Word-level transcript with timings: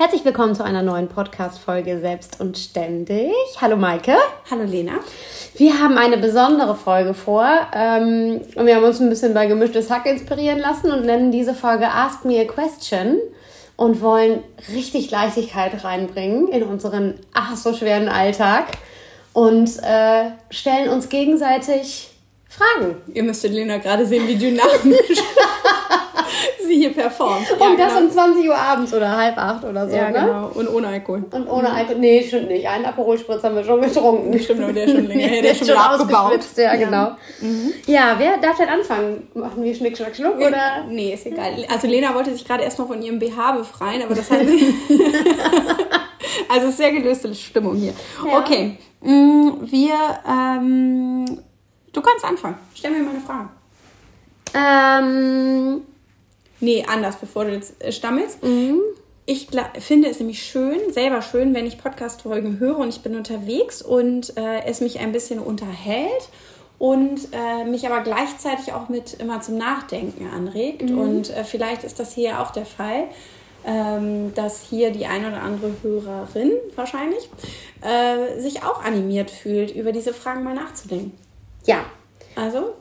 Herzlich 0.00 0.24
willkommen 0.24 0.54
zu 0.54 0.64
einer 0.64 0.82
neuen 0.82 1.08
Podcast-Folge 1.08 2.00
Selbst 2.00 2.40
und 2.40 2.56
Ständig. 2.56 3.34
Hallo 3.60 3.76
Maike. 3.76 4.16
Hallo 4.50 4.62
Lena. 4.62 4.92
Wir 5.56 5.78
haben 5.78 5.98
eine 5.98 6.16
besondere 6.16 6.74
Folge 6.74 7.12
vor 7.12 7.46
ähm, 7.74 8.40
und 8.54 8.64
wir 8.64 8.76
haben 8.76 8.84
uns 8.84 8.98
ein 8.98 9.10
bisschen 9.10 9.34
bei 9.34 9.44
Gemischtes 9.44 9.90
Hack 9.90 10.06
inspirieren 10.06 10.58
lassen 10.58 10.90
und 10.90 11.04
nennen 11.04 11.30
diese 11.30 11.52
Folge 11.52 11.86
Ask 11.86 12.24
Me 12.24 12.40
a 12.40 12.44
Question 12.44 13.18
und 13.76 14.00
wollen 14.00 14.42
richtig 14.74 15.10
Leichtigkeit 15.10 15.84
reinbringen 15.84 16.48
in 16.48 16.62
unseren 16.62 17.16
ach 17.34 17.54
so 17.54 17.74
schweren 17.74 18.08
Alltag 18.08 18.68
und 19.34 19.68
äh, 19.82 20.30
stellen 20.48 20.88
uns 20.88 21.10
gegenseitig 21.10 22.08
Fragen. 22.48 22.96
Ihr 23.12 23.22
müsstet 23.22 23.52
Lena 23.52 23.76
gerade 23.76 24.06
sehen, 24.06 24.26
wie 24.26 24.36
dynamisch 24.36 25.18
sie 26.66 26.76
hier 26.76 26.92
performt. 26.92 27.46
Ja, 27.58 27.66
und 27.66 27.78
das 27.78 27.94
genau. 27.94 28.06
um 28.06 28.10
20 28.10 28.48
Uhr 28.48 28.56
abends 28.56 28.94
oder 28.94 29.16
halb 29.16 29.36
acht 29.36 29.64
oder 29.64 29.88
so, 29.88 29.96
ja, 29.96 30.10
ne? 30.10 30.20
genau. 30.20 30.50
Und 30.54 30.68
ohne 30.68 30.88
Alkohol. 30.88 31.24
Und 31.30 31.48
ohne. 31.48 31.70
Alkohol. 31.70 31.98
Nee, 31.98 32.24
stimmt 32.26 32.48
nicht. 32.48 32.66
Einen 32.68 32.84
Aperol-Spritz 32.84 33.42
haben 33.42 33.56
wir 33.56 33.64
schon 33.64 33.80
getrunken. 33.80 34.38
Stimmt, 34.38 34.62
aber 34.62 34.72
der 34.72 34.84
ist 34.84 34.92
schon 34.92 35.06
länger 35.06 35.26
her. 35.26 35.42
Der 35.42 35.52
ist 35.52 35.66
schon 35.66 35.76
abgebaut. 35.76 36.40
Ja, 36.56 36.76
genau. 36.76 37.10
Mhm. 37.40 37.72
Ja, 37.86 38.14
wer 38.18 38.38
darf 38.38 38.56
denn 38.56 38.68
anfangen? 38.68 39.28
Machen 39.34 39.62
wir 39.62 39.74
Schnick, 39.74 39.96
Schnack, 39.96 40.16
Schnuck, 40.16 40.36
oder? 40.36 40.84
Nee, 40.88 41.14
ist 41.14 41.26
egal. 41.26 41.64
Also 41.68 41.86
Lena 41.86 42.14
wollte 42.14 42.32
sich 42.32 42.44
gerade 42.44 42.64
erst 42.64 42.78
noch 42.78 42.86
von 42.86 43.02
ihrem 43.02 43.18
BH 43.18 43.52
befreien, 43.52 44.02
aber 44.02 44.14
das 44.14 44.30
hat 44.30 44.40
sie... 44.46 44.74
also 46.48 46.70
sehr 46.70 46.92
gelöste 46.92 47.34
Stimmung 47.34 47.76
hier. 47.76 47.92
Ja. 48.26 48.38
Okay, 48.38 48.78
mm, 49.00 49.50
wir... 49.62 49.94
Ähm, 50.28 51.40
du 51.92 52.00
kannst 52.00 52.24
anfangen. 52.24 52.56
Stell 52.74 52.90
mir 52.90 53.00
mal 53.00 53.10
eine 53.10 53.20
Frage. 53.20 53.48
Ähm... 54.54 55.82
Nee, 56.60 56.84
anders, 56.86 57.16
bevor 57.16 57.44
du 57.44 57.52
jetzt 57.52 57.82
äh, 57.82 57.92
stammelst. 57.92 58.42
Mhm. 58.42 58.80
Ich 59.26 59.48
finde 59.78 60.08
es 60.08 60.18
nämlich 60.18 60.42
schön, 60.42 60.92
selber 60.92 61.22
schön, 61.22 61.54
wenn 61.54 61.66
ich 61.66 61.78
Podcast-Folgen 61.78 62.58
höre 62.58 62.78
und 62.78 62.88
ich 62.88 63.00
bin 63.02 63.14
unterwegs 63.14 63.80
und 63.80 64.36
äh, 64.36 64.64
es 64.64 64.80
mich 64.80 64.98
ein 64.98 65.12
bisschen 65.12 65.38
unterhält 65.38 66.28
und 66.80 67.28
äh, 67.32 67.64
mich 67.64 67.86
aber 67.86 68.00
gleichzeitig 68.00 68.72
auch 68.72 68.88
mit 68.88 69.14
immer 69.20 69.40
zum 69.40 69.56
Nachdenken 69.56 70.26
anregt. 70.34 70.90
Mhm. 70.90 70.98
Und 70.98 71.30
äh, 71.30 71.44
vielleicht 71.44 71.84
ist 71.84 72.00
das 72.00 72.12
hier 72.12 72.40
auch 72.40 72.50
der 72.50 72.66
Fall, 72.66 73.04
ähm, 73.64 74.34
dass 74.34 74.62
hier 74.62 74.90
die 74.90 75.06
eine 75.06 75.28
oder 75.28 75.42
andere 75.42 75.70
Hörerin 75.82 76.52
wahrscheinlich 76.74 77.28
äh, 77.82 78.40
sich 78.40 78.64
auch 78.64 78.82
animiert 78.82 79.30
fühlt, 79.30 79.70
über 79.74 79.92
diese 79.92 80.14
Fragen 80.14 80.42
mal 80.42 80.54
nachzudenken. 80.54 81.12
Ja. 81.66 81.84
Also 82.34 82.72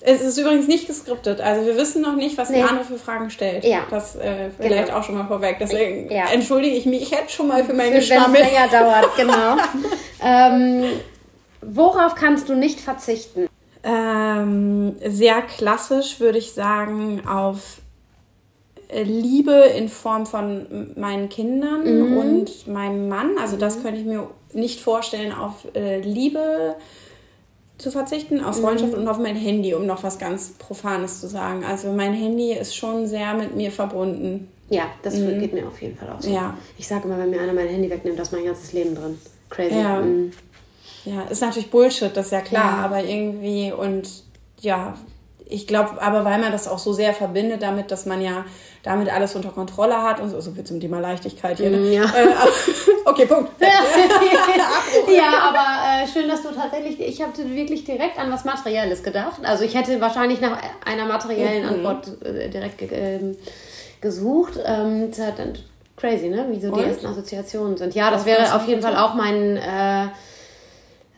es 0.00 0.20
ist 0.20 0.38
übrigens 0.38 0.68
nicht 0.68 0.86
geskriptet. 0.86 1.40
Also 1.40 1.66
wir 1.66 1.76
wissen 1.76 2.02
noch 2.02 2.14
nicht, 2.14 2.38
was 2.38 2.50
nee. 2.50 2.58
die 2.58 2.62
andere 2.62 2.84
für 2.84 2.98
Fragen 2.98 3.30
stellt. 3.30 3.64
Ja. 3.64 3.86
Das 3.90 4.16
äh, 4.16 4.50
vielleicht 4.56 4.86
genau. 4.86 4.98
auch 4.98 5.04
schon 5.04 5.16
mal 5.16 5.26
vorweg. 5.26 5.56
Deswegen 5.60 6.10
ja. 6.10 6.26
entschuldige 6.30 6.76
ich 6.76 6.86
mich 6.86 7.10
jetzt 7.10 7.32
schon 7.32 7.48
mal 7.48 7.64
für 7.64 7.72
meine 7.72 7.92
Wenn 7.92 7.98
es 7.98 8.08
länger 8.08 8.68
dauert, 8.70 9.16
genau. 9.16 9.56
ähm, 10.22 10.84
worauf 11.62 12.14
kannst 12.14 12.48
du 12.48 12.54
nicht 12.54 12.80
verzichten? 12.80 13.48
Ähm, 13.82 14.96
sehr 15.04 15.42
klassisch 15.42 16.20
würde 16.20 16.38
ich 16.38 16.52
sagen 16.52 17.22
auf 17.26 17.78
äh, 18.88 19.02
Liebe 19.02 19.52
in 19.76 19.88
Form 19.88 20.26
von 20.26 20.92
meinen 20.96 21.28
Kindern 21.28 22.10
mhm. 22.10 22.16
und 22.16 22.66
meinem 22.66 23.08
Mann. 23.08 23.36
Also 23.40 23.56
das 23.56 23.78
mhm. 23.78 23.82
könnte 23.82 24.00
ich 24.00 24.06
mir 24.06 24.28
nicht 24.52 24.80
vorstellen 24.80 25.32
auf 25.32 25.66
äh, 25.74 26.00
Liebe 26.00 26.76
zu 27.78 27.92
verzichten, 27.92 28.42
auf 28.42 28.60
Freundschaft 28.60 28.92
mhm. 28.92 29.00
und 29.00 29.08
auf 29.08 29.18
mein 29.18 29.36
Handy, 29.36 29.72
um 29.72 29.86
noch 29.86 30.02
was 30.02 30.18
ganz 30.18 30.50
Profanes 30.58 31.20
zu 31.20 31.28
sagen. 31.28 31.64
Also 31.64 31.92
mein 31.92 32.12
Handy 32.12 32.52
ist 32.52 32.76
schon 32.76 33.06
sehr 33.06 33.34
mit 33.34 33.54
mir 33.54 33.70
verbunden. 33.70 34.48
Ja, 34.68 34.86
das 35.02 35.14
mhm. 35.16 35.38
geht 35.38 35.54
mir 35.54 35.66
auf 35.66 35.80
jeden 35.80 35.96
Fall 35.96 36.10
auch 36.10 36.20
so. 36.20 36.30
Ja. 36.30 36.56
Ich 36.76 36.86
sage 36.86 37.04
immer, 37.06 37.18
wenn 37.18 37.30
mir 37.30 37.40
einer 37.40 37.52
mein 37.52 37.68
Handy 37.68 37.88
wegnimmt, 37.88 38.18
da 38.18 38.22
ist 38.22 38.32
mein 38.32 38.44
ganzes 38.44 38.72
Leben 38.72 38.94
drin. 38.94 39.18
Crazy. 39.48 39.76
Ja, 39.76 40.00
mhm. 40.00 40.32
ja 41.04 41.22
ist 41.22 41.40
natürlich 41.40 41.70
Bullshit, 41.70 42.14
das 42.14 42.26
ist 42.26 42.32
ja 42.32 42.40
klar, 42.40 42.78
ja. 42.78 42.84
aber 42.84 43.02
irgendwie 43.02 43.72
und 43.72 44.24
ja, 44.60 44.98
ich 45.50 45.66
glaube, 45.66 46.00
aber 46.02 46.24
weil 46.24 46.38
man 46.38 46.52
das 46.52 46.68
auch 46.68 46.78
so 46.78 46.92
sehr 46.92 47.14
verbindet 47.14 47.62
damit, 47.62 47.90
dass 47.90 48.04
man 48.06 48.20
ja 48.20 48.44
damit 48.82 49.12
alles 49.12 49.34
unter 49.34 49.48
Kontrolle 49.48 50.02
hat 50.02 50.20
und 50.20 50.30
so, 50.30 50.40
so 50.40 50.52
viel 50.52 50.64
zum 50.64 50.78
Thema 50.80 51.00
Leichtigkeit 51.00 51.56
hier. 51.56 51.70
Ne? 51.70 51.78
Mm, 51.78 51.92
ja. 51.92 52.04
Äh, 52.04 52.28
okay, 53.04 53.26
Punkt. 53.26 53.50
ja, 53.60 53.68
aber 55.48 56.04
äh, 56.04 56.06
schön, 56.06 56.28
dass 56.28 56.42
du 56.42 56.50
tatsächlich, 56.50 57.00
ich 57.00 57.22
habe 57.22 57.32
wirklich 57.54 57.84
direkt 57.84 58.18
an 58.18 58.30
was 58.30 58.44
Materielles 58.44 59.02
gedacht. 59.02 59.40
Also 59.42 59.64
ich 59.64 59.74
hätte 59.74 60.00
wahrscheinlich 60.00 60.40
nach 60.40 60.58
einer 60.84 61.06
materiellen 61.06 61.62
mhm. 61.62 61.86
Antwort 61.86 62.24
äh, 62.24 62.48
direkt 62.50 62.82
ähm, 62.92 63.36
gesucht. 64.00 64.54
Ähm, 64.64 65.10
crazy, 65.96 66.28
ne? 66.28 66.46
Wie 66.50 66.60
so 66.60 66.70
die 66.70 66.82
ersten 66.82 67.06
Assoziationen 67.06 67.76
sind. 67.76 67.94
Ja, 67.94 68.10
das 68.10 68.24
wäre 68.26 68.54
auf 68.54 68.68
jeden 68.68 68.82
Fall 68.82 68.96
auch 68.96 69.14
mein 69.14 69.56
äh, 69.56 70.06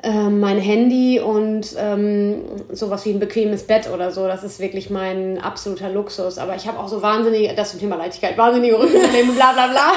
ähm, 0.02 0.40
mein 0.40 0.58
Handy 0.58 1.20
und 1.20 1.74
ähm, 1.76 2.42
sowas 2.70 3.04
wie 3.04 3.10
ein 3.10 3.20
bequemes 3.20 3.66
Bett 3.66 3.90
oder 3.92 4.10
so. 4.12 4.26
Das 4.26 4.42
ist 4.42 4.58
wirklich 4.58 4.88
mein 4.88 5.38
absoluter 5.38 5.90
Luxus. 5.90 6.38
Aber 6.38 6.56
ich 6.56 6.66
habe 6.66 6.78
auch 6.78 6.88
so 6.88 7.02
wahnsinnige, 7.02 7.54
das 7.54 7.72
zum 7.72 7.80
Thema 7.80 7.96
Leichtigkeit, 7.96 8.38
wahnsinnige 8.38 8.78
Rückenprobleme, 8.78 9.32
bla 9.32 9.52
bla 9.52 9.66
bla. 9.66 9.92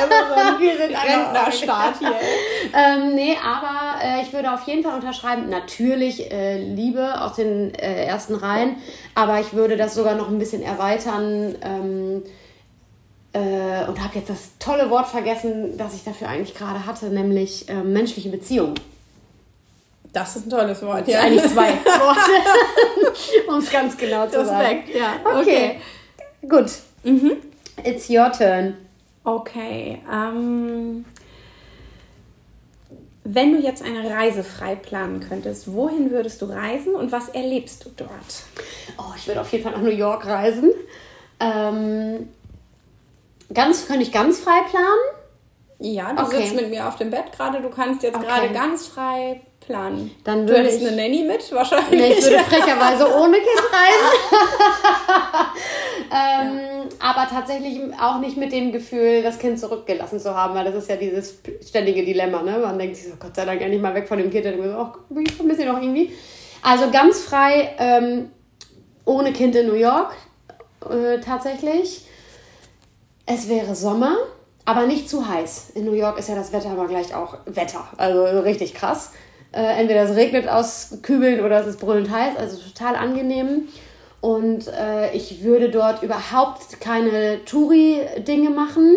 also, 0.00 0.58
wir 0.60 0.76
sind 0.76 0.94
Rentnerstaat 0.94 1.98
hier. 1.98 2.14
ähm, 2.74 3.14
nee, 3.14 3.36
aber 3.42 4.02
äh, 4.04 4.22
ich 4.22 4.32
würde 4.32 4.52
auf 4.52 4.66
jeden 4.66 4.82
Fall 4.82 4.96
unterschreiben, 4.96 5.48
natürlich 5.48 6.30
äh, 6.30 6.58
Liebe 6.58 7.20
aus 7.20 7.34
den 7.36 7.74
äh, 7.74 8.04
ersten 8.04 8.34
Reihen, 8.34 8.76
aber 9.14 9.40
ich 9.40 9.54
würde 9.54 9.76
das 9.76 9.94
sogar 9.94 10.14
noch 10.14 10.28
ein 10.28 10.38
bisschen 10.38 10.62
erweitern. 10.62 11.54
Ähm, 11.62 12.22
äh, 13.34 13.86
und 13.86 14.02
habe 14.02 14.14
jetzt 14.14 14.30
das 14.30 14.52
tolle 14.58 14.90
Wort 14.90 15.06
vergessen, 15.06 15.76
das 15.76 15.94
ich 15.94 16.02
dafür 16.02 16.28
eigentlich 16.28 16.54
gerade 16.54 16.86
hatte, 16.86 17.06
nämlich 17.06 17.68
äh, 17.68 17.74
menschliche 17.74 18.30
Beziehungen. 18.30 18.74
Das 20.18 20.34
ist 20.34 20.46
ein 20.46 20.50
tolles 20.50 20.82
Wort. 20.82 21.06
Ja. 21.06 21.20
eigentlich 21.20 21.44
zwei 21.52 21.68
Worte, 21.84 23.48
um 23.48 23.58
es 23.58 23.70
ganz 23.70 23.96
genau 23.96 24.26
zu 24.26 24.38
das 24.38 24.48
sagen. 24.48 24.82
Ja. 24.92 25.14
Okay. 25.24 25.40
okay. 25.40 25.80
Gut. 26.48 26.70
Mhm. 27.04 27.36
It's 27.84 28.10
your 28.10 28.32
turn. 28.32 28.76
Okay. 29.22 30.02
Ähm, 30.12 31.04
wenn 33.22 33.52
du 33.52 33.60
jetzt 33.60 33.84
eine 33.84 34.10
Reise 34.10 34.42
frei 34.42 34.74
planen 34.74 35.20
könntest, 35.20 35.72
wohin 35.72 36.10
würdest 36.10 36.42
du 36.42 36.46
reisen 36.46 36.96
und 36.96 37.12
was 37.12 37.28
erlebst 37.28 37.84
du 37.84 37.90
dort? 37.96 38.10
Oh, 38.98 39.14
ich 39.16 39.28
würde 39.28 39.40
auf 39.40 39.52
jeden 39.52 39.62
Fall 39.62 39.72
nach 39.72 39.82
New 39.82 39.90
York 39.90 40.26
reisen. 40.26 40.72
Ähm, 41.38 42.28
ganz 43.54 43.86
könnte 43.86 44.02
ich 44.02 44.10
ganz 44.10 44.40
frei 44.40 44.62
planen. 44.68 44.88
Ja, 45.78 46.12
du 46.12 46.24
okay. 46.24 46.42
sitzt 46.42 46.56
mit 46.56 46.70
mir 46.70 46.88
auf 46.88 46.96
dem 46.96 47.10
Bett 47.10 47.30
gerade. 47.30 47.60
Du 47.60 47.70
kannst 47.70 48.02
jetzt 48.02 48.16
okay. 48.16 48.26
gerade 48.26 48.52
ganz 48.52 48.88
frei 48.88 49.42
planen. 49.68 50.10
Dann 50.24 50.40
würde 50.40 50.54
du 50.54 50.58
hättest 50.60 50.82
ich, 50.82 50.88
eine 50.88 50.96
Nanny 50.96 51.22
mit 51.22 51.52
wahrscheinlich. 51.52 51.90
Nee, 51.90 52.12
ich 52.18 52.24
würde 52.24 52.38
frecherweise 52.40 53.06
ohne 53.20 53.36
Kind 53.36 53.62
reisen. 53.72 54.10
ähm, 56.10 56.88
aber 56.98 57.28
tatsächlich 57.28 57.80
auch 58.00 58.18
nicht 58.18 58.36
mit 58.36 58.50
dem 58.50 58.72
Gefühl, 58.72 59.22
das 59.22 59.38
Kind 59.38 59.60
zurückgelassen 59.60 60.18
zu 60.18 60.34
haben, 60.34 60.54
weil 60.54 60.64
das 60.64 60.74
ist 60.74 60.88
ja 60.88 60.96
dieses 60.96 61.38
ständige 61.66 62.04
Dilemma. 62.04 62.42
Ne? 62.42 62.58
Man 62.58 62.78
denkt 62.78 62.96
sich 62.96 63.08
so, 63.08 63.16
Gott 63.20 63.36
sei 63.36 63.44
Dank 63.44 63.60
endlich 63.60 63.80
mal 63.80 63.94
weg 63.94 64.08
von 64.08 64.18
dem 64.18 64.30
Kind. 64.30 64.46
Und 64.46 64.58
dann 64.58 64.70
so, 64.70 64.78
oh, 64.78 65.20
ich 65.20 65.32
vermisse 65.32 65.62
ihn 65.62 65.68
noch 65.68 65.80
irgendwie. 65.80 66.12
Also 66.62 66.90
ganz 66.90 67.20
frei, 67.20 67.74
ähm, 67.78 68.30
ohne 69.04 69.32
Kind 69.32 69.54
in 69.54 69.66
New 69.68 69.74
York 69.74 70.16
äh, 70.90 71.20
tatsächlich. 71.20 72.04
Es 73.26 73.48
wäre 73.48 73.74
Sommer 73.74 74.16
aber 74.64 74.86
nicht 74.86 75.08
zu 75.08 75.26
heiß. 75.26 75.70
In 75.74 75.84
New 75.84 75.94
York 75.94 76.18
ist 76.18 76.28
ja 76.28 76.34
das 76.34 76.52
Wetter 76.52 76.70
aber 76.70 76.88
gleich 76.88 77.14
auch 77.14 77.38
Wetter, 77.46 77.88
also 77.96 78.40
richtig 78.40 78.74
krass. 78.74 79.12
Äh, 79.52 79.80
entweder 79.80 80.02
es 80.02 80.16
regnet 80.16 80.48
aus 80.48 80.98
Kübeln 81.02 81.44
oder 81.44 81.60
es 81.60 81.66
ist 81.66 81.80
brüllend 81.80 82.10
heiß, 82.10 82.36
also 82.36 82.58
total 82.58 82.96
angenehm. 82.96 83.68
Und 84.20 84.66
äh, 84.68 85.12
ich 85.14 85.42
würde 85.42 85.70
dort 85.70 86.02
überhaupt 86.02 86.80
keine 86.80 87.44
Touri-Dinge 87.44 88.50
machen, 88.50 88.96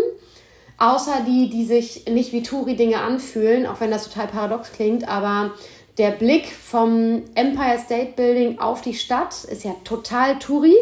außer 0.77 1.24
die, 1.27 1.50
die 1.50 1.63
sich 1.63 2.06
nicht 2.07 2.33
wie 2.33 2.44
Touri-Dinge 2.44 3.00
anfühlen, 3.00 3.68
auch 3.68 3.80
wenn 3.80 3.92
das 3.92 4.09
total 4.09 4.27
paradox 4.27 4.71
klingt, 4.71 5.07
aber 5.07 5.51
der 5.98 6.12
Blick 6.12 6.48
vom 6.48 7.21
Empire 7.36 7.77
State 7.77 8.13
Building 8.15 8.59
auf 8.59 8.81
die 8.81 8.95
Stadt 8.95 9.44
ist 9.44 9.63
ja 9.63 9.75
total 9.83 10.39
Touri. 10.39 10.75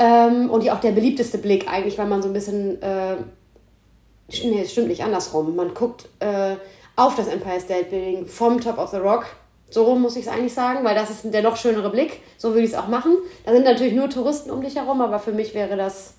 Ähm, 0.00 0.48
und 0.48 0.62
ja 0.62 0.76
auch 0.76 0.80
der 0.80 0.92
beliebteste 0.92 1.38
Blick 1.38 1.68
eigentlich, 1.68 1.98
weil 1.98 2.06
man 2.06 2.22
so 2.22 2.28
ein 2.28 2.32
bisschen 2.34 2.80
äh, 2.80 3.16
Nee, 4.28 4.62
es 4.62 4.72
stimmt 4.72 4.88
nicht 4.88 5.02
andersrum. 5.02 5.56
Man 5.56 5.72
guckt 5.72 6.08
äh, 6.20 6.56
auf 6.98 7.14
das 7.14 7.28
Empire 7.28 7.60
State 7.60 7.90
Building 7.90 8.26
vom 8.26 8.60
Top 8.60 8.76
of 8.76 8.90
the 8.90 8.96
Rock. 8.96 9.26
So 9.70 9.84
rum 9.84 10.02
muss 10.02 10.16
ich 10.16 10.26
es 10.26 10.28
eigentlich 10.28 10.52
sagen, 10.52 10.84
weil 10.84 10.96
das 10.96 11.10
ist 11.10 11.32
der 11.32 11.42
noch 11.42 11.56
schönere 11.56 11.90
Blick. 11.90 12.22
So 12.38 12.50
würde 12.50 12.62
ich 12.62 12.72
es 12.72 12.76
auch 12.76 12.88
machen. 12.88 13.18
Da 13.44 13.52
sind 13.52 13.64
natürlich 13.64 13.92
nur 13.92 14.10
Touristen 14.10 14.50
um 14.50 14.62
dich 14.62 14.74
herum, 14.74 15.00
aber 15.00 15.20
für 15.20 15.32
mich 15.32 15.54
wäre 15.54 15.76
das 15.76 16.14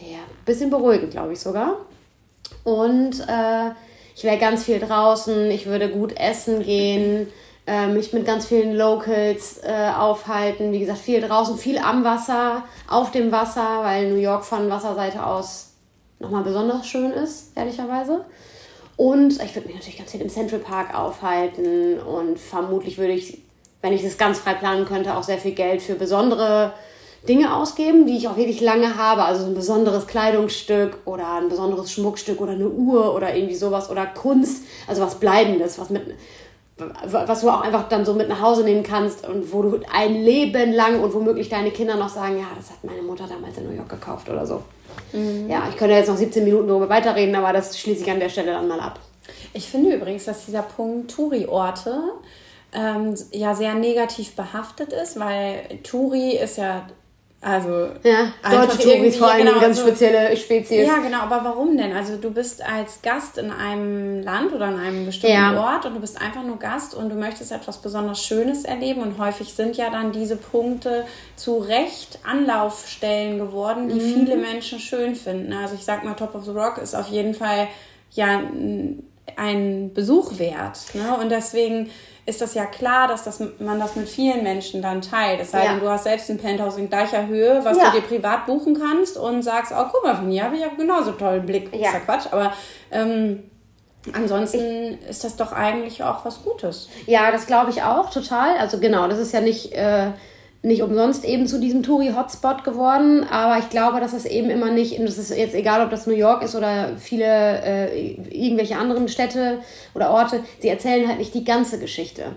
ja, 0.00 0.18
ein 0.18 0.44
bisschen 0.46 0.70
beruhigend, 0.70 1.10
glaube 1.10 1.34
ich 1.34 1.40
sogar. 1.40 1.76
Und 2.64 3.20
äh, 3.28 3.70
ich 4.14 4.24
wäre 4.24 4.38
ganz 4.38 4.64
viel 4.64 4.80
draußen, 4.80 5.50
ich 5.50 5.66
würde 5.66 5.90
gut 5.90 6.18
essen 6.18 6.62
gehen, 6.62 7.28
äh, 7.66 7.88
mich 7.88 8.14
mit 8.14 8.24
ganz 8.24 8.46
vielen 8.46 8.74
Locals 8.74 9.60
äh, 9.62 9.90
aufhalten. 9.94 10.72
Wie 10.72 10.80
gesagt, 10.80 11.00
viel 11.00 11.20
draußen, 11.20 11.58
viel 11.58 11.78
am 11.78 12.02
Wasser, 12.02 12.64
auf 12.88 13.10
dem 13.10 13.30
Wasser, 13.30 13.80
weil 13.82 14.10
New 14.10 14.20
York 14.20 14.44
von 14.44 14.70
Wasserseite 14.70 15.26
aus 15.26 15.74
nochmal 16.18 16.44
besonders 16.44 16.86
schön 16.86 17.10
ist, 17.10 17.54
ehrlicherweise. 17.56 18.24
Und 18.96 19.42
ich 19.42 19.54
würde 19.54 19.68
mich 19.68 19.76
natürlich 19.76 19.98
ganz 19.98 20.10
viel 20.10 20.22
im 20.22 20.30
Central 20.30 20.60
Park 20.60 20.98
aufhalten 20.98 21.98
und 22.00 22.38
vermutlich 22.38 22.96
würde 22.96 23.12
ich, 23.12 23.38
wenn 23.82 23.92
ich 23.92 24.02
das 24.02 24.16
ganz 24.16 24.38
frei 24.38 24.54
planen 24.54 24.86
könnte, 24.86 25.16
auch 25.16 25.22
sehr 25.22 25.38
viel 25.38 25.52
Geld 25.52 25.82
für 25.82 25.94
besondere 25.94 26.72
Dinge 27.28 27.54
ausgeben, 27.54 28.06
die 28.06 28.16
ich 28.16 28.28
auch 28.28 28.36
wirklich 28.36 28.60
lange 28.60 28.96
habe. 28.96 29.24
Also 29.24 29.42
so 29.42 29.48
ein 29.48 29.54
besonderes 29.54 30.06
Kleidungsstück 30.06 30.98
oder 31.04 31.34
ein 31.34 31.48
besonderes 31.48 31.92
Schmuckstück 31.92 32.40
oder 32.40 32.52
eine 32.52 32.68
Uhr 32.68 33.14
oder 33.14 33.34
irgendwie 33.34 33.54
sowas 33.54 33.90
oder 33.90 34.06
Kunst. 34.06 34.64
Also 34.86 35.02
was 35.02 35.16
Bleibendes, 35.16 35.78
was 35.78 35.90
mit, 35.90 36.02
was 37.04 37.40
du 37.40 37.50
auch 37.50 37.60
einfach 37.60 37.88
dann 37.88 38.06
so 38.06 38.14
mit 38.14 38.28
nach 38.28 38.40
Hause 38.40 38.64
nehmen 38.64 38.82
kannst 38.82 39.28
und 39.28 39.52
wo 39.52 39.62
du 39.62 39.80
ein 39.92 40.14
Leben 40.14 40.72
lang 40.72 41.00
und 41.00 41.12
womöglich 41.12 41.48
deine 41.48 41.70
Kinder 41.70 41.96
noch 41.96 42.08
sagen, 42.08 42.38
ja, 42.38 42.46
das 42.56 42.70
hat 42.70 42.82
meine 42.82 43.02
Mutter 43.02 43.26
damals 43.28 43.58
in 43.58 43.66
New 43.68 43.76
York 43.76 43.88
gekauft 43.90 44.30
oder 44.30 44.46
so. 44.46 44.62
Mhm. 45.12 45.48
Ja, 45.48 45.66
ich 45.68 45.76
könnte 45.76 45.94
jetzt 45.94 46.08
noch 46.08 46.16
17 46.16 46.44
Minuten 46.44 46.68
darüber 46.68 46.88
weiterreden, 46.88 47.34
aber 47.34 47.52
das 47.52 47.78
schließe 47.78 48.02
ich 48.02 48.10
an 48.10 48.20
der 48.20 48.28
Stelle 48.28 48.52
dann 48.52 48.68
mal 48.68 48.80
ab. 48.80 49.00
Ich 49.52 49.68
finde 49.68 49.94
übrigens, 49.94 50.24
dass 50.24 50.46
dieser 50.46 50.62
Punkt 50.62 51.10
Touri-Orte 51.10 52.02
ähm, 52.72 53.14
ja 53.32 53.54
sehr 53.54 53.74
negativ 53.74 54.36
behaftet 54.36 54.92
ist, 54.92 55.18
weil 55.18 55.78
Touri 55.82 56.36
ist 56.36 56.58
ja 56.58 56.86
also 57.42 57.90
ja, 58.02 58.32
deutsche 58.42 58.78
Touris 58.78 59.18
vor 59.18 59.30
allem 59.30 59.44
genau, 59.44 59.52
eine 59.52 59.60
ganz 59.60 59.76
so, 59.76 59.86
spezielle 59.86 60.36
Spezies. 60.36 60.86
Ja, 60.86 60.98
genau, 60.98 61.18
aber 61.18 61.44
warum 61.44 61.76
denn? 61.76 61.92
Also 61.92 62.16
du 62.16 62.30
bist 62.30 62.66
als 62.66 63.02
Gast 63.02 63.36
in 63.38 63.50
einem 63.50 64.22
Land 64.22 64.52
oder 64.52 64.68
in 64.68 64.78
einem 64.78 65.06
bestimmten 65.06 65.36
ja. 65.36 65.60
Ort 65.60 65.84
und 65.84 65.94
du 65.94 66.00
bist 66.00 66.20
einfach 66.20 66.42
nur 66.42 66.58
Gast 66.58 66.94
und 66.94 67.10
du 67.10 67.14
möchtest 67.14 67.52
etwas 67.52 67.78
besonders 67.82 68.24
Schönes 68.24 68.64
erleben 68.64 69.02
und 69.02 69.18
häufig 69.18 69.52
sind 69.52 69.76
ja 69.76 69.90
dann 69.90 70.12
diese 70.12 70.36
Punkte 70.36 71.04
zu 71.36 71.58
Recht 71.58 72.18
Anlaufstellen 72.24 73.38
geworden, 73.38 73.90
die 73.90 74.00
mhm. 74.00 74.14
viele 74.14 74.36
Menschen 74.38 74.80
schön 74.80 75.14
finden. 75.14 75.52
Also 75.52 75.74
ich 75.74 75.84
sag 75.84 76.04
mal, 76.04 76.14
Top 76.14 76.34
of 76.34 76.44
the 76.46 76.52
Rock 76.52 76.78
ist 76.78 76.94
auf 76.94 77.08
jeden 77.08 77.34
Fall 77.34 77.68
ja 78.12 78.40
ein 79.36 79.92
Besuch 79.92 80.38
wert. 80.38 80.94
Ne? 80.94 81.16
Und 81.20 81.30
deswegen 81.30 81.90
ist 82.26 82.40
das 82.40 82.54
ja 82.54 82.66
klar, 82.66 83.08
dass 83.08 83.24
das, 83.24 83.40
man 83.58 83.78
das 83.78 83.94
mit 83.96 84.08
vielen 84.08 84.42
Menschen 84.42 84.82
dann 84.82 85.00
teilt. 85.00 85.40
Es 85.40 85.52
sei 85.52 85.64
ja. 85.64 85.72
denn, 85.72 85.80
du 85.80 85.88
hast 85.88 86.04
selbst 86.04 86.28
ein 86.30 86.38
Penthouse 86.38 86.76
in 86.76 86.88
gleicher 86.88 87.26
Höhe, 87.26 87.60
was 87.64 87.76
ja. 87.76 87.90
du 87.90 88.00
dir 88.00 88.06
privat 88.06 88.46
buchen 88.46 88.78
kannst 88.78 89.16
und 89.16 89.42
sagst, 89.42 89.72
oh, 89.72 89.84
guck 89.92 90.04
mal, 90.04 90.16
von 90.16 90.30
hier 90.30 90.44
habe 90.44 90.56
ich 90.56 90.64
auch 90.64 90.76
genauso 90.76 91.12
tollen 91.12 91.46
Blick. 91.46 91.72
Ja. 91.72 91.88
Ist 91.88 91.94
ja 91.94 92.00
Quatsch, 92.00 92.26
aber 92.32 92.52
ähm, 92.90 93.44
ansonsten 94.12 94.98
ist 95.08 95.22
das 95.22 95.36
doch 95.36 95.52
eigentlich 95.52 96.02
auch 96.02 96.24
was 96.24 96.42
Gutes. 96.42 96.88
Ja, 97.06 97.30
das 97.30 97.46
glaube 97.46 97.70
ich 97.70 97.82
auch 97.82 98.10
total. 98.10 98.56
Also 98.58 98.78
genau, 98.78 99.08
das 99.08 99.18
ist 99.18 99.32
ja 99.32 99.40
nicht... 99.40 99.72
Äh 99.72 100.10
nicht 100.62 100.82
umsonst 100.82 101.24
eben 101.24 101.46
zu 101.46 101.60
diesem 101.60 101.82
Touri-Hotspot 101.82 102.64
geworden, 102.64 103.24
aber 103.24 103.58
ich 103.58 103.70
glaube, 103.70 104.00
dass 104.00 104.12
das 104.12 104.24
eben 104.24 104.50
immer 104.50 104.70
nicht, 104.70 104.98
und 104.98 105.06
es 105.06 105.18
ist 105.18 105.30
jetzt 105.30 105.54
egal, 105.54 105.84
ob 105.84 105.90
das 105.90 106.06
New 106.06 106.14
York 106.14 106.42
ist 106.42 106.54
oder 106.54 106.96
viele 106.96 107.24
äh, 107.24 108.14
irgendwelche 108.30 108.76
anderen 108.76 109.08
Städte 109.08 109.60
oder 109.94 110.10
Orte, 110.10 110.40
sie 110.60 110.68
erzählen 110.68 111.06
halt 111.06 111.18
nicht 111.18 111.34
die 111.34 111.44
ganze 111.44 111.78
Geschichte. 111.78 112.32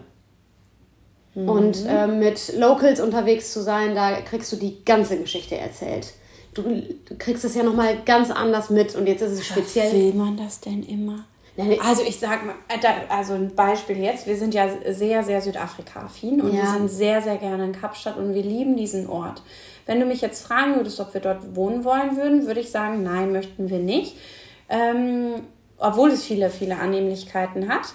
Mhm. 1.35 1.49
Und 1.49 1.85
äh, 1.87 2.07
mit 2.07 2.53
Locals 2.57 2.99
unterwegs 2.99 3.53
zu 3.53 3.61
sein, 3.61 3.95
da 3.95 4.21
kriegst 4.21 4.51
du 4.51 4.57
die 4.57 4.83
ganze 4.83 5.17
Geschichte 5.19 5.57
erzählt. 5.57 6.13
Du, 6.53 6.63
kriegst 7.17 7.45
es 7.45 7.55
ja 7.55 7.63
nochmal 7.63 7.99
ganz 8.05 8.31
anders 8.31 8.69
mit 8.69 8.95
und 8.95 9.07
jetzt 9.07 9.21
ist 9.21 9.33
es 9.33 9.45
speziell. 9.45 9.91
Will 9.93 10.13
man 10.13 10.35
das 10.35 10.59
denn 10.59 10.83
immer? 10.83 11.25
Also 11.81 12.03
ich 12.03 12.19
sag 12.19 12.45
mal, 12.45 12.55
äh, 12.67 12.79
also 13.09 13.33
ein 13.33 13.53
Beispiel 13.55 13.97
jetzt, 13.97 14.27
wir 14.27 14.37
sind 14.37 14.53
ja 14.53 14.69
sehr, 14.87 15.23
sehr 15.23 15.41
Südafrika-affin 15.41 16.41
und 16.41 16.53
ja. 16.53 16.63
wir 16.63 16.69
sind 16.69 16.89
sehr, 16.89 17.21
sehr 17.21 17.37
gerne 17.37 17.65
in 17.65 17.71
Kapstadt 17.73 18.17
und 18.17 18.33
wir 18.33 18.43
lieben 18.43 18.75
diesen 18.75 19.07
Ort. 19.07 19.41
Wenn 19.85 19.99
du 19.99 20.05
mich 20.05 20.21
jetzt 20.21 20.45
fragen 20.45 20.75
würdest, 20.75 20.99
ob 20.99 21.13
wir 21.13 21.21
dort 21.21 21.55
wohnen 21.55 21.83
wollen 21.83 22.15
würden, 22.15 22.47
würde 22.47 22.59
ich 22.59 22.71
sagen, 22.71 23.03
nein, 23.03 23.31
möchten 23.31 23.69
wir 23.69 23.79
nicht. 23.79 24.15
Ähm, 24.69 25.35
obwohl 25.77 26.11
es 26.11 26.23
viele, 26.23 26.49
viele 26.49 26.77
Annehmlichkeiten 26.77 27.69
hat. 27.69 27.93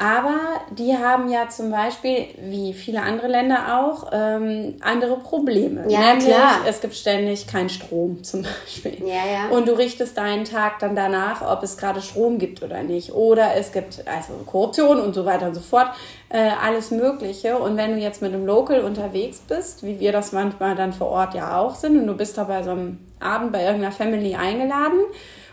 Aber 0.00 0.62
die 0.70 0.96
haben 0.96 1.28
ja 1.28 1.50
zum 1.50 1.70
Beispiel, 1.70 2.28
wie 2.40 2.72
viele 2.72 3.02
andere 3.02 3.28
Länder 3.28 3.82
auch, 3.82 4.10
ähm, 4.12 4.76
andere 4.80 5.18
Probleme. 5.18 5.84
Ja, 5.88 6.00
Nämlich, 6.00 6.26
klar. 6.26 6.60
Es 6.66 6.80
gibt 6.80 6.94
ständig 6.94 7.46
keinen 7.46 7.68
Strom 7.68 8.24
zum 8.24 8.42
Beispiel. 8.42 9.06
Ja, 9.06 9.26
ja. 9.30 9.48
Und 9.50 9.68
du 9.68 9.76
richtest 9.76 10.16
deinen 10.16 10.46
Tag 10.46 10.78
dann 10.78 10.96
danach, 10.96 11.42
ob 11.42 11.62
es 11.62 11.76
gerade 11.76 12.00
Strom 12.00 12.38
gibt 12.38 12.62
oder 12.62 12.82
nicht. 12.82 13.12
Oder 13.12 13.56
es 13.56 13.72
gibt 13.72 14.02
also 14.08 14.32
Korruption 14.46 15.00
und 15.00 15.14
so 15.14 15.26
weiter 15.26 15.48
und 15.48 15.54
so 15.54 15.60
fort. 15.60 15.90
Äh, 16.30 16.48
alles 16.64 16.90
Mögliche. 16.90 17.58
Und 17.58 17.76
wenn 17.76 17.92
du 17.92 17.98
jetzt 17.98 18.22
mit 18.22 18.32
einem 18.32 18.46
Local 18.46 18.80
unterwegs 18.80 19.42
bist, 19.46 19.82
wie 19.82 20.00
wir 20.00 20.12
das 20.12 20.32
manchmal 20.32 20.76
dann 20.76 20.94
vor 20.94 21.08
Ort 21.08 21.34
ja 21.34 21.58
auch 21.58 21.74
sind, 21.74 21.98
und 21.98 22.06
du 22.06 22.14
bist 22.14 22.38
da 22.38 22.44
bei 22.44 22.62
so 22.62 22.70
einem 22.70 23.00
Abend 23.20 23.52
bei 23.52 23.64
irgendeiner 23.64 23.92
Family 23.92 24.34
eingeladen 24.34 25.00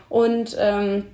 und 0.08 0.56
ähm, 0.58 1.04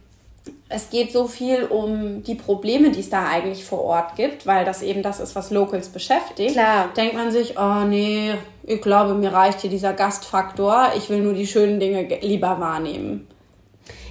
es 0.68 0.90
geht 0.90 1.12
so 1.12 1.26
viel 1.26 1.64
um 1.64 2.22
die 2.22 2.34
Probleme, 2.34 2.90
die 2.90 3.00
es 3.00 3.10
da 3.10 3.28
eigentlich 3.28 3.64
vor 3.64 3.82
Ort 3.82 4.16
gibt, 4.16 4.46
weil 4.46 4.64
das 4.64 4.82
eben 4.82 5.02
das 5.02 5.20
ist, 5.20 5.36
was 5.36 5.50
Locals 5.50 5.88
beschäftigt. 5.88 6.52
Klar. 6.52 6.90
Denkt 6.96 7.14
man 7.14 7.30
sich, 7.30 7.58
oh 7.58 7.84
nee, 7.86 8.34
ich 8.62 8.80
glaube, 8.80 9.14
mir 9.14 9.32
reicht 9.32 9.60
hier 9.60 9.70
dieser 9.70 9.92
Gastfaktor. 9.92 10.92
Ich 10.96 11.08
will 11.10 11.20
nur 11.20 11.34
die 11.34 11.46
schönen 11.46 11.80
Dinge 11.80 12.08
lieber 12.20 12.60
wahrnehmen. 12.60 13.28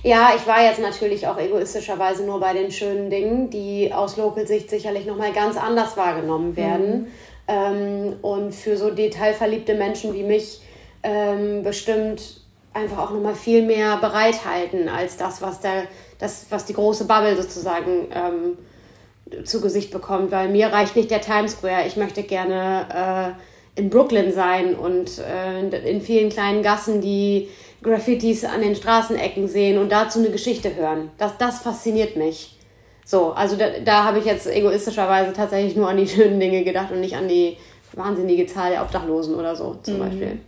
Ja, 0.04 0.32
ich 0.36 0.46
war 0.46 0.64
jetzt 0.64 0.82
natürlich 0.82 1.28
auch 1.28 1.38
egoistischerweise 1.38 2.26
nur 2.26 2.40
bei 2.40 2.54
den 2.54 2.72
schönen 2.72 3.10
Dingen, 3.10 3.50
die 3.50 3.92
aus 3.94 4.18
Local-Sicht 4.18 4.70
sicherlich 4.70 5.06
nochmal 5.06 5.32
ganz 5.32 5.56
anders 5.58 5.96
wahrgenommen 5.96 6.58
werden. 6.58 7.02
Mhm. 7.02 7.08
Ähm, 7.48 8.14
und 8.22 8.54
für 8.54 8.78
so 8.78 8.90
detailverliebte 8.90 9.76
Menschen 9.76 10.14
wie 10.14 10.24
mich 10.24 10.62
ähm, 11.04 11.64
bestimmt 11.64 12.42
einfach 12.74 12.98
auch 13.00 13.12
nochmal 13.12 13.36
viel 13.36 13.64
mehr 13.64 13.98
bereithalten 13.98 14.90
als 14.90 15.18
das, 15.18 15.42
was 15.42 15.60
der 15.60 15.84
das, 16.20 16.46
was 16.50 16.66
die 16.66 16.74
große 16.74 17.06
Bubble 17.06 17.36
sozusagen 17.36 18.08
ähm, 18.14 19.46
zu 19.46 19.62
Gesicht 19.62 19.92
bekommt, 19.92 20.32
weil 20.32 20.50
mir 20.50 20.68
reicht 20.68 20.96
nicht 20.96 21.12
der 21.12 21.22
Times 21.22 21.54
Square. 21.54 21.88
Ich 21.88 21.96
möchte 21.96 22.24
gerne 22.24 23.36
äh, 23.76 23.80
in 23.80 23.90
Brooklyn 23.90 24.32
sein 24.32 24.76
und 24.76 25.20
äh, 25.20 25.90
in 25.90 26.02
vielen 26.02 26.30
kleinen 26.30 26.62
Gassen 26.64 27.02
die 27.02 27.50
Graffitis 27.82 28.46
an 28.46 28.62
den 28.62 28.76
Straßenecken 28.76 29.48
sehen 29.48 29.78
und 29.78 29.92
dazu 29.92 30.20
eine 30.20 30.30
Geschichte 30.30 30.76
hören. 30.76 31.10
Das, 31.18 31.38
das 31.38 31.60
fasziniert 31.60 32.16
mich. 32.16 32.58
So, 33.06 33.34
also 33.34 33.58
da, 33.58 33.66
da 33.84 34.06
habe 34.06 34.20
ich 34.20 34.26
jetzt 34.26 34.48
egoistischerweise 34.48 35.34
tatsächlich 35.34 35.76
nur 35.76 35.90
an 35.90 35.98
die 35.98 36.08
schönen 36.08 36.40
Dinge 36.40 36.64
gedacht 36.64 36.92
und 36.92 37.02
nicht 37.02 37.16
an 37.16 37.28
die 37.28 37.58
wahnsinnige 37.94 38.46
Zahl 38.46 38.72
der 38.72 38.82
Obdachlosen 38.82 39.36
oder 39.36 39.56
so 39.56 39.78
zum 39.84 39.96
mhm. 39.96 40.00
Beispiel. 40.00 40.40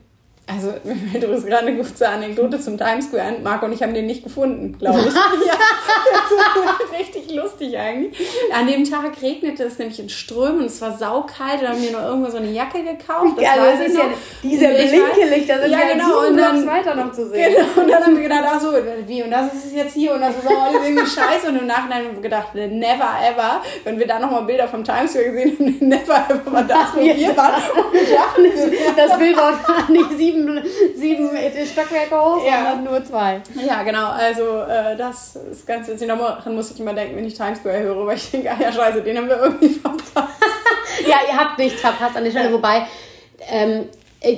Also 0.48 0.74
du 1.20 1.28
bist 1.28 1.48
gerade 1.48 1.68
eine 1.68 1.78
gute 1.78 2.08
Anekdote 2.08 2.60
zum 2.60 2.78
Times 2.78 3.08
Square. 3.08 3.38
Marco 3.44 3.66
und 3.66 3.74
ich 3.74 3.82
haben 3.82 3.94
den 3.94 4.06
nicht 4.06 4.24
gefunden, 4.24 4.78
glaube 4.78 5.00
ich. 5.00 5.06
ja, 5.14 5.22
das 6.16 6.86
ist 6.86 7.00
richtig 7.00 7.36
lustig 7.36 7.78
eigentlich. 7.78 8.16
An 8.54 8.68
dem 8.68 8.84
Tag 8.84 9.22
regnete 9.22 9.64
es 9.64 9.80
nämlich 9.80 10.00
in 10.00 10.10
Strömen 10.10 10.60
und 10.60 10.66
es 10.66 10.82
war 10.82 10.98
saukalt. 10.98 11.62
Da 11.62 11.70
haben 11.70 11.82
wir 11.82 11.92
nur 11.92 12.02
irgendwo 12.02 12.30
so 12.30 12.38
eine 12.38 12.52
Jacke 12.52 12.84
gekauft. 12.84 13.38
Das 13.38 13.46
also 13.46 13.62
weiß 13.62 13.88
ist 13.88 13.98
ja 13.98 14.04
diese 14.44 14.68
Blinkelichter 14.68 15.62
sind 15.62 15.72
ja, 15.72 15.80
ja 15.80 15.94
genau, 15.94 16.28
und 16.28 16.38
dann, 16.38 16.68
weiter 16.68 16.96
noch 16.96 17.12
zu 17.12 17.28
sehen. 17.30 17.54
Genau, 17.54 17.82
und 17.82 17.90
dann 17.90 18.04
haben 18.04 18.16
wir 18.16 18.24
gedacht, 18.24 18.44
ach 18.46 18.62
so, 18.62 18.74
wie, 19.08 19.24
und 19.24 19.32
das 19.32 19.54
ist 19.54 19.66
es 19.66 19.74
jetzt 19.74 19.94
hier 19.94 20.14
und 20.14 20.22
das 20.22 20.36
ist 20.36 20.48
auch 20.48 20.64
alles 20.64 20.82
irgendwie 20.86 21.06
scheiße. 21.06 21.50
Und 21.50 21.58
im 21.58 21.68
Nachhinein 21.68 22.06
haben 22.06 22.16
wir 22.16 22.22
gedacht, 22.22 22.54
never 22.54 23.10
ever, 23.28 23.62
wenn 23.84 23.98
wir 23.98 24.06
da 24.06 24.20
nochmal 24.20 24.44
Bilder 24.44 24.68
vom 24.68 24.84
Times 24.84 25.12
Square 25.12 25.32
gesehen 25.32 25.58
haben, 25.58 25.78
never 25.88 26.26
ever 26.30 26.52
war 26.52 26.64
das, 26.64 26.96
wo 26.96 27.02
wir 27.02 27.36
waren. 27.36 27.62
das 28.96 29.18
Bild 29.18 29.38
war 29.38 29.60
nicht 29.90 30.12
sieben 30.18 30.35
sieben, 30.36 30.60
sieben 30.96 31.30
Stockwerke 31.66 32.16
hoch, 32.16 32.46
ja. 32.46 32.58
sondern 32.58 32.84
nur 32.84 33.06
zwei. 33.06 33.42
Ja, 33.66 33.84
genau. 33.84 34.10
Also 34.10 34.44
äh, 34.62 34.96
das 34.98 35.36
ist 35.36 35.66
ganz 35.66 35.88
witzig. 35.88 36.08
Daran 36.08 36.56
muss 36.56 36.72
ich 36.72 36.80
immer 36.80 36.94
denken, 36.94 37.16
wenn 37.16 37.26
ich 37.26 37.36
Times 37.36 37.60
Square 37.60 37.80
höre, 37.80 38.06
weil 38.06 38.18
ich 38.18 38.32
denke, 38.32 38.52
ah 38.52 38.58
ja 38.60 38.72
scheiße, 38.72 39.02
den 39.02 39.18
haben 39.18 39.30
wir 39.30 39.38
irgendwie 39.38 39.70
verpasst. 39.70 40.14
ja, 41.08 41.18
ihr 41.28 41.38
habt 41.38 41.58
nichts 41.58 41.82
verpasst 41.82 42.18
an 42.18 42.24
der 42.24 42.32
Stelle. 42.32 42.54
Wobei, 42.54 42.86
ähm, 43.50 43.86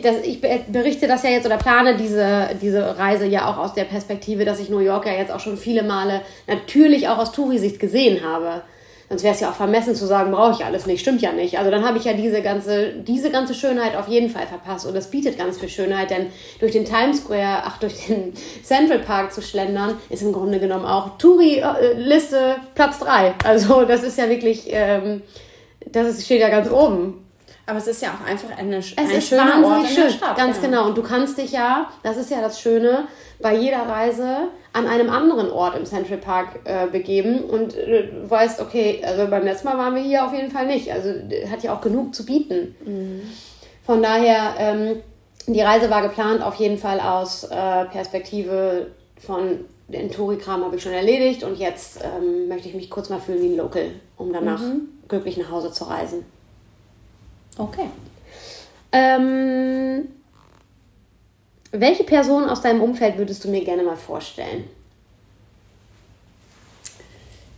das, 0.03 0.17
ich 0.23 0.41
berichte 0.41 1.07
das 1.07 1.23
ja 1.23 1.29
jetzt 1.29 1.45
oder 1.45 1.57
plane 1.57 1.95
diese, 1.95 2.49
diese 2.61 2.97
Reise 2.97 3.25
ja 3.25 3.49
auch 3.49 3.57
aus 3.57 3.73
der 3.73 3.85
Perspektive, 3.85 4.43
dass 4.43 4.59
ich 4.59 4.69
New 4.69 4.79
York 4.79 5.05
ja 5.05 5.13
jetzt 5.13 5.31
auch 5.31 5.39
schon 5.39 5.57
viele 5.57 5.83
Male 5.83 6.21
natürlich 6.45 7.07
auch 7.07 7.17
aus 7.17 7.31
Touri-Sicht 7.31 7.79
gesehen 7.79 8.23
habe. 8.25 8.63
Sonst 9.09 9.23
wäre 9.23 9.33
es 9.33 9.39
ja 9.39 9.49
auch 9.49 9.55
vermessen 9.55 9.95
zu 9.95 10.05
sagen, 10.05 10.31
brauche 10.31 10.51
ich 10.51 10.65
alles 10.65 10.85
nicht. 10.85 10.99
Stimmt 10.99 11.21
ja 11.21 11.31
nicht. 11.31 11.57
Also 11.57 11.71
dann 11.71 11.85
habe 11.85 11.97
ich 11.97 12.03
ja 12.03 12.11
diese 12.11 12.41
ganze, 12.41 12.89
diese 12.91 13.31
ganze 13.31 13.53
Schönheit 13.53 13.95
auf 13.95 14.09
jeden 14.09 14.29
Fall 14.29 14.45
verpasst. 14.47 14.85
Und 14.85 14.95
das 14.95 15.09
bietet 15.09 15.37
ganz 15.37 15.57
viel 15.57 15.69
Schönheit, 15.69 16.09
denn 16.09 16.27
durch 16.59 16.73
den 16.73 16.83
Times 16.83 17.19
Square, 17.19 17.63
ach, 17.63 17.77
durch 17.77 18.07
den 18.07 18.33
Central 18.63 18.99
Park 18.99 19.31
zu 19.31 19.41
schlendern, 19.41 19.97
ist 20.09 20.23
im 20.23 20.33
Grunde 20.33 20.59
genommen 20.59 20.85
auch 20.85 21.17
Touri-Liste 21.17 22.57
Platz 22.75 22.99
3. 22.99 23.35
Also 23.45 23.85
das 23.85 24.03
ist 24.03 24.17
ja 24.17 24.29
wirklich, 24.29 24.65
ähm, 24.67 25.21
das 25.85 26.25
steht 26.25 26.41
ja 26.41 26.49
ganz 26.49 26.69
oben. 26.69 27.23
Aber 27.65 27.79
es 27.79 27.87
ist 27.87 28.01
ja 28.01 28.09
auch 28.09 28.25
einfach 28.25 28.57
eine, 28.57 28.77
es 28.77 28.93
ein 28.97 29.11
ist 29.11 29.27
schöner 29.27 29.65
Ort 29.65 29.83
in 29.83 29.87
schön. 29.87 30.03
der 30.03 30.09
Stadt. 30.09 30.37
Ganz 30.37 30.57
ja. 30.57 30.63
genau. 30.63 30.87
Und 30.87 30.97
du 30.97 31.03
kannst 31.03 31.37
dich 31.37 31.51
ja, 31.51 31.89
das 32.01 32.17
ist 32.17 32.31
ja 32.31 32.41
das 32.41 32.61
Schöne, 32.61 33.07
bei 33.39 33.55
jeder 33.55 33.81
Reise 33.81 34.47
an 34.77 34.87
einem 34.87 35.09
anderen 35.09 35.51
Ort 35.51 35.75
im 35.75 35.85
Central 35.85 36.19
Park 36.19 36.59
äh, 36.65 36.87
begeben 36.87 37.41
und 37.41 37.75
äh, 37.75 38.07
du 38.07 38.29
weißt, 38.29 38.61
okay, 38.61 39.01
also 39.03 39.27
beim 39.27 39.43
letzten 39.43 39.67
Mal 39.67 39.77
waren 39.77 39.95
wir 39.95 40.01
hier 40.01 40.25
auf 40.25 40.33
jeden 40.33 40.51
Fall 40.51 40.67
nicht. 40.67 40.91
Also 40.91 41.09
hat 41.49 41.63
ja 41.63 41.75
auch 41.75 41.81
genug 41.81 42.13
zu 42.13 42.25
bieten. 42.25 42.75
Mhm. 42.85 43.21
Von 43.83 44.03
daher, 44.03 44.53
ähm, 44.59 44.97
die 45.47 45.61
Reise 45.61 45.89
war 45.89 46.01
geplant 46.01 46.43
auf 46.43 46.55
jeden 46.55 46.77
Fall 46.77 46.99
aus 46.99 47.45
äh, 47.45 47.85
Perspektive 47.85 48.87
von 49.17 49.65
den 49.87 50.11
Touri-Kram 50.11 50.63
habe 50.63 50.75
ich 50.75 50.83
schon 50.83 50.91
erledigt 50.91 51.43
und 51.43 51.57
jetzt 51.57 52.01
ähm, 52.03 52.49
möchte 52.49 52.67
ich 52.67 52.75
mich 52.75 52.89
kurz 52.89 53.09
mal 53.09 53.19
fühlen 53.19 53.41
wie 53.41 53.53
ein 53.53 53.57
Local, 53.57 53.91
um 54.17 54.33
danach 54.33 54.59
mhm. 54.59 54.89
glücklich 55.07 55.37
nach 55.37 55.49
Hause 55.49 55.71
zu 55.71 55.85
reisen. 55.85 56.25
Okay. 57.57 57.87
Ähm, 58.91 60.07
welche 61.71 62.03
Person 62.03 62.49
aus 62.49 62.61
deinem 62.61 62.81
Umfeld 62.81 63.17
würdest 63.17 63.43
du 63.43 63.49
mir 63.49 63.63
gerne 63.63 63.83
mal 63.83 63.97
vorstellen? 63.97 64.69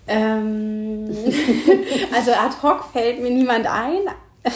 Ähm, 0.07 1.07
also 2.13 2.31
ad 2.31 2.55
hoc 2.63 2.85
fällt 2.91 3.21
mir 3.21 3.29
niemand 3.29 3.67
ein. 3.67 4.09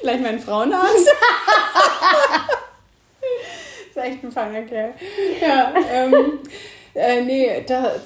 Vielleicht 0.00 0.22
mein 0.22 0.38
Frauenarzt. 0.38 1.08
das 3.94 3.96
ist 3.96 3.96
echt 3.96 4.22
ein 4.22 4.30
feiner 4.30 4.62
Kerl. 4.62 4.94
Ja, 5.40 5.74
ähm, 5.90 6.38
äh, 6.94 7.22
nee, 7.22 7.64
das, 7.66 8.02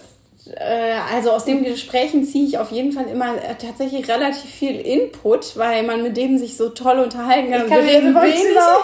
äh, 0.46 0.94
also 1.14 1.30
aus 1.32 1.44
den 1.44 1.62
Gesprächen 1.62 2.24
ziehe 2.24 2.46
ich 2.46 2.58
auf 2.58 2.70
jeden 2.70 2.92
Fall 2.92 3.06
immer 3.06 3.34
äh, 3.34 3.54
tatsächlich 3.58 4.08
relativ 4.08 4.50
viel 4.50 4.80
Input, 4.80 5.56
weil 5.56 5.82
man 5.82 6.02
mit 6.02 6.16
dem 6.16 6.38
sich 6.38 6.56
so 6.56 6.70
toll 6.70 6.98
unterhalten 6.98 7.50
kann. 7.50 7.62
Ich 7.62 7.68
kann 7.68 7.84
wir 7.84 7.92
reden 7.92 8.14
wenig, 8.14 8.54
ja, 8.54 8.78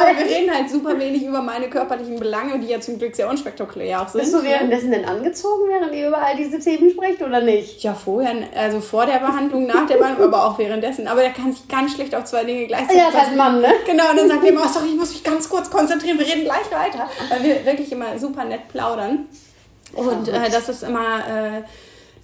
aber 0.00 0.18
wir 0.18 0.24
reden 0.24 0.54
halt 0.54 0.70
super 0.70 0.98
wenig 0.98 1.22
über 1.22 1.42
meine 1.42 1.68
körperlichen 1.68 2.18
Belange, 2.18 2.58
die 2.58 2.68
ja 2.68 2.80
zum 2.80 2.98
Glück 2.98 3.14
sehr 3.14 3.28
unspektakulär 3.28 4.02
auch 4.02 4.08
sind. 4.08 4.22
Bist 4.22 4.34
du 4.34 4.42
währenddessen 4.42 4.90
denn 4.90 5.04
angezogen, 5.04 5.68
während 5.68 5.94
ihr 5.94 6.08
über 6.08 6.18
all 6.18 6.36
diese 6.36 6.58
Themen 6.58 6.90
sprecht 6.90 7.20
oder 7.22 7.42
nicht? 7.42 7.82
Ja, 7.82 7.94
vorher, 7.94 8.34
also 8.56 8.80
vor 8.80 9.04
der 9.04 9.18
Behandlung, 9.18 9.66
nach 9.66 9.86
der 9.86 9.96
Behandlung, 9.96 10.28
aber 10.32 10.46
auch 10.46 10.58
währenddessen. 10.58 11.06
Aber 11.06 11.20
der 11.20 11.30
kann 11.30 11.52
sich 11.52 11.68
ganz 11.68 11.94
schlecht 11.94 12.14
auf 12.14 12.24
zwei 12.24 12.44
Dinge 12.44 12.66
gleichzeitig. 12.66 12.96
Ja, 12.96 13.10
das 13.10 13.22
heißt 13.22 13.36
Mann, 13.36 13.60
ne? 13.60 13.68
Genau, 13.86 14.10
und 14.10 14.16
dann 14.16 14.28
sagt 14.28 14.42
er 14.42 14.50
immer, 14.50 14.62
oh, 14.64 14.68
sorry, 14.72 14.88
ich 14.88 14.96
muss 14.96 15.10
mich 15.10 15.22
ganz 15.22 15.48
kurz 15.48 15.70
konzentrieren, 15.70 16.18
wir 16.18 16.26
reden 16.26 16.44
gleich 16.44 16.70
weiter. 16.70 17.08
Weil 17.28 17.42
wir 17.42 17.66
wirklich 17.66 17.92
immer 17.92 18.18
super 18.18 18.44
nett 18.44 18.68
plaudern. 18.68 19.28
Und 19.94 20.28
äh, 20.28 20.50
das 20.50 20.68
ist 20.68 20.82
immer 20.82 21.18
äh, 21.26 21.62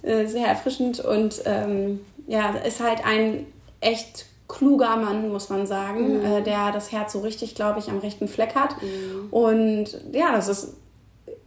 äh, 0.05 0.27
sehr 0.27 0.47
erfrischend 0.47 0.99
und 0.99 1.41
ähm, 1.45 1.99
ja, 2.27 2.51
ist 2.51 2.79
halt 2.79 3.05
ein 3.05 3.47
echt 3.81 4.25
kluger 4.47 4.95
Mann, 4.97 5.31
muss 5.31 5.49
man 5.49 5.65
sagen, 5.65 6.19
mhm. 6.19 6.25
äh, 6.25 6.41
der 6.41 6.71
das 6.71 6.91
Herz 6.91 7.13
so 7.13 7.21
richtig, 7.21 7.55
glaube 7.55 7.79
ich, 7.79 7.89
am 7.89 7.99
rechten 7.99 8.27
Fleck 8.27 8.55
hat. 8.55 8.81
Mhm. 8.81 9.27
Und 9.31 9.99
ja, 10.11 10.31
das 10.31 10.47
ist 10.47 10.73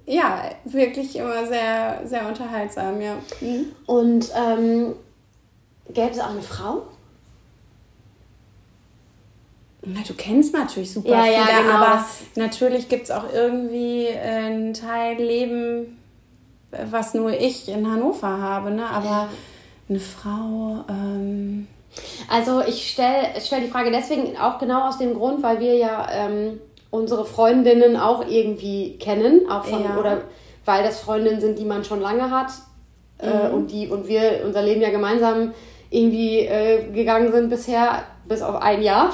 ja 0.06 0.50
wirklich 0.64 1.16
immer 1.16 1.46
sehr, 1.46 2.02
sehr 2.04 2.26
unterhaltsam, 2.26 3.00
ja. 3.00 3.14
Mhm. 3.40 3.66
Und 3.87 4.32
ähm, 4.34 4.94
gäbe 5.92 6.10
es 6.10 6.18
auch 6.18 6.30
eine 6.30 6.42
Frau? 6.42 6.82
Na, 9.84 10.00
du 10.06 10.14
kennst 10.14 10.52
natürlich 10.52 10.92
super 10.92 11.10
ja, 11.10 11.22
viele, 11.22 11.37
ja, 11.37 11.60
genau. 11.62 11.75
aber 11.75 12.04
natürlich 12.34 12.88
gibt 12.88 13.04
es 13.04 13.10
auch 13.10 13.32
irgendwie 13.32 14.08
einen 14.08 14.75
Teil 14.75 15.16
Leben, 15.16 15.98
was 16.70 17.14
nur 17.14 17.30
ich 17.32 17.68
in 17.68 17.90
Hannover 17.90 18.28
habe, 18.28 18.70
ne? 18.70 18.87
Aber 18.87 19.28
eine 19.88 20.00
Frau. 20.00 20.84
Ähm 20.88 21.66
also 22.28 22.60
ich 22.60 22.90
stelle 22.90 23.28
stell 23.40 23.62
die 23.62 23.68
Frage 23.68 23.90
deswegen 23.90 24.37
auch 24.37 24.58
genau 24.58 24.87
aus 24.88 24.98
dem 24.98 25.14
Grund, 25.14 25.42
weil 25.42 25.60
wir 25.60 25.75
ja 25.75 26.06
ähm, 26.10 26.60
unsere 26.90 27.25
Freundinnen 27.25 27.96
auch 27.96 28.26
irgendwie 28.26 28.98
kennen, 28.98 29.50
auch 29.50 29.64
von, 29.64 29.84
ja. 29.84 29.96
oder 29.98 30.22
weil 30.64 30.84
das 30.84 31.00
Freundinnen 31.00 31.40
sind, 31.40 31.58
die 31.58 31.64
man 31.64 31.84
schon 31.84 32.00
lange 32.00 32.30
hat 32.30 32.50
äh, 33.18 33.26
mhm. 33.26 33.32
äh, 33.32 33.48
und 33.50 33.70
die 33.70 33.88
und 33.88 34.06
wir 34.06 34.42
unser 34.44 34.62
Leben 34.62 34.80
ja 34.80 34.90
gemeinsam 34.90 35.52
irgendwie 35.90 36.40
äh, 36.40 36.90
gegangen 36.92 37.32
sind 37.32 37.48
bisher 37.48 38.02
bis 38.26 38.42
auf 38.42 38.56
ein 38.56 38.82
Jahr 38.82 39.12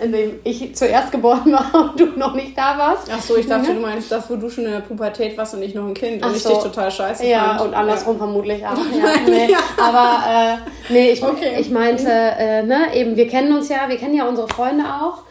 in 0.00 0.12
dem 0.12 0.40
ich 0.44 0.74
zuerst 0.74 1.12
geboren 1.12 1.52
war 1.52 1.74
und 1.90 2.00
du 2.00 2.06
noch 2.18 2.34
nicht 2.34 2.56
da 2.56 2.76
warst. 2.76 3.08
Ach 3.12 3.20
so, 3.20 3.36
ich 3.36 3.46
dachte, 3.46 3.70
mhm. 3.70 3.76
du 3.76 3.80
meinst 3.80 4.10
das, 4.10 4.28
wo 4.28 4.36
du 4.36 4.50
schon 4.50 4.64
in 4.64 4.72
der 4.72 4.80
Pubertät 4.80 5.36
warst 5.36 5.54
und 5.54 5.62
ich 5.62 5.74
noch 5.74 5.86
ein 5.86 5.94
Kind 5.94 6.22
Ach 6.22 6.28
und 6.28 6.36
ich 6.36 6.42
so. 6.42 6.50
dich 6.50 6.58
total 6.58 6.90
scheiße 6.90 7.26
Ja, 7.26 7.56
fand. 7.56 7.60
und 7.62 7.74
andersrum 7.74 8.14
ja. 8.14 8.18
vermutlich 8.18 8.66
auch. 8.66 8.74
Ja, 8.94 9.14
nee. 9.26 9.50
ja. 9.50 9.58
Aber 9.80 10.22
äh, 10.28 10.92
nee, 10.92 11.10
ich, 11.10 11.22
okay. 11.22 11.56
ich 11.58 11.70
meinte, 11.70 12.08
äh, 12.08 12.62
ne, 12.62 12.94
eben, 12.94 13.16
wir 13.16 13.28
kennen 13.28 13.54
uns 13.56 13.68
ja, 13.68 13.88
wir 13.88 13.96
kennen 13.96 14.14
ja 14.14 14.28
unsere 14.28 14.48
Freunde 14.48 14.84
auch, 14.84 15.22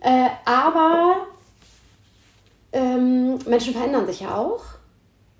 äh, 0.00 0.28
aber 0.44 1.26
ähm, 2.72 3.38
Menschen 3.46 3.74
verändern 3.74 4.06
sich 4.06 4.20
ja 4.20 4.36
auch. 4.36 4.60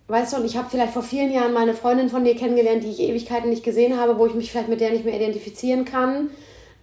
Weißt 0.08 0.32
du, 0.32 0.38
und 0.38 0.46
ich 0.46 0.56
habe 0.56 0.68
vielleicht 0.70 0.94
vor 0.94 1.02
vielen 1.02 1.30
Jahren 1.30 1.52
meine 1.52 1.74
Freundin 1.74 2.08
von 2.08 2.24
dir 2.24 2.34
kennengelernt, 2.34 2.82
die 2.82 2.90
ich 2.90 3.00
Ewigkeiten 3.00 3.50
nicht 3.50 3.62
gesehen 3.62 4.00
habe, 4.00 4.18
wo 4.18 4.26
ich 4.26 4.34
mich 4.34 4.50
vielleicht 4.50 4.70
mit 4.70 4.80
der 4.80 4.90
nicht 4.90 5.04
mehr 5.04 5.14
identifizieren 5.14 5.84
kann. 5.84 6.30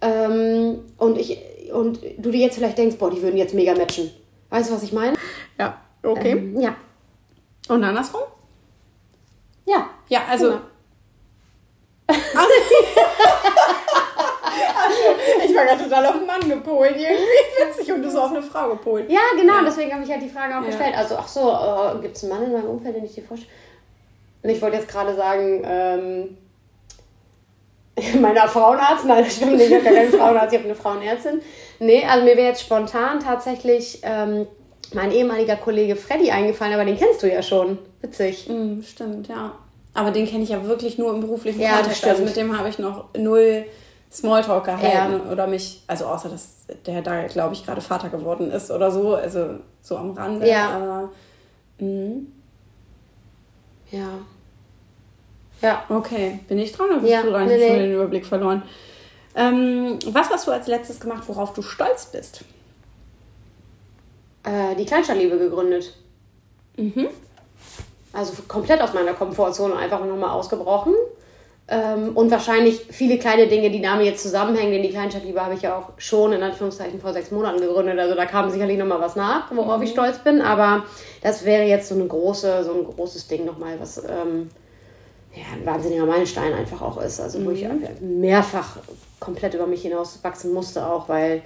Ähm, 0.00 0.78
und 0.98 1.18
ich 1.18 1.38
und 1.72 2.00
du 2.18 2.30
dir 2.30 2.40
jetzt 2.40 2.56
vielleicht 2.56 2.78
denkst, 2.78 2.96
boah, 2.96 3.10
die 3.10 3.22
würden 3.22 3.36
jetzt 3.36 3.54
mega 3.54 3.74
matchen. 3.74 4.10
Weißt 4.50 4.70
du, 4.70 4.74
was 4.74 4.82
ich 4.82 4.92
meine? 4.92 5.16
Ja, 5.58 5.80
okay. 6.02 6.32
Ähm, 6.32 6.60
ja. 6.60 6.76
Und 7.68 7.82
andersrum? 7.82 8.22
Ja. 9.64 9.90
Ja, 10.08 10.20
also. 10.28 10.46
Genau. 10.46 10.60
also, 14.86 15.44
ich 15.44 15.54
war 15.54 15.64
gerade 15.64 15.82
total 15.82 16.06
auf 16.06 16.14
einen 16.14 16.26
Mann 16.26 16.48
gepolt. 16.48 16.96
Irgendwie 16.96 17.14
witzig 17.68 17.92
und 17.92 18.02
du 18.02 18.10
so 18.10 18.20
auf 18.20 18.30
eine 18.30 18.42
Frau 18.42 18.70
gepolt. 18.70 19.10
Ja, 19.10 19.20
genau, 19.36 19.54
ja. 19.54 19.64
deswegen 19.64 19.92
habe 19.92 20.04
ich 20.04 20.10
halt 20.10 20.22
die 20.22 20.28
Frage 20.28 20.56
auch 20.56 20.62
ja. 20.62 20.68
gestellt. 20.68 20.96
Also, 20.96 21.16
ach 21.16 21.28
so, 21.28 21.50
äh, 21.50 22.00
gibt 22.00 22.16
es 22.16 22.24
einen 22.24 22.32
Mann 22.32 22.44
in 22.44 22.52
meinem 22.52 22.70
Umfeld, 22.70 22.96
den 22.96 23.04
ich 23.04 23.14
dir 23.14 23.24
vorstelle? 23.24 23.52
Und 24.42 24.50
ich 24.50 24.62
wollte 24.62 24.76
jetzt 24.76 24.88
gerade 24.88 25.14
sagen, 25.14 25.62
ähm, 25.64 26.38
meiner 28.20 28.46
Frauenarzt, 28.48 29.06
nein, 29.06 29.24
das 29.24 29.36
stimmt 29.36 29.56
nicht, 29.56 29.70
ich 29.70 29.74
habe 29.74 29.84
keinen 29.84 30.12
Frauenarzt, 30.12 30.52
ich 30.52 30.58
habe 30.58 30.68
eine 30.68 30.74
Frauenärztin. 30.74 31.40
Nee, 31.78 32.04
also 32.04 32.24
mir 32.24 32.36
wäre 32.36 32.48
jetzt 32.48 32.62
spontan 32.62 33.20
tatsächlich 33.20 34.00
ähm, 34.02 34.46
mein 34.92 35.12
ehemaliger 35.12 35.56
Kollege 35.56 35.96
Freddy 35.96 36.30
eingefallen, 36.30 36.74
aber 36.74 36.84
den 36.84 36.96
kennst 36.96 37.22
du 37.22 37.32
ja 37.32 37.42
schon. 37.42 37.78
Witzig. 38.02 38.48
Mm, 38.48 38.82
stimmt, 38.82 39.28
ja. 39.28 39.52
Aber 39.94 40.10
den 40.10 40.26
kenne 40.26 40.44
ich 40.44 40.50
ja 40.50 40.64
wirklich 40.66 40.98
nur 40.98 41.14
im 41.14 41.20
beruflichen 41.20 41.60
ja, 41.60 41.76
Kontext. 41.76 42.04
Also 42.04 42.22
mit 42.22 42.36
dem 42.36 42.56
habe 42.56 42.68
ich 42.68 42.78
noch 42.78 43.06
null 43.16 43.64
Smalltalk 44.12 44.64
gehalten 44.64 45.22
ja. 45.24 45.32
oder 45.32 45.46
mich, 45.46 45.82
also 45.86 46.06
außer 46.06 46.28
dass 46.28 46.66
der 46.84 47.00
da, 47.02 47.26
glaube 47.26 47.54
ich, 47.54 47.64
gerade 47.64 47.80
Vater 47.80 48.10
geworden 48.10 48.50
ist 48.50 48.70
oder 48.70 48.90
so, 48.90 49.14
also 49.14 49.56
so 49.80 49.96
am 49.96 50.12
Rande. 50.12 50.48
Ja. 50.48 50.76
Aber, 50.76 51.10
mh. 51.78 52.20
Ja. 53.90 54.08
Ja. 55.62 55.84
Okay, 55.88 56.40
bin 56.48 56.58
ich 56.58 56.72
dran 56.72 56.90
oder 56.90 57.00
bist 57.00 57.12
ja, 57.12 57.22
du 57.22 57.30
dran? 57.30 57.46
Nee, 57.46 57.56
ich 57.56 57.62
habe 57.64 57.78
nee. 57.78 57.86
den 57.86 57.94
Überblick 57.94 58.26
verloren. 58.26 58.62
Ähm, 59.34 59.98
was 60.06 60.30
hast 60.30 60.46
du 60.46 60.50
als 60.50 60.66
letztes 60.66 61.00
gemacht, 61.00 61.24
worauf 61.26 61.52
du 61.52 61.62
stolz 61.62 62.06
bist? 62.06 62.42
Äh, 64.44 64.74
die 64.76 64.84
Kleinstadtliebe 64.86 65.38
gegründet. 65.38 65.94
Mhm. 66.76 67.08
Also 68.12 68.34
komplett 68.48 68.80
aus 68.80 68.94
meiner 68.94 69.12
Komfortzone 69.12 69.76
einfach 69.76 70.04
nochmal 70.04 70.30
ausgebrochen. 70.30 70.94
Ähm, 71.68 72.16
und 72.16 72.30
wahrscheinlich 72.30 72.86
viele 72.90 73.18
kleine 73.18 73.48
Dinge, 73.48 73.70
die 73.70 73.82
damit 73.82 74.06
jetzt 74.06 74.22
zusammenhängen, 74.22 74.72
denn 74.72 74.82
die 74.82 74.90
Kleinstadtliebe 74.90 75.44
habe 75.44 75.54
ich 75.54 75.62
ja 75.62 75.76
auch 75.76 75.90
schon 75.98 76.32
in 76.32 76.42
Anführungszeichen 76.42 77.00
vor 77.00 77.12
sechs 77.12 77.32
Monaten 77.32 77.60
gegründet. 77.60 77.98
Also 77.98 78.14
da 78.14 78.24
kam 78.24 78.48
sicherlich 78.50 78.78
nochmal 78.78 79.00
was 79.00 79.16
nach, 79.16 79.50
worauf 79.54 79.78
mhm. 79.78 79.82
ich 79.82 79.90
stolz 79.90 80.18
bin. 80.18 80.40
Aber 80.40 80.84
das 81.22 81.44
wäre 81.44 81.64
jetzt 81.64 81.88
so 81.88 81.96
eine 81.96 82.06
große, 82.06 82.62
so 82.64 82.72
ein 82.72 82.84
großes 82.84 83.26
Ding 83.26 83.44
nochmal, 83.44 83.80
was 83.80 83.98
ähm, 83.98 84.50
ja, 85.36 85.42
ein 85.52 85.66
wahnsinniger 85.66 86.06
Meilenstein 86.06 86.54
einfach 86.54 86.80
auch 86.80 87.00
ist. 87.00 87.20
Also 87.20 87.44
wo 87.44 87.50
mhm. 87.50 87.56
ich 87.56 87.66
mehrfach 88.00 88.78
komplett 89.20 89.54
über 89.54 89.66
mich 89.66 89.82
hinaus 89.82 90.18
wachsen 90.22 90.52
musste, 90.52 90.86
auch 90.86 91.08
weil 91.08 91.42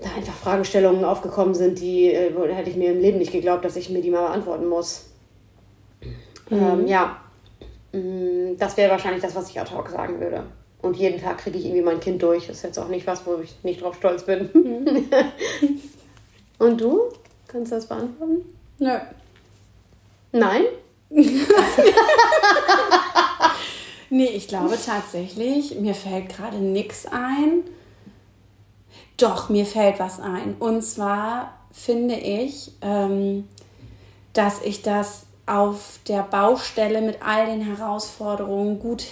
da 0.00 0.10
einfach 0.14 0.34
Fragestellungen 0.34 1.04
aufgekommen 1.04 1.54
sind, 1.54 1.80
die 1.80 2.12
äh, 2.12 2.30
hätte 2.54 2.70
ich 2.70 2.76
mir 2.76 2.92
im 2.92 3.00
Leben 3.00 3.18
nicht 3.18 3.32
geglaubt, 3.32 3.64
dass 3.64 3.76
ich 3.76 3.90
mir 3.90 4.02
die 4.02 4.10
mal 4.10 4.26
beantworten 4.26 4.68
muss. 4.68 5.06
Mhm. 6.50 6.58
Ähm, 6.62 6.86
ja, 6.86 7.20
mm, 7.92 8.56
das 8.58 8.76
wäre 8.76 8.90
wahrscheinlich 8.90 9.22
das, 9.22 9.34
was 9.34 9.50
ich 9.50 9.58
ad 9.58 9.74
hoc 9.74 9.88
sagen 9.88 10.20
würde. 10.20 10.44
Und 10.80 10.96
jeden 10.96 11.20
Tag 11.20 11.38
kriege 11.38 11.58
ich 11.58 11.64
irgendwie 11.64 11.82
mein 11.82 12.00
Kind 12.00 12.22
durch. 12.22 12.46
Das 12.46 12.58
ist 12.58 12.62
jetzt 12.62 12.78
auch 12.78 12.88
nicht 12.88 13.06
was, 13.06 13.26
wo 13.26 13.38
ich 13.42 13.56
nicht 13.64 13.82
drauf 13.82 13.96
stolz 13.96 14.24
bin. 14.24 14.50
Mhm. 14.52 15.08
Und 16.58 16.80
du? 16.80 17.00
Kannst 17.48 17.72
du 17.72 17.76
das 17.76 17.86
beantworten? 17.86 18.44
Nö. 18.78 18.94
Nein? 20.32 20.64
Nee, 24.10 24.26
ich 24.26 24.48
glaube 24.48 24.78
tatsächlich, 24.84 25.76
mir 25.76 25.94
fällt 25.94 26.28
gerade 26.28 26.58
nichts 26.58 27.06
ein. 27.06 27.64
Doch, 29.16 29.48
mir 29.48 29.66
fällt 29.66 29.98
was 29.98 30.20
ein. 30.20 30.54
Und 30.58 30.82
zwar 30.82 31.54
finde 31.72 32.14
ich, 32.14 32.72
ähm, 32.82 33.48
dass 34.32 34.62
ich 34.62 34.82
das 34.82 35.26
auf 35.46 35.98
der 36.06 36.22
Baustelle 36.22 37.00
mit 37.00 37.22
all 37.22 37.46
den 37.46 37.62
Herausforderungen 37.62 38.78
gut, 38.78 39.04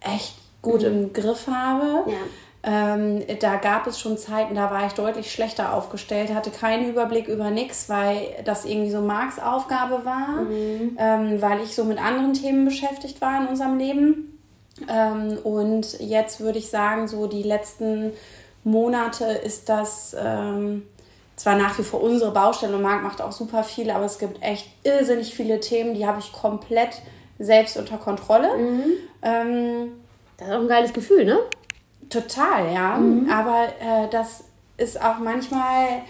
echt 0.00 0.34
gut 0.62 0.80
mhm. 0.80 0.86
im 0.86 1.12
Griff 1.12 1.46
habe. 1.46 2.10
Ja. 2.10 2.16
Ähm, 2.64 3.24
da 3.40 3.56
gab 3.56 3.88
es 3.88 3.98
schon 3.98 4.16
Zeiten, 4.16 4.54
da 4.54 4.70
war 4.70 4.86
ich 4.86 4.92
deutlich 4.92 5.32
schlechter 5.32 5.74
aufgestellt, 5.74 6.32
hatte 6.32 6.50
keinen 6.50 6.88
Überblick 6.88 7.26
über 7.26 7.50
nichts, 7.50 7.88
weil 7.88 8.36
das 8.44 8.64
irgendwie 8.64 8.92
so 8.92 9.00
Marks 9.00 9.40
Aufgabe 9.40 10.04
war, 10.04 10.42
mhm. 10.42 10.96
ähm, 10.96 11.42
weil 11.42 11.60
ich 11.60 11.74
so 11.74 11.84
mit 11.84 11.98
anderen 11.98 12.34
Themen 12.34 12.64
beschäftigt 12.64 13.20
war 13.20 13.40
in 13.40 13.48
unserem 13.48 13.78
Leben. 13.78 14.38
Ähm, 14.88 15.38
und 15.42 15.98
jetzt 16.00 16.40
würde 16.40 16.58
ich 16.58 16.70
sagen, 16.70 17.08
so 17.08 17.26
die 17.26 17.42
letzten 17.42 18.12
Monate 18.62 19.24
ist 19.24 19.68
das 19.68 20.16
ähm, 20.18 20.84
zwar 21.34 21.56
nach 21.56 21.76
wie 21.78 21.82
vor 21.82 22.00
unsere 22.00 22.30
Baustelle 22.30 22.76
und 22.76 22.82
Marc 22.82 23.02
macht 23.02 23.20
auch 23.20 23.32
super 23.32 23.64
viel, 23.64 23.90
aber 23.90 24.04
es 24.04 24.18
gibt 24.18 24.40
echt 24.40 24.68
irrsinnig 24.84 25.34
viele 25.34 25.58
Themen, 25.58 25.94
die 25.94 26.06
habe 26.06 26.20
ich 26.20 26.32
komplett 26.32 27.02
selbst 27.40 27.76
unter 27.76 27.98
Kontrolle. 27.98 28.56
Mhm. 28.56 28.84
Ähm, 29.22 29.92
das 30.36 30.48
ist 30.48 30.54
auch 30.54 30.60
ein 30.60 30.68
geiles 30.68 30.92
Gefühl, 30.92 31.24
ne? 31.24 31.38
Total, 32.12 32.72
ja. 32.72 32.96
Mhm. 32.96 33.30
Aber 33.30 33.68
äh, 33.80 34.08
das 34.10 34.44
ist 34.76 35.00
auch 35.00 35.18
manchmal 35.18 36.02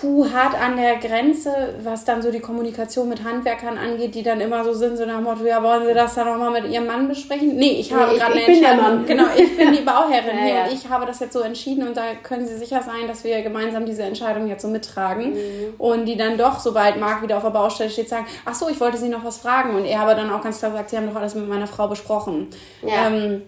puh, 0.00 0.26
hart 0.32 0.54
an 0.54 0.76
der 0.76 0.96
Grenze, 0.96 1.74
was 1.82 2.04
dann 2.04 2.22
so 2.22 2.30
die 2.30 2.40
Kommunikation 2.40 3.08
mit 3.08 3.24
Handwerkern 3.24 3.76
angeht, 3.76 4.14
die 4.14 4.22
dann 4.22 4.40
immer 4.40 4.64
so 4.64 4.72
sind, 4.72 4.96
so 4.96 5.04
nach 5.04 5.16
dem 5.16 5.24
Motto, 5.24 5.44
ja, 5.44 5.62
wollen 5.62 5.86
Sie 5.86 5.94
das 5.94 6.14
dann 6.14 6.26
nochmal 6.26 6.62
mit 6.62 6.72
Ihrem 6.72 6.86
Mann 6.86 7.08
besprechen? 7.08 7.56
Nee, 7.56 7.80
ich 7.80 7.92
habe 7.92 8.12
nee, 8.12 8.18
gerade 8.18 8.32
eine 8.32 8.46
Entscheidung. 8.46 9.06
Genau, 9.06 9.24
ich 9.36 9.56
bin 9.56 9.72
die 9.72 9.80
Bauherrin 9.84 10.38
ja, 10.38 10.44
hier 10.44 10.54
ja. 10.54 10.64
und 10.64 10.72
ich 10.72 10.88
habe 10.88 11.06
das 11.06 11.20
jetzt 11.20 11.34
so 11.34 11.40
entschieden 11.40 11.86
und 11.86 11.96
da 11.96 12.02
können 12.22 12.46
Sie 12.46 12.56
sicher 12.56 12.82
sein, 12.82 13.06
dass 13.06 13.24
wir 13.24 13.42
gemeinsam 13.42 13.84
diese 13.84 14.02
Entscheidung 14.02 14.48
jetzt 14.48 14.62
so 14.62 14.68
mittragen. 14.68 15.32
Mhm. 15.32 15.74
Und 15.78 16.06
die 16.06 16.16
dann 16.16 16.38
doch, 16.38 16.58
sobald 16.58 16.98
Marc 16.98 17.22
wieder 17.22 17.36
auf 17.36 17.42
der 17.42 17.50
Baustelle 17.50 17.90
steht, 17.90 18.08
sagen, 18.08 18.26
ach 18.44 18.54
so, 18.54 18.68
ich 18.68 18.80
wollte 18.80 18.96
Sie 18.96 19.08
noch 19.08 19.24
was 19.24 19.38
fragen. 19.38 19.74
Und 19.74 19.84
er 19.84 20.00
aber 20.00 20.14
dann 20.14 20.30
auch 20.30 20.42
ganz 20.42 20.58
klar 20.58 20.72
sagt, 20.72 20.90
Sie 20.90 20.96
haben 20.96 21.08
doch 21.08 21.16
alles 21.16 21.34
mit 21.34 21.48
meiner 21.48 21.66
Frau 21.66 21.88
besprochen. 21.88 22.48
Ja. 22.82 23.08
Ähm, 23.08 23.42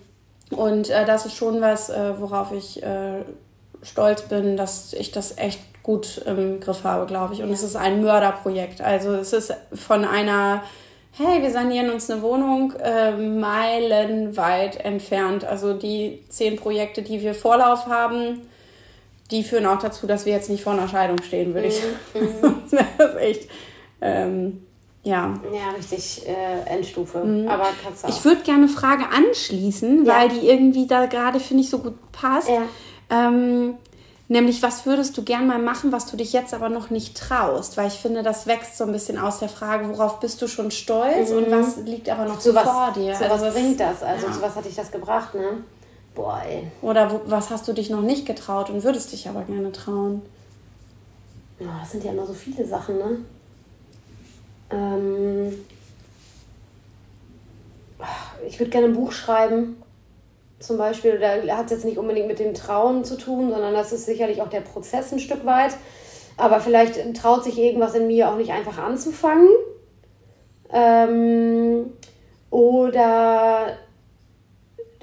und 0.50 0.90
äh, 0.90 1.04
das 1.04 1.26
ist 1.26 1.37
schon 1.37 1.61
was, 1.61 1.90
äh, 1.90 2.20
worauf 2.20 2.52
ich 2.52 2.83
äh, 2.83 3.22
stolz 3.83 4.22
bin, 4.22 4.57
dass 4.57 4.92
ich 4.92 5.12
das 5.12 5.38
echt 5.38 5.61
gut 5.83 6.22
im 6.26 6.61
Griff 6.61 6.85
habe, 6.85 7.07
glaube 7.07 7.35
ich. 7.35 7.42
Und 7.42 7.48
ja. 7.48 7.54
es 7.54 7.62
ist 7.62 7.76
ein 7.76 8.02
Mörderprojekt. 8.02 8.80
Also 8.80 9.12
es 9.12 9.33
ist 9.33 9.54
von 9.72 10.04
einer, 10.04 10.62
hey, 11.12 11.42
wir 11.42 11.50
sanieren 11.50 11.90
uns 11.90 12.11
eine 12.11 12.22
Wohnung, 12.22 12.72
äh, 12.83 13.12
meilenweit 13.12 14.76
entfernt. 14.85 15.44
Also 15.44 15.74
die 15.74 16.24
zehn 16.28 16.57
Projekte, 16.57 17.02
die 17.02 17.20
wir 17.20 17.35
Vorlauf 17.35 17.87
haben, 17.87 18.42
die 19.30 19.42
führen 19.42 19.66
auch 19.66 19.78
dazu, 19.78 20.07
dass 20.07 20.26
wir 20.26 20.33
jetzt 20.33 20.50
nicht 20.50 20.62
vor 20.62 20.74
einer 20.74 20.88
Scheidung 20.88 21.22
stehen, 21.22 21.54
würde 21.54 21.68
ich 21.68 21.80
mhm. 22.14 22.20
sagen. 22.40 22.62
das 22.70 22.72
wäre 22.98 23.20
echt. 23.20 23.50
Ähm, 24.00 24.66
ja. 25.05 25.35
Ja, 25.53 25.71
richtig 25.77 26.27
äh, 26.27 26.67
Endstufe. 26.67 27.19
Mhm. 27.19 27.47
Aber 27.47 27.67
kannst 27.83 28.05
auch. 28.05 28.09
Ich 28.09 28.25
würde 28.25 28.43
gerne 28.43 28.64
eine 28.64 28.73
Frage 28.73 29.05
anschließen, 29.11 30.07
ja. 30.07 30.14
weil 30.14 30.29
die 30.31 30.49
irgendwie 30.49 30.87
da 30.87 31.07
gerade, 31.07 31.40
finde 31.40 31.62
ich, 31.62 31.71
so 31.71 31.79
gut 31.79 31.95
passt. 32.11 32.49
Ja. 32.49 32.62
Ähm, 33.11 33.75
nämlich, 34.29 34.62
was 34.62 34.87
würdest 34.87 35.17
du 35.19 35.23
gern 35.23 35.47
mal 35.47 35.59
machen, 35.59 35.93
was 35.93 36.07
du 36.07 36.17
dich 36.17 36.33
jetzt 36.33 36.55
aber 36.55 36.71
noch 36.71 36.88
nicht 36.88 37.19
traust? 37.19 37.77
Weil 37.77 37.88
ich 37.88 37.95
finde, 37.95 38.23
das 38.23 38.47
wächst 38.47 38.79
so 38.79 38.85
ein 38.85 38.93
bisschen 38.93 39.19
aus 39.19 39.40
der 39.40 39.51
Frage, 39.51 39.90
worauf 39.90 40.21
bist 40.21 40.40
du 40.40 40.49
schon 40.49 40.71
stolz 40.71 41.31
mhm. 41.31 41.37
und 41.37 41.51
was 41.51 41.77
liegt 41.85 42.09
aber 42.09 42.25
noch 42.25 42.40
so, 42.40 42.55
was, 42.55 42.64
vor 42.64 42.93
dir? 42.97 43.14
So 43.14 43.25
also 43.25 43.45
was 43.45 43.53
bringt 43.53 43.79
das? 43.79 44.03
Also 44.03 44.27
ja. 44.27 44.33
zu 44.33 44.40
was 44.40 44.57
hat 44.57 44.64
dich 44.64 44.75
das 44.75 44.90
gebracht, 44.90 45.35
ne? 45.35 45.64
Boah, 46.14 46.40
ey. 46.49 46.69
Oder 46.81 47.12
wo, 47.12 47.21
was 47.27 47.51
hast 47.51 47.69
du 47.69 47.75
dich 47.75 47.90
noch 47.90 48.03
nicht 48.03 48.25
getraut 48.25 48.71
und 48.71 48.85
würdest 48.85 49.12
dich 49.12 49.29
aber 49.29 49.43
gerne 49.43 49.71
trauen? 49.71 50.23
Ja, 51.61 51.79
das 51.81 51.90
sind 51.90 52.05
ja 52.05 52.12
immer 52.12 52.27
so 52.27 52.33
viele 52.33 52.67
Sachen, 52.67 52.97
ne? 52.97 53.19
Ähm, 54.70 55.53
ich 58.46 58.59
würde 58.59 58.70
gerne 58.70 58.88
ein 58.88 58.94
Buch 58.94 59.12
schreiben, 59.12 59.83
zum 60.59 60.79
Beispiel. 60.79 61.18
Da 61.18 61.57
hat 61.57 61.66
es 61.66 61.72
jetzt 61.72 61.85
nicht 61.85 61.98
unbedingt 61.98 62.29
mit 62.29 62.38
dem 62.38 62.55
Trauen 62.55 63.05
zu 63.05 63.16
tun, 63.16 63.50
sondern 63.50 63.74
das 63.74 63.92
ist 63.92 64.07
sicherlich 64.07 64.42
auch 64.42 64.48
der 64.48 64.61
Prozess 64.61 65.12
ein 65.12 65.18
Stück 65.18 65.44
weit. 65.44 65.74
Aber 66.37 66.61
vielleicht 66.61 66.98
traut 67.14 67.44
sich 67.44 67.59
irgendwas 67.59 67.94
in 67.94 68.07
mir 68.07 68.29
auch 68.29 68.37
nicht 68.37 68.53
einfach 68.53 68.79
anzufangen. 68.79 69.48
Ähm, 70.72 71.92
oder, 72.50 73.77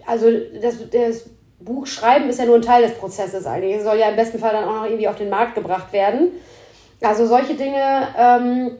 also 0.05 0.27
das, 0.61 0.89
das 0.89 1.29
Buch 1.59 1.87
schreiben 1.87 2.29
ist 2.29 2.39
ja 2.39 2.45
nur 2.45 2.55
ein 2.55 2.61
Teil 2.61 2.83
des 2.83 2.95
Prozesses 2.95 3.45
eigentlich. 3.45 3.77
Es 3.77 3.83
soll 3.83 3.97
ja 3.97 4.09
im 4.09 4.15
besten 4.15 4.39
Fall 4.39 4.51
dann 4.51 4.65
auch 4.65 4.75
noch 4.75 4.85
irgendwie 4.85 5.07
auf 5.07 5.15
den 5.15 5.29
Markt 5.29 5.55
gebracht 5.55 5.93
werden. 5.93 6.31
Also 7.01 7.25
solche 7.25 7.55
Dinge. 7.55 8.07
Ähm, 8.17 8.77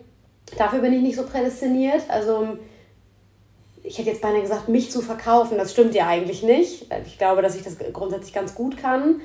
Dafür 0.58 0.80
bin 0.80 0.94
ich 0.94 1.02
nicht 1.02 1.16
so 1.16 1.24
prädestiniert. 1.24 2.04
Also 2.10 2.58
ich 3.84 3.98
hätte 3.98 4.10
jetzt 4.10 4.22
beinahe 4.22 4.42
gesagt, 4.42 4.70
mich 4.70 4.92
zu 4.92 5.02
verkaufen, 5.02 5.58
das 5.58 5.72
stimmt 5.72 5.96
ja 5.96 6.08
eigentlich 6.08 6.44
nicht. 6.44 6.88
Ich 7.06 7.18
glaube, 7.18 7.42
dass 7.42 7.56
ich 7.56 7.64
das 7.64 7.78
grundsätzlich 7.94 8.34
ganz 8.34 8.54
gut 8.54 8.78
kann. 8.78 9.22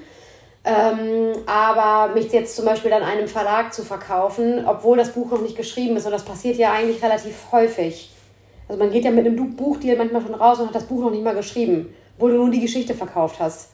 Ähm, 0.64 1.32
aber 1.46 2.12
mich 2.14 2.32
jetzt 2.32 2.56
zum 2.56 2.64
Beispiel 2.64 2.90
dann 2.90 3.02
einem 3.02 3.28
Verlag 3.28 3.72
zu 3.72 3.84
verkaufen, 3.84 4.64
obwohl 4.66 4.96
das 4.96 5.12
Buch 5.12 5.30
noch 5.30 5.40
nicht 5.40 5.56
geschrieben 5.56 5.96
ist, 5.96 6.06
und 6.06 6.12
das 6.12 6.24
passiert 6.24 6.56
ja 6.56 6.72
eigentlich 6.72 7.02
relativ 7.02 7.52
häufig. 7.52 8.10
Also 8.68 8.82
man 8.82 8.90
geht 8.90 9.04
ja 9.04 9.12
mit 9.12 9.26
einem 9.26 9.54
Buch 9.54 9.76
dir 9.76 9.96
manchmal 9.96 10.22
schon 10.22 10.34
raus 10.34 10.58
und 10.58 10.66
hat 10.66 10.74
das 10.74 10.86
Buch 10.86 11.02
noch 11.02 11.12
nicht 11.12 11.22
mal 11.22 11.36
geschrieben, 11.36 11.94
obwohl 12.16 12.32
du 12.32 12.38
nur 12.38 12.50
die 12.50 12.60
Geschichte 12.60 12.94
verkauft 12.94 13.36
hast. 13.38 13.70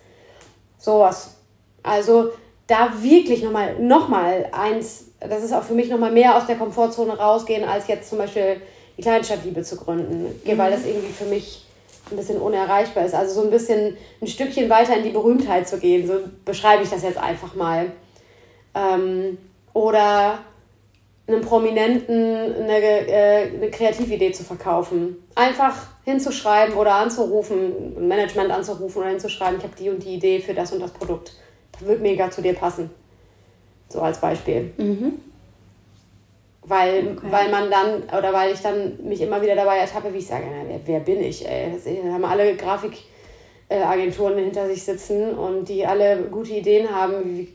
Sowas. 0.76 1.36
Also 1.82 2.32
da 2.66 2.90
wirklich 3.00 3.42
nochmal 3.42 3.78
noch 3.78 4.12
eins 4.12 5.11
das 5.28 5.42
ist 5.42 5.52
auch 5.52 5.62
für 5.62 5.74
mich 5.74 5.88
nochmal 5.88 6.12
mehr 6.12 6.36
aus 6.36 6.46
der 6.46 6.56
Komfortzone 6.56 7.16
rausgehen, 7.16 7.64
als 7.64 7.88
jetzt 7.88 8.08
zum 8.08 8.18
Beispiel 8.18 8.60
die 8.96 9.02
Kleinstadtliebe 9.02 9.62
zu 9.62 9.76
gründen, 9.76 10.40
mhm. 10.44 10.58
weil 10.58 10.70
das 10.70 10.84
irgendwie 10.84 11.12
für 11.12 11.24
mich 11.24 11.64
ein 12.10 12.16
bisschen 12.16 12.40
unerreichbar 12.40 13.04
ist. 13.04 13.14
Also 13.14 13.40
so 13.40 13.46
ein 13.46 13.50
bisschen 13.50 13.96
ein 14.20 14.26
Stückchen 14.26 14.68
weiter 14.68 14.96
in 14.96 15.04
die 15.04 15.10
Berühmtheit 15.10 15.68
zu 15.68 15.78
gehen, 15.78 16.06
so 16.06 16.14
beschreibe 16.44 16.82
ich 16.82 16.90
das 16.90 17.02
jetzt 17.02 17.18
einfach 17.18 17.54
mal. 17.54 17.92
Ähm, 18.74 19.38
oder 19.72 20.40
einem 21.26 21.40
Prominenten 21.40 22.54
eine, 22.54 22.78
äh, 22.80 23.54
eine 23.54 23.70
Kreatividee 23.70 24.32
zu 24.32 24.42
verkaufen. 24.42 25.16
Einfach 25.34 25.76
hinzuschreiben 26.04 26.74
oder 26.74 26.94
anzurufen, 26.94 27.96
ein 27.96 28.08
Management 28.08 28.50
anzurufen 28.50 28.98
oder 28.98 29.10
hinzuschreiben, 29.10 29.58
ich 29.58 29.64
habe 29.64 29.76
die 29.78 29.88
und 29.88 30.02
die 30.02 30.14
Idee 30.14 30.40
für 30.40 30.52
das 30.52 30.72
und 30.72 30.80
das 30.80 30.90
Produkt. 30.90 31.32
Das 31.72 31.86
wird 31.86 32.02
mega 32.02 32.30
zu 32.30 32.42
dir 32.42 32.54
passen. 32.54 32.90
So 33.92 34.00
als 34.00 34.18
Beispiel. 34.18 34.72
Mhm. 34.78 35.18
Weil, 36.62 37.16
okay. 37.16 37.26
weil 37.28 37.50
man 37.50 37.70
dann, 37.70 38.04
oder 38.16 38.32
weil 38.32 38.54
ich 38.54 38.60
dann 38.60 39.04
mich 39.04 39.20
immer 39.20 39.42
wieder 39.42 39.54
dabei 39.54 39.78
ertappe, 39.78 40.14
wie 40.14 40.18
ich 40.18 40.26
sage, 40.26 40.44
na, 40.48 40.62
wer, 40.66 40.80
wer 40.86 41.00
bin 41.00 41.20
ich, 41.20 41.46
ey? 41.46 41.72
Das 41.72 41.84
haben 41.86 42.24
alle 42.24 42.56
Grafikagenturen 42.56 44.38
hinter 44.38 44.66
sich 44.68 44.82
sitzen 44.82 45.34
und 45.34 45.68
die 45.68 45.84
alle 45.84 46.22
gute 46.30 46.52
Ideen 46.52 46.88
haben. 46.88 47.36
Wie, 47.36 47.48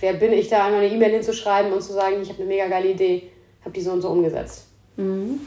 wer 0.00 0.14
bin 0.14 0.32
ich 0.32 0.48
da, 0.48 0.66
einmal 0.66 0.82
eine 0.84 0.92
E-Mail 0.94 1.10
hinzuschreiben 1.12 1.72
und 1.72 1.82
zu 1.82 1.92
sagen, 1.92 2.22
ich 2.22 2.28
habe 2.30 2.40
eine 2.40 2.48
mega 2.48 2.68
geile 2.68 2.90
Idee, 2.90 3.24
habe 3.60 3.72
die 3.72 3.82
so 3.82 3.90
und 3.90 4.00
so 4.00 4.08
umgesetzt. 4.08 4.68
Mhm. 4.96 5.40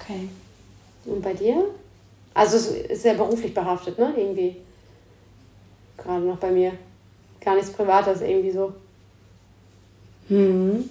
Okay. 0.00 0.28
Und 1.04 1.22
bei 1.22 1.34
dir? 1.34 1.66
Also 2.34 2.56
es 2.56 2.68
ist 2.68 3.02
sehr 3.02 3.14
beruflich 3.14 3.52
behaftet, 3.54 3.98
ne? 3.98 4.12
Irgendwie. 4.16 4.56
gerade 5.98 6.24
noch 6.24 6.38
bei 6.38 6.50
mir. 6.50 6.72
Gar 7.40 7.56
nichts 7.56 7.72
Privates 7.72 8.22
irgendwie 8.22 8.50
so. 8.50 8.72
Hm. 10.28 10.88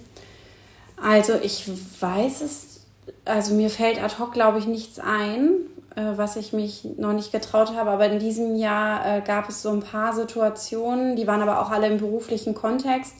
Also 1.02 1.34
ich 1.42 1.68
weiß 2.00 2.42
es, 2.42 2.80
also 3.24 3.54
mir 3.54 3.70
fällt 3.70 4.02
ad 4.02 4.14
hoc, 4.18 4.32
glaube 4.32 4.58
ich, 4.58 4.66
nichts 4.66 4.98
ein, 4.98 5.50
äh, 5.96 6.16
was 6.16 6.36
ich 6.36 6.52
mich 6.52 6.86
noch 6.96 7.12
nicht 7.12 7.32
getraut 7.32 7.74
habe. 7.76 7.90
Aber 7.90 8.06
in 8.06 8.18
diesem 8.18 8.56
Jahr 8.56 9.18
äh, 9.18 9.20
gab 9.20 9.48
es 9.48 9.62
so 9.62 9.70
ein 9.70 9.80
paar 9.80 10.12
Situationen, 10.12 11.16
die 11.16 11.26
waren 11.26 11.42
aber 11.42 11.60
auch 11.60 11.70
alle 11.70 11.88
im 11.88 11.98
beruflichen 11.98 12.54
Kontext, 12.54 13.14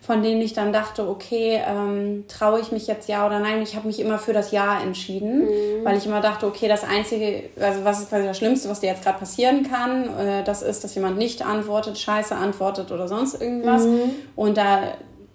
von 0.00 0.22
denen 0.22 0.40
ich 0.40 0.52
dann 0.52 0.72
dachte, 0.72 1.06
okay, 1.06 1.60
ähm, 1.66 2.24
traue 2.28 2.60
ich 2.60 2.72
mich 2.72 2.86
jetzt 2.86 3.08
ja 3.08 3.26
oder 3.26 3.40
nein? 3.40 3.62
Ich 3.62 3.76
habe 3.76 3.86
mich 3.86 4.00
immer 4.00 4.18
für 4.18 4.32
das 4.32 4.50
Ja 4.50 4.80
entschieden, 4.80 5.42
mhm. 5.42 5.84
weil 5.84 5.96
ich 5.96 6.06
immer 6.06 6.20
dachte, 6.20 6.46
okay, 6.46 6.66
das 6.66 6.82
Einzige, 6.82 7.50
also 7.60 7.84
was 7.84 8.00
ist 8.00 8.08
quasi 8.08 8.26
das 8.26 8.38
Schlimmste, 8.38 8.68
was 8.68 8.80
dir 8.80 8.88
jetzt 8.88 9.04
gerade 9.04 9.18
passieren 9.18 9.68
kann, 9.68 10.04
äh, 10.18 10.44
das 10.44 10.62
ist, 10.62 10.82
dass 10.82 10.94
jemand 10.94 11.18
nicht 11.18 11.44
antwortet, 11.44 11.98
scheiße 11.98 12.34
antwortet 12.34 12.90
oder 12.90 13.06
sonst 13.06 13.40
irgendwas. 13.40 13.84
Mhm. 13.84 14.10
Und 14.34 14.56
da 14.56 14.80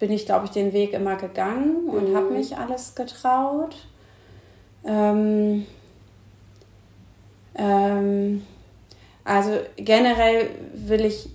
bin 0.04 0.12
ich, 0.12 0.26
glaube 0.26 0.44
ich, 0.44 0.50
den 0.50 0.74
Weg 0.74 0.92
immer 0.92 1.16
gegangen 1.16 1.88
und 1.88 2.10
mhm. 2.10 2.16
habe 2.16 2.30
mich 2.34 2.58
alles 2.58 2.94
getraut. 2.94 3.74
Ähm, 4.84 5.64
ähm, 7.54 8.42
also 9.24 9.52
generell 9.76 10.50
will 10.74 11.06
ich 11.06 11.30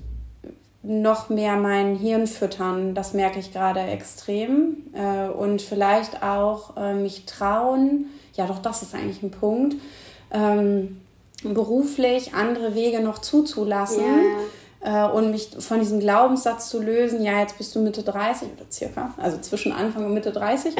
noch 0.84 1.30
mehr 1.30 1.56
mein 1.56 1.96
Hirn 1.96 2.28
füttern. 2.28 2.94
Das 2.94 3.16
merke 3.16 3.40
ich 3.40 3.52
gerade 3.52 3.80
extrem. 3.80 4.84
Äh, 4.94 5.30
und 5.30 5.64
vielleicht 5.64 6.22
auch 6.22 6.78
äh, 6.78 6.94
mich 6.94 7.26
trauen, 7.26 8.06
ja 8.36 8.46
doch, 8.46 8.60
das 8.60 8.84
ist 8.84 8.94
eigentlich 8.94 9.24
ein 9.24 9.32
Punkt, 9.32 9.78
ähm, 10.30 11.02
beruflich 11.44 12.36
andere 12.36 12.76
Wege 12.76 13.00
noch 13.00 13.18
zuzulassen. 13.18 14.04
Ja. 14.04 14.44
Äh, 14.82 15.06
und 15.06 15.32
mich 15.32 15.50
von 15.60 15.80
diesem 15.80 16.00
Glaubenssatz 16.00 16.70
zu 16.70 16.82
lösen, 16.82 17.22
ja, 17.22 17.40
jetzt 17.42 17.58
bist 17.58 17.76
du 17.76 17.82
Mitte 17.82 18.02
30 18.02 18.48
oder 18.56 18.66
circa, 18.72 19.14
also 19.18 19.38
zwischen 19.40 19.74
Anfang 19.74 20.06
und 20.06 20.14
Mitte 20.14 20.32
30, 20.32 20.74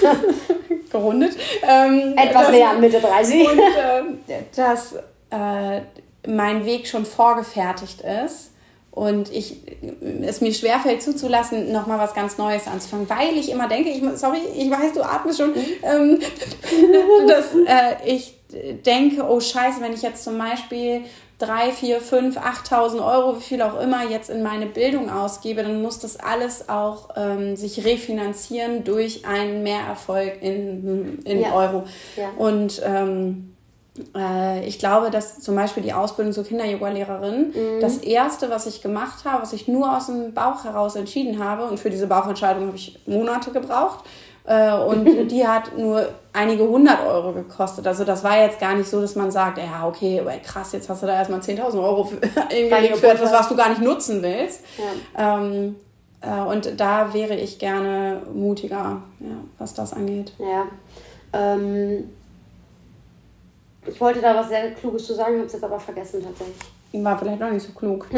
gerundet. 0.92 1.36
Ähm, 1.62 2.14
Etwas 2.16 2.50
näher 2.50 2.70
an 2.70 2.80
Mitte 2.80 3.00
30. 3.00 3.48
Und 3.48 3.58
äh, 3.58 4.42
dass 4.54 4.96
äh, 5.30 5.80
mein 6.26 6.66
Weg 6.66 6.86
schon 6.86 7.06
vorgefertigt 7.06 8.02
ist 8.02 8.50
und 8.90 9.30
ich, 9.32 9.60
es 10.22 10.40
mir 10.40 10.52
schwerfällt 10.54 11.02
zuzulassen, 11.02 11.72
nochmal 11.72 11.98
was 11.98 12.14
ganz 12.14 12.38
Neues 12.38 12.66
anzufangen, 12.66 13.08
weil 13.08 13.36
ich 13.36 13.50
immer 13.50 13.68
denke, 13.68 13.90
ich, 13.90 14.02
sorry, 14.18 14.40
ich 14.56 14.70
weiß, 14.70 14.92
du 14.94 15.02
atmest 15.02 15.38
schon, 15.38 15.54
ähm, 15.82 16.18
dass 17.28 17.54
äh, 17.66 17.96
ich 18.06 18.34
denke, 18.86 19.22
oh 19.28 19.40
scheiße, 19.40 19.80
wenn 19.80 19.92
ich 19.92 20.02
jetzt 20.02 20.24
zum 20.24 20.38
Beispiel 20.38 21.02
drei, 21.38 21.70
vier, 21.70 22.00
fünf, 22.00 22.38
8.000 22.38 23.06
Euro, 23.06 23.36
wie 23.36 23.42
viel 23.42 23.62
auch 23.62 23.78
immer 23.80 24.08
jetzt 24.08 24.30
in 24.30 24.42
meine 24.42 24.66
Bildung 24.66 25.10
ausgebe, 25.10 25.62
dann 25.62 25.82
muss 25.82 25.98
das 25.98 26.18
alles 26.18 26.68
auch 26.68 27.10
ähm, 27.16 27.56
sich 27.56 27.84
refinanzieren 27.84 28.84
durch 28.84 29.26
einen 29.26 29.62
Mehrerfolg 29.62 30.40
in, 30.40 31.18
in 31.24 31.40
ja. 31.40 31.52
Euro. 31.52 31.84
Ja. 32.16 32.30
Und 32.38 32.80
ähm, 32.84 33.56
äh, 34.14 34.66
ich 34.66 34.78
glaube, 34.78 35.10
dass 35.10 35.40
zum 35.40 35.54
Beispiel 35.54 35.82
die 35.82 35.92
Ausbildung 35.92 36.32
zur 36.32 36.44
Kinder-Yoga-Lehrerin 36.44 37.48
mhm. 37.48 37.80
das 37.80 37.98
erste, 37.98 38.50
was 38.50 38.66
ich 38.66 38.80
gemacht 38.80 39.24
habe, 39.24 39.42
was 39.42 39.52
ich 39.52 39.68
nur 39.68 39.94
aus 39.94 40.06
dem 40.06 40.32
Bauch 40.32 40.64
heraus 40.64 40.96
entschieden 40.96 41.42
habe, 41.42 41.64
und 41.64 41.78
für 41.78 41.90
diese 41.90 42.06
Bauchentscheidung 42.06 42.68
habe 42.68 42.76
ich 42.76 42.98
Monate 43.06 43.50
gebraucht. 43.50 44.04
Äh, 44.46 44.72
und 44.72 45.04
die 45.30 45.46
hat 45.46 45.76
nur 45.76 46.08
einige 46.32 46.64
hundert 46.64 47.04
Euro 47.06 47.32
gekostet. 47.32 47.86
Also 47.86 48.04
das 48.04 48.22
war 48.24 48.38
jetzt 48.40 48.60
gar 48.60 48.74
nicht 48.74 48.88
so, 48.88 49.00
dass 49.00 49.16
man 49.16 49.30
sagt, 49.30 49.58
ja, 49.58 49.86
okay, 49.86 50.22
krass, 50.44 50.72
jetzt 50.72 50.88
hast 50.88 51.02
du 51.02 51.06
da 51.06 51.14
erstmal 51.14 51.40
10.000 51.40 51.82
Euro 51.82 52.04
für, 52.04 52.16
für 52.96 53.08
etwas, 53.08 53.32
was 53.32 53.48
du 53.48 53.56
gar 53.56 53.68
nicht 53.70 53.82
nutzen 53.82 54.22
willst. 54.22 54.60
Ja. 55.16 55.38
Ähm, 55.38 55.76
äh, 56.20 56.40
und 56.40 56.78
da 56.80 57.12
wäre 57.12 57.34
ich 57.34 57.58
gerne 57.58 58.22
mutiger, 58.32 59.02
ja, 59.20 59.36
was 59.58 59.74
das 59.74 59.92
angeht. 59.92 60.32
Ja. 60.38 60.66
Ähm 61.32 62.10
ich 63.86 64.00
wollte 64.00 64.20
da 64.20 64.34
was 64.34 64.48
sehr 64.48 64.72
Kluges 64.72 65.06
zu 65.06 65.14
sagen, 65.14 65.36
habe 65.36 65.46
es 65.46 65.52
jetzt 65.52 65.64
aber 65.64 65.78
vergessen 65.78 66.20
tatsächlich. 66.22 66.56
War 67.04 67.18
vielleicht 67.18 67.40
noch 67.40 67.50
nicht 67.50 67.66
so 67.66 67.72
klug. 67.72 68.06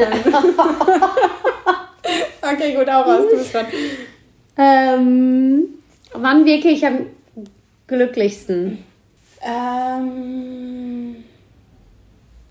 okay, 2.42 2.74
gut, 2.74 2.88
auch 2.88 3.06
was. 3.06 3.22
Du 3.22 3.36
bist 3.36 3.54
dran. 3.54 3.66
Ähm, 4.56 5.77
wann 6.22 6.44
wirke 6.44 6.68
ich 6.68 6.87
am 6.87 7.07
glücklichsten? 7.87 8.85
Ähm, 9.42 11.24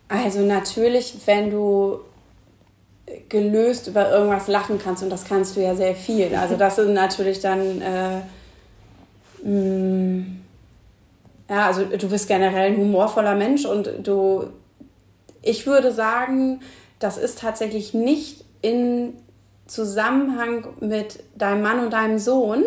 also 0.07 0.41
natürlich, 0.41 1.15
wenn 1.25 1.49
du 1.49 1.99
gelöst 3.29 3.87
über 3.87 4.09
irgendwas 4.11 4.47
lachen 4.47 4.79
kannst 4.79 5.03
und 5.03 5.09
das 5.09 5.25
kannst 5.25 5.55
du 5.55 5.61
ja 5.61 5.75
sehr 5.75 5.95
viel. 5.95 6.35
Also 6.35 6.55
das 6.55 6.77
ist 6.77 6.89
natürlich 6.89 7.39
dann 7.39 7.81
äh, 7.81 8.21
mh, 9.43 9.51
mm, 9.51 10.37
ja, 11.49 11.67
also 11.67 11.85
du 11.85 12.09
bist 12.09 12.27
generell 12.27 12.71
ein 12.71 12.77
humorvoller 12.77 13.35
Mensch 13.35 13.65
und 13.65 13.89
du, 14.03 14.47
ich 15.41 15.65
würde 15.65 15.93
sagen, 15.93 16.59
das 16.99 17.17
ist 17.17 17.39
tatsächlich 17.39 17.93
nicht 17.93 18.43
in 18.61 19.13
Zusammenhang 19.65 20.67
mit 20.79 21.23
deinem 21.35 21.61
Mann 21.61 21.79
und 21.79 21.93
deinem 21.93 22.19
Sohn, 22.19 22.63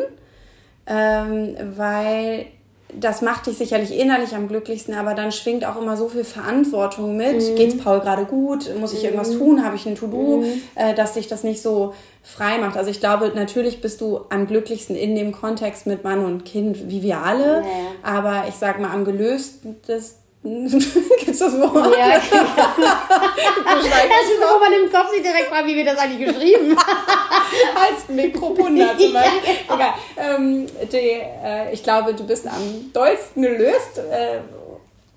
ähm, 0.90 1.54
weil 1.76 2.46
das 2.92 3.22
macht 3.22 3.46
dich 3.46 3.56
sicherlich 3.56 3.96
innerlich 3.96 4.34
am 4.34 4.48
glücklichsten, 4.48 4.94
aber 4.94 5.14
dann 5.14 5.30
schwingt 5.30 5.64
auch 5.64 5.80
immer 5.80 5.96
so 5.96 6.08
viel 6.08 6.24
Verantwortung 6.24 7.16
mit. 7.16 7.36
Mhm. 7.36 7.54
Geht's 7.54 7.78
Paul 7.78 8.00
gerade 8.00 8.24
gut? 8.24 8.68
Muss 8.78 8.92
ich 8.92 9.04
irgendwas 9.04 9.30
mhm. 9.30 9.38
tun? 9.38 9.64
Habe 9.64 9.76
ich 9.76 9.86
ein 9.86 9.94
To-Do? 9.94 10.38
Mhm. 10.38 10.62
Äh, 10.74 10.94
dass 10.94 11.14
dich 11.14 11.28
das 11.28 11.44
nicht 11.44 11.62
so 11.62 11.94
frei 12.24 12.58
macht. 12.58 12.76
Also 12.76 12.90
ich 12.90 12.98
glaube, 12.98 13.30
natürlich 13.34 13.80
bist 13.80 14.00
du 14.00 14.20
am 14.28 14.48
glücklichsten 14.48 14.96
in 14.96 15.14
dem 15.14 15.30
Kontext 15.30 15.86
mit 15.86 16.02
Mann 16.02 16.24
und 16.24 16.44
Kind, 16.44 16.90
wie 16.90 17.02
wir 17.02 17.18
alle. 17.18 17.58
Ja. 17.58 17.64
Aber 18.02 18.44
ich 18.48 18.56
sag 18.56 18.80
mal, 18.80 18.90
am 18.90 19.04
gelösten 19.04 19.76
Gibt's 20.42 21.38
das 21.38 21.52
Wort? 21.60 21.94
Ja, 21.98 22.16
okay. 22.16 22.30
das 23.66 23.84
ist, 23.84 24.40
wo 24.40 24.58
man 24.58 24.72
im 24.72 24.90
Kopf 24.90 25.10
sich 25.10 25.22
direkt 25.22 25.48
fragt, 25.48 25.66
wie 25.66 25.76
wir 25.76 25.84
das 25.84 25.98
eigentlich 25.98 26.28
geschrieben 26.28 26.74
Als 27.74 28.08
Mikropunda 28.08 28.96
zum 28.96 29.12
Beispiel. 29.12 29.54
Ja, 29.68 29.94
genau. 30.16 30.36
ähm, 30.36 30.66
die, 30.90 30.96
äh, 30.96 31.72
ich 31.74 31.82
glaube, 31.82 32.14
du 32.14 32.26
bist 32.26 32.46
am 32.46 32.90
dollsten 32.92 33.42
gelöst 33.42 33.98
äh, 33.98 34.38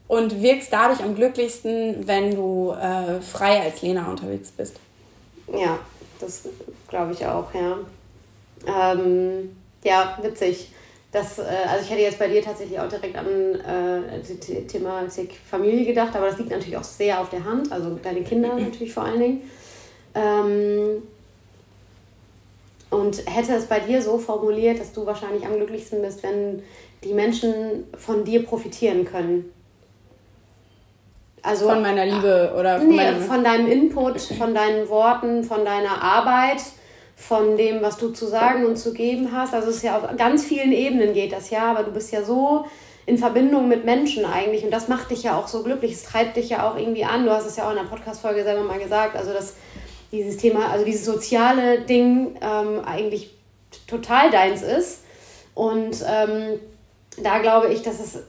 und 0.10 0.42
wirkst 0.42 0.74
dadurch 0.74 1.02
am 1.02 1.16
glücklichsten, 1.16 2.06
wenn 2.06 2.36
du 2.36 2.72
äh, 2.72 3.22
frei 3.22 3.62
als 3.62 3.82
Lena 3.82 4.10
unterwegs 4.10 4.52
bist. 4.52 4.76
Ja, 5.48 5.80
das 6.20 6.50
glaube 6.90 7.14
ich 7.14 7.26
auch, 7.26 7.48
ja. 7.54 7.78
Ähm, 8.68 9.56
ja, 9.84 10.18
witzig. 10.22 10.70
Das, 11.14 11.38
äh, 11.38 11.44
also 11.70 11.86
ich 11.86 11.92
hätte 11.92 12.02
jetzt 12.02 12.18
bei 12.18 12.28
dir 12.28 12.42
tatsächlich 12.42 12.80
auch 12.80 12.90
direkt 12.90 13.16
an 13.16 13.28
äh, 13.28 14.20
das 14.20 14.68
Thema 14.68 15.04
Familie 15.50 15.86
gedacht, 15.86 16.16
aber 16.16 16.26
das 16.26 16.40
liegt 16.40 16.50
natürlich 16.50 16.76
auch 16.76 16.84
sehr 16.84 17.22
auf 17.22 17.30
der 17.30 17.46
Hand, 17.46 17.72
also 17.72 17.98
deine 18.02 18.24
Kinder 18.24 18.56
natürlich 18.60 18.92
vor 18.92 19.04
allen 19.04 19.20
Dingen. 19.20 19.42
Ähm, 20.16 21.04
und 22.90 23.24
hätte 23.28 23.54
es 23.54 23.68
bei 23.68 23.80
dir 23.80 24.02
so 24.02 24.18
formuliert, 24.18 24.80
dass 24.80 24.92
du 24.92 25.06
wahrscheinlich 25.06 25.46
am 25.46 25.56
glücklichsten 25.56 26.02
bist, 26.02 26.24
wenn 26.24 26.64
die 27.04 27.14
Menschen 27.14 27.86
von 27.98 28.24
dir 28.24 28.44
profitieren 28.44 29.06
können. 29.06 29.52
Also, 31.44 31.68
von 31.68 31.82
meiner 31.82 32.06
Liebe 32.06 32.56
oder 32.58 32.80
von, 32.80 32.88
nee, 32.88 33.12
von 33.28 33.44
deinem 33.44 33.68
Input, 33.68 34.20
von 34.40 34.56
deinen 34.56 34.90
Worten, 34.90 35.44
von 35.44 35.64
deiner 35.64 36.02
Arbeit 36.02 36.62
von 37.28 37.56
dem, 37.56 37.82
was 37.82 37.98
du 37.98 38.10
zu 38.10 38.28
sagen 38.28 38.66
und 38.66 38.76
zu 38.76 38.94
geben 38.94 39.32
hast. 39.32 39.54
Also 39.54 39.70
es 39.70 39.78
ist 39.78 39.84
ja 39.84 39.98
auf 39.98 40.18
ganz 40.18 40.44
vielen 40.44 40.74
Ebenen 40.74 41.14
geht 41.14 41.32
das 41.32 41.50
ja, 41.50 41.72
aber 41.72 41.84
du 41.84 41.92
bist 41.92 42.12
ja 42.12 42.24
so 42.24 42.66
in 43.06 43.18
Verbindung 43.18 43.68
mit 43.68 43.86
Menschen 43.86 44.26
eigentlich 44.26 44.64
und 44.64 44.72
das 44.72 44.88
macht 44.88 45.10
dich 45.12 45.24
ja 45.24 45.38
auch 45.38 45.48
so 45.48 45.64
glücklich. 45.64 45.94
Es 45.94 46.04
treibt 46.04 46.36
dich 46.36 46.50
ja 46.50 46.70
auch 46.70 46.78
irgendwie 46.78 47.06
an. 47.06 47.26
Du 47.26 47.32
hast 47.32 47.46
es 47.46 47.56
ja 47.56 47.66
auch 47.66 47.72
in 47.72 47.78
der 47.78 47.84
Podcast-Folge 47.84 48.44
selber 48.44 48.64
mal 48.64 48.80
gesagt. 48.80 49.16
Also 49.16 49.32
dass 49.32 49.56
dieses 50.12 50.38
Thema, 50.38 50.70
also 50.70 50.86
dieses 50.86 51.06
soziale 51.06 51.82
Ding 51.82 52.36
ähm, 52.42 52.82
eigentlich 52.86 53.34
total 53.88 54.30
deins 54.30 54.62
ist. 54.62 55.04
Und 55.56 56.04
ähm, 56.08 56.60
da 57.22 57.40
glaube 57.40 57.74
ich, 57.74 57.84
dass 57.84 58.00
es 58.00 58.20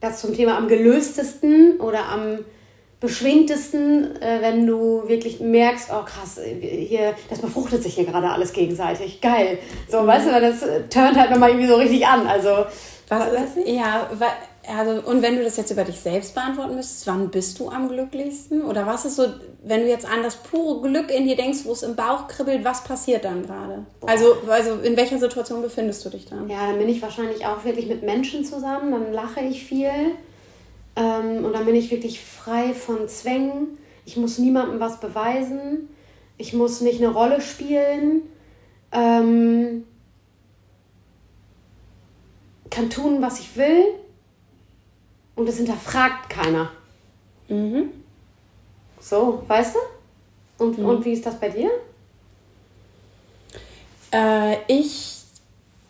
das 0.00 0.20
zum 0.20 0.34
Thema 0.34 0.56
am 0.58 0.68
gelöstesten 0.68 1.80
oder 1.80 2.08
am 2.08 2.38
beschwingtesten, 3.04 4.20
äh, 4.20 4.40
wenn 4.40 4.66
du 4.66 5.06
wirklich 5.06 5.40
merkst, 5.40 5.90
oh 5.90 6.04
krass, 6.04 6.40
hier, 6.60 7.14
das 7.30 7.38
befruchtet 7.40 7.82
sich 7.82 7.94
hier 7.94 8.04
gerade 8.04 8.28
alles 8.30 8.52
gegenseitig. 8.52 9.20
Geil. 9.20 9.58
So, 9.88 10.00
mhm. 10.00 10.06
weißt 10.08 10.26
du, 10.26 10.40
das 10.40 10.60
turnt 10.90 11.16
halt 11.16 11.30
nochmal 11.30 11.50
irgendwie 11.50 11.68
so 11.68 11.76
richtig 11.76 12.06
an. 12.06 12.26
Also, 12.26 12.66
was 13.08 13.26
ist 13.28 13.68
Ja, 13.68 14.08
also, 14.66 15.02
und 15.08 15.22
wenn 15.22 15.36
du 15.36 15.44
das 15.44 15.56
jetzt 15.56 15.70
über 15.70 15.84
dich 15.84 16.00
selbst 16.00 16.34
beantworten 16.34 16.74
müsstest, 16.74 17.06
wann 17.06 17.30
bist 17.30 17.58
du 17.60 17.68
am 17.68 17.88
glücklichsten? 17.88 18.62
Oder 18.62 18.86
was 18.86 19.04
ist 19.04 19.16
so, 19.16 19.26
wenn 19.62 19.82
du 19.82 19.88
jetzt 19.88 20.06
an 20.06 20.22
das 20.22 20.36
pure 20.36 20.80
Glück 20.88 21.10
in 21.10 21.26
dir 21.26 21.36
denkst, 21.36 21.60
wo 21.64 21.72
es 21.72 21.82
im 21.82 21.96
Bauch 21.96 22.28
kribbelt, 22.28 22.64
was 22.64 22.82
passiert 22.82 23.24
dann 23.24 23.44
gerade? 23.44 23.84
Also, 24.06 24.36
also 24.48 24.76
in 24.76 24.96
welcher 24.96 25.18
Situation 25.18 25.60
befindest 25.60 26.04
du 26.04 26.10
dich 26.10 26.26
dann? 26.26 26.48
Ja, 26.48 26.66
dann 26.66 26.78
bin 26.78 26.88
ich 26.88 27.02
wahrscheinlich 27.02 27.44
auch 27.44 27.64
wirklich 27.64 27.86
mit 27.86 28.02
Menschen 28.02 28.44
zusammen, 28.44 28.92
dann 28.92 29.12
lache 29.12 29.40
ich 29.40 29.64
viel. 29.64 29.90
Ähm, 30.96 31.44
und 31.44 31.52
dann 31.52 31.64
bin 31.64 31.74
ich 31.74 31.90
wirklich 31.90 32.20
frei 32.20 32.74
von 32.74 33.08
Zwängen. 33.08 33.78
Ich 34.04 34.16
muss 34.16 34.38
niemandem 34.38 34.80
was 34.80 35.00
beweisen. 35.00 35.88
Ich 36.38 36.52
muss 36.52 36.80
nicht 36.80 37.00
eine 37.00 37.12
Rolle 37.12 37.40
spielen. 37.40 38.22
Ähm, 38.92 39.84
kann 42.70 42.90
tun, 42.90 43.22
was 43.22 43.40
ich 43.40 43.56
will. 43.56 43.84
Und 45.36 45.48
es 45.48 45.56
hinterfragt 45.56 46.30
keiner. 46.30 46.70
Mhm. 47.48 47.90
So, 49.00 49.42
weißt 49.46 49.76
du? 49.76 50.64
Und, 50.64 50.78
mhm. 50.78 50.86
und 50.86 51.04
wie 51.04 51.12
ist 51.12 51.26
das 51.26 51.38
bei 51.38 51.48
dir? 51.48 51.70
Äh, 54.12 54.56
ich 54.68 55.22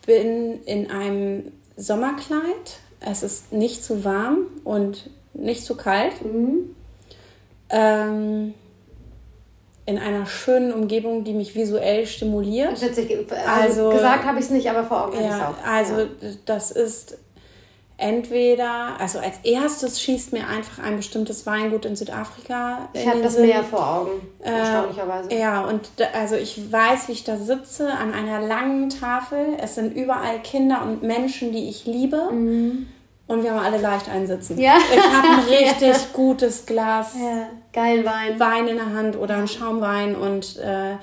bin 0.05 0.63
in 0.63 0.89
einem 0.89 1.51
Sommerkleid. 1.77 2.79
Es 3.05 3.23
ist 3.23 3.53
nicht 3.53 3.83
zu 3.83 4.03
warm 4.03 4.47
und 4.63 5.09
nicht 5.33 5.63
zu 5.63 5.75
kalt. 5.75 6.13
Mhm. 6.23 6.75
Ähm, 7.69 8.53
in 9.85 9.99
einer 9.99 10.25
schönen 10.25 10.73
Umgebung, 10.73 11.23
die 11.23 11.33
mich 11.33 11.55
visuell 11.55 12.07
stimuliert. 12.07 12.81
Witzig. 12.81 13.15
Also, 13.47 13.87
also 13.87 13.89
gesagt 13.91 14.25
habe 14.25 14.39
ich 14.39 14.45
es 14.45 14.51
nicht, 14.51 14.69
aber 14.69 14.83
vor 14.83 15.05
Augen 15.05 15.23
ja, 15.23 15.53
Also 15.63 15.99
ja. 15.99 16.07
das 16.45 16.71
ist 16.71 17.19
entweder, 17.97 18.99
also 18.99 19.19
als 19.19 19.37
erstes 19.43 20.01
schießt 20.01 20.33
mir 20.33 20.47
einfach 20.47 20.83
ein 20.83 20.97
bestimmtes 20.97 21.45
Weingut 21.45 21.85
in 21.85 21.95
Südafrika. 21.95 22.89
Ich 22.93 23.07
habe 23.07 23.21
das 23.21 23.37
Meer 23.37 23.63
vor 23.63 23.87
Augen, 23.87 24.21
äh, 24.43 24.49
erstaunlicherweise. 24.49 25.33
ja, 25.33 25.61
und 25.65 25.89
da, 25.97 26.05
also 26.13 26.35
ich 26.35 26.71
weiß, 26.71 27.07
wie 27.07 27.13
ich 27.13 27.23
da 27.23 27.37
sitze 27.37 27.91
an 27.91 28.13
einer 28.13 28.45
langen 28.45 28.89
Tafel. 28.89 29.55
Es 29.61 29.75
sind 29.75 29.95
überall 29.95 30.39
Kinder 30.41 30.81
und 30.81 31.03
Menschen, 31.03 31.51
die 31.51 31.69
ich 31.69 31.85
liebe. 31.85 32.31
Mhm. 32.31 32.87
Und 33.27 33.43
wir 33.43 33.51
haben 33.51 33.65
alle 33.65 33.81
leicht 33.81 34.07
einsitzen. 34.07 34.59
Ja. 34.59 34.77
Ich 34.77 35.01
habe 35.01 35.27
ein 35.27 35.39
richtig 35.49 35.87
ja. 35.87 35.97
gutes 36.13 36.65
Glas. 36.65 37.15
Ja. 37.19 37.47
Geilen 37.73 38.05
Wein. 38.05 38.39
Wein 38.39 38.67
in 38.67 38.75
der 38.75 38.93
Hand 38.93 39.17
oder 39.17 39.37
ein 39.37 39.47
Schaumwein 39.47 40.15
und 40.15 40.57
äh, 40.57 40.95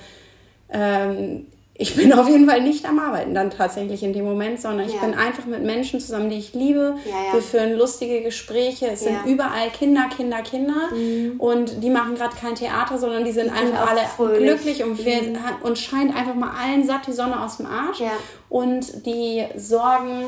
ähm, 0.72 1.46
ich 1.74 1.96
bin 1.96 2.12
auf 2.12 2.28
jeden 2.28 2.48
Fall 2.48 2.62
nicht 2.62 2.86
am 2.86 2.98
Arbeiten 2.98 3.34
dann 3.34 3.50
tatsächlich 3.50 4.02
in 4.02 4.12
dem 4.12 4.24
Moment, 4.24 4.60
sondern 4.60 4.86
ich 4.86 4.94
ja. 4.94 5.00
bin 5.00 5.14
einfach 5.14 5.46
mit 5.46 5.62
Menschen 5.62 6.00
zusammen, 6.00 6.28
die 6.28 6.36
ich 6.36 6.52
liebe. 6.54 6.96
Ja, 7.04 7.10
ja. 7.10 7.32
Wir 7.32 7.42
führen 7.42 7.76
lustige 7.76 8.20
Gespräche. 8.20 8.88
Es 8.88 9.00
sind 9.00 9.24
überall 9.24 9.70
Kinder, 9.70 10.04
Kinder, 10.14 10.42
Kinder. 10.42 10.94
Mhm. 10.94 11.40
Und 11.40 11.82
die 11.82 11.90
machen 11.90 12.14
gerade 12.14 12.36
kein 12.36 12.54
Theater, 12.54 12.98
sondern 12.98 13.24
die 13.24 13.32
sind 13.32 13.46
die 13.46 13.58
einfach 13.58 13.90
alle 13.90 14.02
fröhlich. 14.02 14.42
glücklich 14.42 14.84
und, 14.84 15.04
mhm. 15.04 15.38
und 15.62 15.78
scheint 15.78 16.14
einfach 16.14 16.34
mal 16.34 16.52
allen 16.62 16.84
satt 16.84 17.06
die 17.06 17.12
Sonne 17.12 17.42
aus 17.42 17.56
dem 17.56 17.66
Arsch. 17.66 18.00
Und 18.48 19.06
die 19.06 19.44
Sorgen 19.56 20.26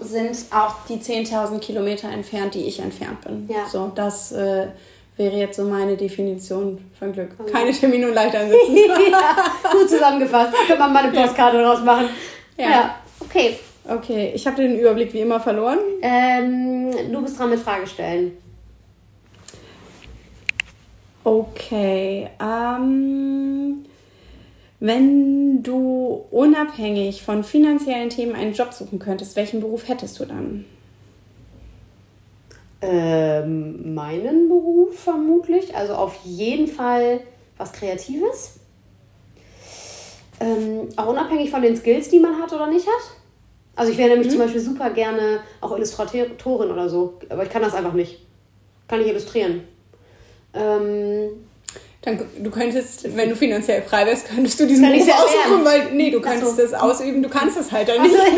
sind 0.00 0.36
auch 0.50 0.84
die 0.88 0.96
10.000 0.96 1.58
Kilometer 1.60 2.08
entfernt, 2.08 2.54
die 2.54 2.64
ich 2.64 2.80
entfernt 2.80 3.20
bin. 3.22 3.48
So, 3.70 3.90
das 3.94 4.32
äh, 4.32 4.66
wäre 5.16 5.36
jetzt 5.36 5.56
so 5.56 5.64
meine 5.64 5.96
Definition 5.96 6.78
von 6.98 7.12
Glück. 7.12 7.30
Okay. 7.38 7.52
Keine 7.52 7.72
Termine 7.72 8.08
und 8.08 8.14
leicht 8.14 8.34
einsetzen. 8.34 8.76
ja, 9.10 9.70
gut 9.72 9.88
zusammengefasst. 9.88 10.52
Da 10.52 10.74
kann 10.74 10.78
man 10.78 10.92
mal 10.92 11.04
eine 11.04 11.12
Postkarte 11.12 11.62
draus 11.62 11.82
machen. 11.82 12.08
Ja. 12.56 12.70
ja. 12.70 12.94
Okay. 13.20 13.58
Okay, 13.88 14.32
ich 14.34 14.46
habe 14.46 14.56
den 14.56 14.78
Überblick 14.78 15.12
wie 15.12 15.20
immer 15.20 15.38
verloren. 15.38 15.78
Ähm, 16.02 16.90
du 17.12 17.22
bist 17.22 17.38
dran 17.38 17.50
mit 17.50 17.60
Fragestellen. 17.60 18.36
Okay. 21.22 22.28
Ähm, 22.40 23.84
wenn 24.78 25.62
du 25.62 26.26
unabhängig 26.30 27.22
von 27.22 27.44
finanziellen 27.44 28.10
Themen 28.10 28.34
einen 28.34 28.52
Job 28.52 28.72
suchen 28.72 28.98
könntest, 28.98 29.36
welchen 29.36 29.60
Beruf 29.60 29.88
hättest 29.88 30.20
du 30.20 30.26
dann? 30.26 30.64
Ähm, 32.82 33.94
meinen 33.94 34.48
Beruf 34.48 34.98
vermutlich. 34.98 35.74
Also 35.74 35.94
auf 35.94 36.18
jeden 36.24 36.66
Fall 36.66 37.20
was 37.56 37.72
Kreatives. 37.72 38.60
Ähm, 40.40 40.88
auch 40.96 41.08
unabhängig 41.08 41.50
von 41.50 41.62
den 41.62 41.76
Skills, 41.76 42.10
die 42.10 42.20
man 42.20 42.40
hat 42.40 42.52
oder 42.52 42.66
nicht 42.66 42.86
hat. 42.86 43.16
Also 43.74 43.92
ich 43.92 43.98
wäre 43.98 44.10
nämlich 44.10 44.28
mhm. 44.28 44.32
zum 44.32 44.40
Beispiel 44.40 44.60
super 44.60 44.90
gerne 44.90 45.40
auch 45.60 45.74
Illustratorin 45.74 46.70
oder 46.70 46.88
so, 46.88 47.18
aber 47.28 47.44
ich 47.44 47.50
kann 47.50 47.62
das 47.62 47.74
einfach 47.74 47.94
nicht. 47.94 48.20
Kann 48.88 49.00
ich 49.00 49.08
illustrieren. 49.08 49.62
Ähm, 50.54 51.30
dann, 52.06 52.20
du 52.38 52.50
könntest, 52.52 53.16
wenn 53.16 53.28
du 53.28 53.34
finanziell 53.34 53.82
frei 53.82 54.06
wärst, 54.06 54.28
könntest 54.28 54.60
du 54.60 54.66
diesen 54.66 54.84
Kann 54.84 54.92
Beruf 54.92 55.12
aussuchen, 55.12 55.64
weil, 55.64 55.92
nee, 55.92 56.08
du 56.08 56.20
kannst 56.20 56.46
so. 56.46 56.62
das 56.62 56.72
ausüben, 56.72 57.20
du 57.20 57.28
kannst 57.28 57.58
es 57.58 57.72
halt 57.72 57.88
dann 57.88 58.00
nicht. 58.00 58.14
Also, 58.14 58.36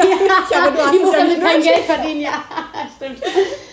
ja, 0.50 0.62
aber 0.62 0.70
du 0.70 0.78
hast 0.78 0.94
ich 0.94 1.02
muss 1.02 1.12
damit 1.12 1.40
kein 1.40 1.60
Geld 1.60 1.84
verdienen, 1.84 2.20
ja, 2.22 2.42
stimmt. 2.96 3.20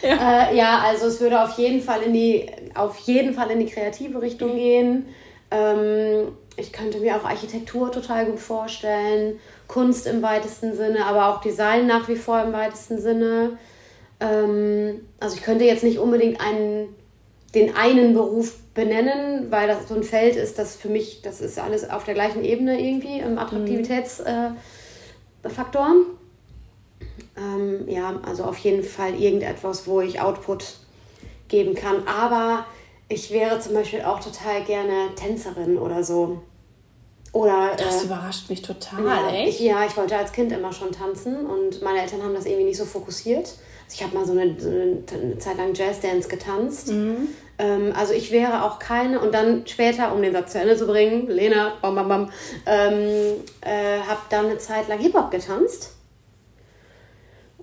Ja. 0.02 0.50
Äh, 0.50 0.58
ja, 0.58 0.80
also 0.80 1.08
es 1.08 1.22
würde 1.22 1.42
auf 1.42 1.58
jeden 1.58 1.82
Fall 1.82 2.02
in 2.02 2.12
die, 2.12 2.46
auf 2.74 2.98
jeden 3.00 3.34
Fall 3.34 3.50
in 3.52 3.60
die 3.62 3.68
kreative 3.68 4.22
Richtung 4.22 4.58
gehen. 4.58 5.06
Ähm, 5.50 6.28
ich 6.58 6.74
könnte 6.74 7.00
mir 7.00 7.16
auch 7.16 7.24
Architektur 7.24 7.90
total 7.90 8.26
gut 8.26 8.40
vorstellen, 8.40 9.40
Kunst 9.70 10.08
im 10.08 10.22
weitesten 10.22 10.76
Sinne, 10.76 11.06
aber 11.06 11.30
auch 11.30 11.40
Design 11.40 11.88
nach 11.88 12.10
wie 12.10 12.18
vor 12.18 12.42
im 12.42 12.52
weitesten 12.52 13.00
Sinne. 13.00 13.58
Ähm, 14.20 15.06
also 15.22 15.38
ich 15.38 15.44
könnte 15.44 15.64
jetzt 15.64 15.86
nicht 15.86 16.00
unbedingt 16.00 16.42
einen, 16.42 16.94
den 17.54 17.78
einen 17.78 18.14
Beruf 18.14 18.56
benennen, 18.76 19.50
weil 19.50 19.68
das 19.68 19.88
so 19.88 19.96
ein 19.96 20.04
Feld 20.04 20.36
ist, 20.36 20.60
das 20.60 20.76
für 20.76 20.90
mich, 20.90 21.24
das 21.24 21.42
ist 21.42 21.58
alles 21.58 21.90
auf 21.90 22.04
der 22.04 22.14
gleichen 22.14 22.44
Ebene 22.44 22.80
irgendwie 22.80 23.20
im 23.20 23.40
Attraktivitätsfaktor. 23.40 24.56
Äh, 27.36 27.42
ähm, 27.42 27.90
ja, 27.90 28.20
also 28.24 28.44
auf 28.44 28.58
jeden 28.60 28.84
Fall 28.84 29.16
irgendetwas, 29.16 29.88
wo 29.88 30.02
ich 30.02 30.22
Output 30.22 30.76
geben 31.48 31.74
kann. 31.74 32.08
Aber 32.08 32.66
ich 33.08 33.32
wäre 33.32 33.60
zum 33.60 33.74
Beispiel 33.74 34.02
auch 34.02 34.20
total 34.20 34.64
gerne 34.64 35.16
Tänzerin 35.16 35.78
oder 35.78 36.04
so. 36.04 36.42
Oder, 37.32 37.72
das 37.78 38.04
äh, 38.04 38.06
überrascht 38.06 38.50
mich 38.50 38.62
total, 38.62 39.06
ja, 39.06 39.30
echt? 39.30 39.60
Ich, 39.60 39.60
ja, 39.60 39.86
ich 39.86 39.96
wollte 39.98 40.18
als 40.18 40.32
Kind 40.32 40.52
immer 40.54 40.72
schon 40.72 40.92
tanzen 40.92 41.46
und 41.46 41.82
meine 41.82 42.02
Eltern 42.02 42.24
haben 42.24 42.34
das 42.34 42.46
irgendwie 42.46 42.66
nicht 42.66 42.78
so 42.78 42.86
fokussiert. 42.86 43.56
Ich 43.92 44.04
habe 44.04 44.16
mal 44.16 44.26
so 44.26 44.34
eine, 44.34 44.56
so 44.60 44.70
eine, 44.70 45.38
Zeit 45.38 45.58
lang 45.58 45.74
Jazzdance 45.74 46.28
getanzt. 46.28 46.92
Mhm. 46.92 47.30
Ähm, 47.58 47.94
also 47.96 48.14
ich 48.14 48.32
wäre 48.32 48.64
auch 48.64 48.80
keine, 48.80 49.20
und 49.20 49.34
dann 49.34 49.66
später, 49.66 50.14
um 50.14 50.22
den 50.22 50.34
Satz 50.34 50.52
zu 50.52 50.60
Ende 50.60 50.76
zu 50.76 50.86
bringen, 50.86 51.28
Lena, 51.28 51.74
bam, 51.82 51.96
bam, 51.96 52.08
bam, 52.08 52.30
ähm, 52.66 53.36
äh, 53.62 54.00
habe 54.08 54.20
dann 54.30 54.48
eine 54.48 54.58
Zeit 54.58 54.88
lang 54.88 55.00
Hip-Hop 55.00 55.32
getanzt. 55.32 55.92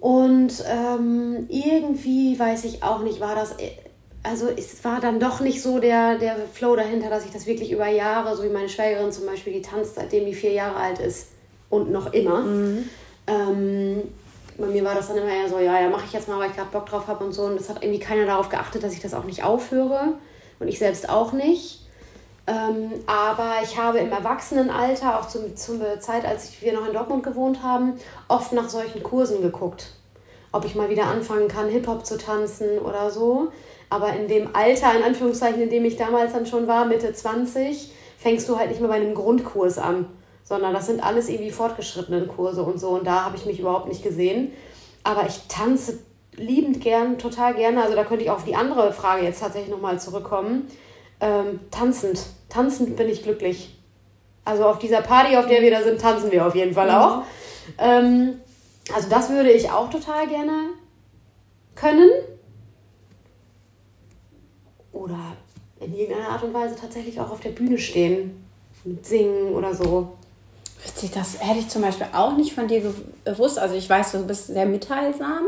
Und 0.01 0.65
ähm, 0.67 1.47
irgendwie, 1.49 2.39
weiß 2.39 2.65
ich 2.65 2.83
auch 2.83 3.03
nicht, 3.03 3.21
war 3.21 3.37
das, 3.37 3.55
also 4.25 4.49
es 4.49 4.83
war 4.85 5.01
dann 5.01 5.21
doch 5.21 5.41
nicht 5.41 5.63
so 5.63 5.79
der, 5.79 6.19
der 6.19 6.37
Flow 6.53 6.75
dahinter, 6.75 7.09
dass 7.09 7.25
ich 7.25 7.31
das 7.31 7.47
wirklich 7.47 7.71
über 7.71 7.87
Jahre, 7.87 8.37
so 8.37 8.43
wie 8.43 8.49
meine 8.49 8.69
Schwägerin 8.69 9.13
zum 9.13 9.27
Beispiel, 9.27 9.53
die 9.53 9.63
tanzt, 9.63 9.95
seitdem 9.95 10.25
die 10.25 10.35
vier 10.35 10.53
Jahre 10.53 10.77
alt 10.77 10.99
ist 10.99 11.29
und 11.71 11.93
noch 11.93 12.13
immer. 12.13 12.41
Mhm. 12.41 12.89
Ähm, 13.27 14.03
bei 14.59 14.67
mir 14.67 14.85
war 14.85 14.95
das 14.95 15.09
dann 15.09 15.17
immer 15.17 15.33
eher 15.33 15.49
so, 15.49 15.59
ja, 15.59 15.81
ja, 15.81 15.89
mache 15.89 16.05
ich 16.07 16.13
jetzt 16.13 16.29
mal, 16.29 16.39
weil 16.39 16.51
ich 16.51 16.57
gerade 16.57 16.71
Bock 16.71 16.87
drauf 16.87 17.07
habe 17.07 17.25
und 17.25 17.33
so. 17.33 17.43
Und 17.45 17.61
es 17.61 17.69
hat 17.69 17.83
irgendwie 17.83 18.01
keiner 18.01 18.27
darauf 18.27 18.49
geachtet, 18.49 18.83
dass 18.83 18.93
ich 18.93 19.01
das 19.01 19.15
auch 19.15 19.25
nicht 19.25 19.45
aufhöre. 19.45 20.15
Und 20.59 20.69
ich 20.69 20.79
selbst 20.79 21.09
auch 21.09 21.33
nicht. 21.33 21.81
Ähm, 22.47 22.93
aber 23.07 23.55
ich 23.63 23.79
habe 23.79 23.99
im 23.99 24.11
Erwachsenenalter, 24.11 25.19
auch 25.19 25.29
zum, 25.29 25.57
zur 25.57 26.01
Zeit, 26.01 26.25
als 26.25 26.61
wir 26.61 26.73
noch 26.73 26.87
in 26.87 26.93
Dortmund 26.93 27.23
gewohnt 27.23 27.63
haben, 27.63 27.95
oft 28.29 28.53
nach 28.53 28.69
solchen 28.69 29.03
Kursen 29.03 29.43
geguckt. 29.43 29.93
Ob 30.51 30.65
ich 30.65 30.75
mal 30.75 30.91
wieder 30.91 31.07
anfangen 31.07 31.49
kann, 31.49 31.69
Hip-Hop 31.69 32.05
zu 32.05 32.19
tanzen 32.19 32.79
oder 32.79 33.11
so. 33.11 33.49
Aber 33.91 34.13
in 34.15 34.29
dem 34.29 34.55
Alter, 34.55 34.95
in 34.97 35.03
Anführungszeichen, 35.03 35.63
in 35.63 35.71
dem 35.71 35.85
ich 35.85 35.97
damals 35.97 36.33
dann 36.33 36.47
schon 36.47 36.67
war, 36.67 36.85
Mitte 36.85 37.13
20, 37.13 37.93
fängst 38.19 38.49
du 38.49 38.59
halt 38.59 38.71
nicht 38.71 38.81
mehr 38.81 38.89
bei 38.89 38.97
einem 38.97 39.15
Grundkurs 39.15 39.79
an 39.79 40.07
sondern 40.53 40.75
das 40.75 40.85
sind 40.85 41.03
alles 41.03 41.31
irgendwie 41.31 41.51
fortgeschrittene 41.51 42.27
Kurse 42.27 42.63
und 42.63 42.79
so. 42.79 42.91
Und 42.91 43.07
da 43.07 43.25
habe 43.25 43.37
ich 43.37 43.47
mich 43.47 43.59
überhaupt 43.59 43.89
nicht 43.89 44.03
gesehen. 44.03 44.53
Aber 45.03 45.27
ich 45.27 45.41
tanze 45.49 46.01
liebend 46.37 46.83
gern, 46.83 47.17
total 47.17 47.55
gerne. 47.55 47.83
Also 47.83 47.97
da 47.97 48.05
könnte 48.05 48.23
ich 48.23 48.31
auf 48.31 48.45
die 48.45 48.55
andere 48.55 48.93
Frage 48.93 49.25
jetzt 49.25 49.41
tatsächlich 49.41 49.71
nochmal 49.71 49.99
zurückkommen. 49.99 50.69
Ähm, 51.21 51.61
tanzend. 51.71 52.21
Tanzend 52.51 52.97
bin 52.97 53.09
ich 53.09 53.23
glücklich. 53.23 53.79
Also 54.45 54.67
auf 54.67 54.79
dieser 54.79 55.01
Party, 55.01 55.39
auf 55.39 55.47
der 55.47 55.63
wir 55.63 55.71
da 55.71 55.83
sind, 55.83 55.99
tanzen 55.99 56.31
wir 56.31 56.47
auf 56.47 56.55
jeden 56.55 56.75
Fall 56.75 56.89
mhm. 56.89 56.97
auch. 56.97 57.23
Ähm, 57.79 58.35
also 58.95 59.09
das 59.09 59.31
würde 59.31 59.53
ich 59.53 59.71
auch 59.71 59.89
total 59.89 60.29
gerne 60.29 60.53
können. 61.75 62.11
Oder 64.93 65.19
in 65.81 65.97
irgendeiner 65.97 66.29
Art 66.29 66.43
und 66.43 66.53
Weise 66.53 66.77
tatsächlich 66.79 67.19
auch 67.19 67.31
auf 67.31 67.41
der 67.41 67.53
Bühne 67.53 67.79
stehen. 67.79 68.45
Mit 68.85 69.07
singen 69.07 69.55
oder 69.55 69.75
so. 69.75 70.13
Witzig, 70.85 71.13
das 71.13 71.39
hätte 71.41 71.61
ich 71.61 71.69
zum 71.69 71.83
Beispiel 71.83 72.07
auch 72.13 72.37
nicht 72.37 72.55
von 72.55 72.67
dir 72.67 72.83
gewusst. 73.25 73.59
Also 73.59 73.75
ich 73.77 73.89
weiß, 73.89 74.13
du 74.13 74.27
bist 74.27 74.49
sehr 74.49 74.67
mitteilsam, 74.67 75.47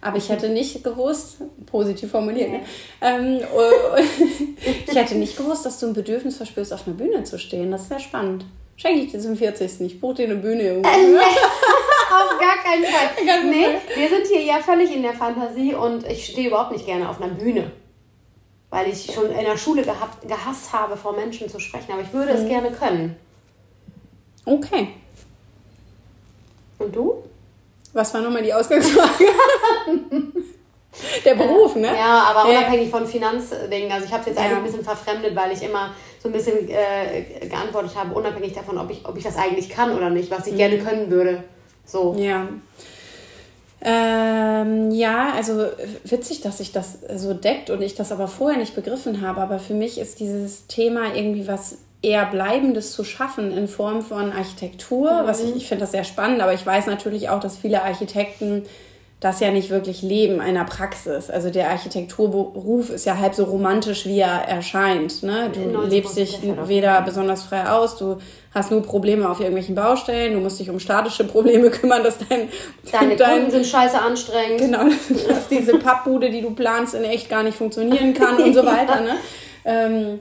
aber 0.00 0.16
ich 0.18 0.28
hätte 0.28 0.48
nicht 0.48 0.84
gewusst, 0.84 1.38
positiv 1.66 2.12
formuliert, 2.12 2.50
ne? 2.50 2.60
ähm, 3.00 3.40
ich 4.86 4.94
hätte 4.94 5.16
nicht 5.16 5.36
gewusst, 5.36 5.66
dass 5.66 5.80
du 5.80 5.88
ein 5.88 5.94
Bedürfnis 5.94 6.36
verspürst, 6.36 6.72
auf 6.72 6.86
einer 6.86 6.96
Bühne 6.96 7.24
zu 7.24 7.38
stehen. 7.38 7.72
Das 7.72 7.90
wäre 7.90 7.98
spannend. 8.00 8.44
Schenke 8.76 9.00
ich 9.00 9.10
dir 9.10 9.18
zum 9.18 9.36
40. 9.36 9.80
Ich 9.80 10.00
buche 10.00 10.14
dir 10.14 10.26
eine 10.26 10.36
Bühne 10.36 10.62
irgendwo. 10.62 10.88
auf 10.88 12.38
gar 12.38 12.58
keinen 12.62 12.84
Fall. 12.84 13.44
nee, 13.50 13.66
wir 13.96 14.08
sind 14.08 14.26
hier 14.30 14.42
ja 14.42 14.60
völlig 14.60 14.94
in 14.94 15.02
der 15.02 15.14
Fantasie 15.14 15.74
und 15.74 16.06
ich 16.06 16.26
stehe 16.26 16.46
überhaupt 16.48 16.70
nicht 16.70 16.86
gerne 16.86 17.08
auf 17.08 17.20
einer 17.20 17.34
Bühne. 17.34 17.72
weil 18.70 18.88
ich 18.88 19.12
schon 19.12 19.30
in 19.32 19.44
der 19.44 19.56
Schule 19.56 19.82
gehabt, 19.82 20.28
gehasst 20.28 20.72
habe, 20.72 20.96
vor 20.96 21.16
Menschen 21.16 21.48
zu 21.48 21.58
sprechen. 21.58 21.90
Aber 21.90 22.02
ich 22.02 22.12
würde 22.12 22.32
es 22.32 22.46
gerne 22.46 22.70
können. 22.70 23.16
Okay. 24.48 24.88
Und 26.78 26.94
du? 26.94 27.22
Was 27.92 28.14
war 28.14 28.20
nochmal 28.20 28.42
die 28.42 28.52
Ausgangsfrage? 28.54 29.24
Der 31.24 31.34
Beruf, 31.34 31.76
ne? 31.76 31.86
Ja, 31.88 32.24
aber 32.30 32.48
unabhängig 32.50 32.90
von 32.90 33.06
Finanzdingen. 33.06 33.90
Also 33.92 34.06
ich 34.06 34.12
habe 34.12 34.22
es 34.22 34.26
jetzt 34.28 34.36
Ja. 34.38 34.44
eigentlich 34.44 34.58
ein 34.58 34.64
bisschen 34.64 34.84
verfremdet, 34.84 35.34
weil 35.36 35.52
ich 35.52 35.62
immer 35.62 35.92
so 36.20 36.28
ein 36.28 36.32
bisschen 36.32 36.68
äh, 36.68 37.46
geantwortet 37.48 37.92
habe, 37.94 38.14
unabhängig 38.14 38.52
davon, 38.52 38.78
ob 38.78 38.90
ich, 38.90 39.06
ob 39.06 39.16
ich 39.16 39.24
das 39.24 39.36
eigentlich 39.36 39.68
kann 39.68 39.94
oder 39.96 40.10
nicht, 40.10 40.30
was 40.30 40.46
ich 40.46 40.54
Mhm. 40.54 40.58
gerne 40.58 40.78
können 40.78 41.10
würde. 41.10 41.44
So. 41.84 42.14
Ja. 42.18 42.48
Ähm, 43.80 44.90
ja, 44.90 45.32
also 45.36 45.66
witzig, 46.04 46.40
dass 46.40 46.58
sich 46.58 46.72
das 46.72 46.98
so 47.14 47.32
deckt 47.32 47.70
und 47.70 47.80
ich 47.80 47.94
das 47.94 48.10
aber 48.10 48.26
vorher 48.26 48.58
nicht 48.58 48.74
begriffen 48.74 49.20
habe. 49.20 49.40
Aber 49.40 49.60
für 49.60 49.74
mich 49.74 49.98
ist 49.98 50.18
dieses 50.18 50.66
Thema 50.66 51.14
irgendwie 51.14 51.46
was 51.46 51.76
eher 52.02 52.26
Bleibendes 52.26 52.92
zu 52.92 53.04
schaffen 53.04 53.56
in 53.56 53.66
Form 53.68 54.02
von 54.02 54.32
Architektur. 54.32 55.22
Was 55.24 55.42
ich, 55.42 55.56
ich 55.56 55.66
finde 55.66 55.82
das 55.82 55.92
sehr 55.92 56.04
spannend, 56.04 56.40
aber 56.40 56.54
ich 56.54 56.64
weiß 56.64 56.86
natürlich 56.86 57.28
auch, 57.28 57.40
dass 57.40 57.56
viele 57.56 57.82
Architekten 57.82 58.64
das 59.20 59.40
ja 59.40 59.50
nicht 59.50 59.70
wirklich 59.70 60.02
leben 60.02 60.40
einer 60.40 60.64
Praxis. 60.64 61.28
Also 61.28 61.50
der 61.50 61.70
Architekturberuf 61.70 62.90
ist 62.90 63.04
ja 63.04 63.18
halb 63.18 63.34
so 63.34 63.44
romantisch, 63.44 64.06
wie 64.06 64.20
er 64.20 64.46
erscheint. 64.46 65.24
Ne? 65.24 65.50
Du 65.52 65.60
90% 65.76 65.88
lebst 65.88 66.16
dich 66.16 66.38
weder 66.66 67.02
besonders 67.02 67.42
frei 67.42 67.68
aus, 67.68 67.96
du 67.96 68.18
hast 68.54 68.70
nur 68.70 68.80
Probleme 68.80 69.28
auf 69.28 69.40
irgendwelchen 69.40 69.74
Baustellen, 69.74 70.34
du 70.34 70.40
musst 70.40 70.60
dich 70.60 70.70
um 70.70 70.78
statische 70.78 71.24
Probleme 71.24 71.68
kümmern, 71.72 72.04
dass 72.04 72.18
dein, 72.18 72.48
Deine 72.92 73.16
dein 73.16 73.32
Kunden 73.32 73.50
sind 73.50 73.66
scheiße 73.66 74.00
anstrengend. 74.00 74.58
genau, 74.58 74.84
dass 75.28 75.48
diese 75.48 75.78
Pappbude, 75.78 76.30
die 76.30 76.40
du 76.40 76.50
planst, 76.50 76.94
in 76.94 77.02
echt 77.02 77.28
gar 77.28 77.42
nicht 77.42 77.58
funktionieren 77.58 78.14
kann 78.14 78.36
und 78.36 78.54
so 78.54 78.64
weiter. 78.64 79.00
Ne? 79.00 79.10
Ähm, 79.64 80.20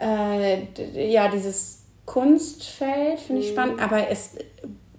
äh, 0.00 1.08
ja, 1.10 1.28
dieses 1.28 1.82
Kunstfeld 2.06 3.20
finde 3.20 3.42
Mhm. 3.42 3.46
ich 3.46 3.52
spannend, 3.52 3.80
aber 3.82 4.08
es 4.08 4.30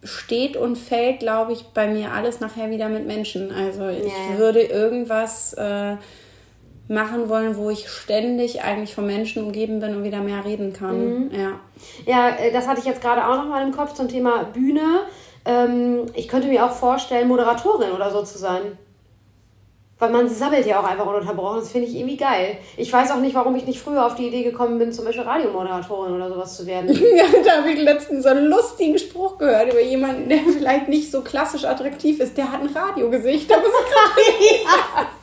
steht 0.03 0.57
und 0.57 0.77
fällt, 0.77 1.19
glaube 1.19 1.53
ich, 1.53 1.63
bei 1.73 1.87
mir 1.87 2.11
alles 2.11 2.39
nachher 2.39 2.69
wieder 2.69 2.89
mit 2.89 3.05
Menschen. 3.07 3.51
Also 3.51 3.87
ich 3.87 4.11
Ja. 4.11 4.37
würde 4.37 4.61
irgendwas 4.61 5.53
äh, 5.53 5.95
machen 6.89 7.29
wollen, 7.29 7.55
wo 7.55 7.69
ich 7.69 7.87
ständig 7.89 8.61
eigentlich 8.63 8.93
von 8.93 9.05
Menschen 9.05 9.43
umgeben 9.43 9.79
bin 9.79 9.95
und 9.95 10.03
wieder 10.03 10.19
mehr 10.19 10.43
reden 10.43 10.73
kann. 10.73 11.25
Mhm. 11.27 11.31
Ja. 11.33 11.59
Ja, 12.05 12.35
äh, 12.35 12.51
das 12.51 12.67
hatte 12.67 12.79
ich 12.81 12.85
jetzt 12.85 13.01
gerade 13.01 13.25
auch 13.25 13.37
noch 13.37 13.47
mal 13.47 13.65
im 13.65 13.71
Kopf 13.73 13.93
zum 13.93 14.09
Thema 14.09 14.43
Bühne. 14.43 14.81
Ähm, 15.45 16.05
ich 16.13 16.27
könnte 16.27 16.47
mir 16.47 16.65
auch 16.65 16.71
vorstellen, 16.73 17.27
Moderatorin 17.27 17.91
oder 17.91 18.11
so 18.11 18.23
zu 18.23 18.37
sein. 18.37 18.77
Weil 19.99 20.09
man 20.09 20.27
sabbelt 20.27 20.65
ja 20.65 20.79
auch 20.79 20.83
einfach 20.83 21.05
ununterbrochen. 21.05 21.59
Das 21.59 21.71
finde 21.71 21.87
ich 21.87 21.95
irgendwie 21.95 22.17
geil. 22.17 22.57
Ich 22.77 22.91
weiß 22.91 23.11
auch 23.11 23.19
nicht, 23.19 23.35
warum 23.35 23.55
ich 23.55 23.65
nicht 23.65 23.79
früher 23.79 24.05
auf 24.05 24.15
die 24.15 24.27
Idee 24.27 24.43
gekommen 24.43 24.77
bin, 24.79 24.91
zum 24.91 25.05
Beispiel 25.05 25.23
Radiomoderatorin 25.23 26.13
oder 26.13 26.29
sowas 26.29 26.57
zu 26.57 26.65
werden. 26.65 26.89
Ja, 27.15 27.25
da 27.45 27.57
habe 27.57 27.71
ich 27.71 27.79
letztens 27.79 28.23
so 28.23 28.29
einen 28.29 28.47
lustigen 28.47 28.97
Spruch 28.97 29.37
gehört 29.37 29.71
über 29.71 29.81
jemanden, 29.81 30.27
der 30.29 30.39
vielleicht 30.57 30.89
nicht 30.89 31.11
so 31.11 31.21
klassisch 31.21 31.63
attraktiv 31.63 32.19
ist. 32.19 32.37
Der 32.37 32.51
hat 32.51 32.61
ein 32.61 32.67
Radiogesicht. 32.75 33.49
Da 33.49 33.57
muss 33.57 33.67
ich 34.17 34.65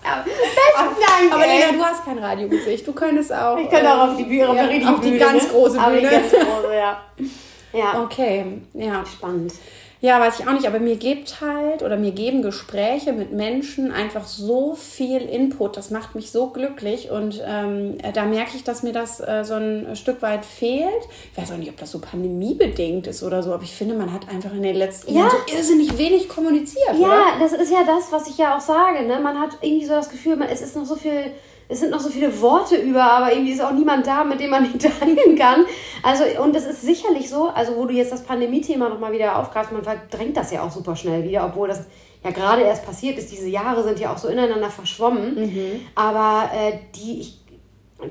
Ja, 0.03 0.25
besten 0.25 1.01
Dank, 1.01 1.33
Aber. 1.33 1.47
Lena, 1.47 1.73
du 1.73 1.83
hast 1.85 2.05
kein 2.05 2.19
Radiogesicht. 2.19 2.87
Du 2.87 2.93
könntest 2.93 3.33
auch. 3.33 3.59
Ich 3.59 3.69
könnte 3.69 3.91
auch 3.93 4.09
auf 4.09 4.17
die 4.17 4.25
Bühne, 4.25 4.49
auf 4.49 4.57
ja, 4.57 4.63
die 4.65 4.69
richtige 4.75 4.93
auf 4.93 5.01
die 5.01 5.09
Bühne, 5.11 5.19
ganz 5.19 5.43
ne? 5.43 5.49
große 5.51 5.81
Aber 5.81 5.93
die 5.97 6.01
Bühne. 6.01 6.11
ganz 6.11 6.31
große, 6.33 6.75
ja. 6.75 7.03
Ja, 7.73 8.03
Okay, 8.03 8.45
ja. 8.75 9.05
spannend. 9.07 9.53
Ja, 10.03 10.19
weiß 10.19 10.41
ich 10.41 10.49
auch 10.49 10.53
nicht, 10.53 10.67
aber 10.67 10.79
mir 10.79 10.97
gibt 10.97 11.43
halt 11.43 11.83
oder 11.83 11.99
mir 11.99 12.13
geben 12.13 12.41
Gespräche 12.41 13.13
mit 13.13 13.33
Menschen 13.33 13.93
einfach 13.93 14.27
so 14.27 14.75
viel 14.75 15.21
Input. 15.21 15.77
Das 15.77 15.91
macht 15.91 16.15
mich 16.15 16.31
so 16.31 16.47
glücklich 16.47 17.11
und 17.11 17.43
ähm, 17.47 17.99
da 18.15 18.25
merke 18.25 18.53
ich, 18.57 18.65
dass 18.65 18.83
mir 18.83 18.95
das 18.95 19.21
äh, 19.21 19.45
so 19.45 19.55
ein 19.55 19.95
Stück 19.97 20.23
weit 20.23 20.47
fehlt. 20.47 20.89
Ich 21.33 21.39
weiß 21.39 21.53
auch 21.53 21.59
nicht, 21.59 21.69
ob 21.69 21.77
das 21.77 21.91
so 21.91 21.99
pandemiebedingt 21.99 23.09
ist 23.09 23.23
oder 23.23 23.43
so, 23.43 23.53
aber 23.53 23.63
ich 23.63 23.75
finde, 23.75 23.95
man 23.95 24.11
hat 24.11 24.27
einfach 24.31 24.55
in 24.55 24.63
den 24.63 24.77
letzten 24.77 25.13
Ja. 25.13 25.21
Jahren 25.21 25.37
so 25.47 25.55
irrsinnig 25.55 25.99
wenig 25.99 26.31
kommuniziert, 26.31 26.95
oder? 26.95 27.01
Ja, 27.01 27.25
das 27.39 27.53
ist 27.53 27.71
ja 27.71 27.85
das, 27.85 28.11
was 28.11 28.27
ich 28.27 28.39
ja 28.39 28.57
auch 28.57 28.61
sage. 28.61 29.03
Ne? 29.07 29.21
Man 29.21 29.39
hat 29.39 29.51
irgendwie 29.61 29.85
so 29.85 29.93
das 29.93 30.09
Gefühl, 30.09 30.37
man, 30.37 30.49
es 30.49 30.63
ist 30.63 30.77
noch 30.77 30.87
so 30.87 30.97
viel, 30.97 31.25
es 31.71 31.81
sind 31.81 31.91
noch 31.91 32.01
so 32.01 32.11
viele 32.11 32.41
Worte 32.41 32.77
über, 32.77 33.03
aber 33.03 33.33
irgendwie 33.33 33.53
ist 33.53 33.63
auch 33.63 33.73
niemand 33.73 34.07
da, 34.07 34.25
mit 34.25 34.41
dem 34.41 34.51
man 34.51 34.67
teilen 34.79 35.37
kann. 35.39 35.65
Also, 36.03 36.25
und 36.43 36.55
es 36.57 36.67
ist 36.67 36.83
sicherlich 36.83 37.31
so, 37.31 37.49
also 37.49 37.77
wo 37.77 37.85
du 37.87 37.95
jetzt 37.95 38.13
das 38.13 38.25
Pandemie-Thema 38.25 38.89
nochmal 38.89 39.13
wieder 39.13 39.39
aufgreifst, 39.39 39.73
man 39.73 39.85
verdrängt 39.85 40.37
das 40.37 40.51
ja 40.51 40.63
auch 40.63 40.71
super 40.71 40.97
schnell 40.97 41.23
wieder, 41.23 41.47
obwohl 41.47 41.69
das 41.69 41.85
ja 42.25 42.31
gerade 42.31 42.63
erst 42.63 42.85
passiert 42.85 43.19
ist. 43.19 43.31
Diese 43.31 43.49
Jahre 43.49 43.85
sind 43.85 44.01
ja 44.01 44.13
auch 44.13 44.19
so 44.19 44.29
ineinander 44.29 44.69
verschwommen. 44.69 45.37
Aber 45.95 46.51
äh, 46.53 46.79
die, 46.97 47.21
ich 47.21 47.41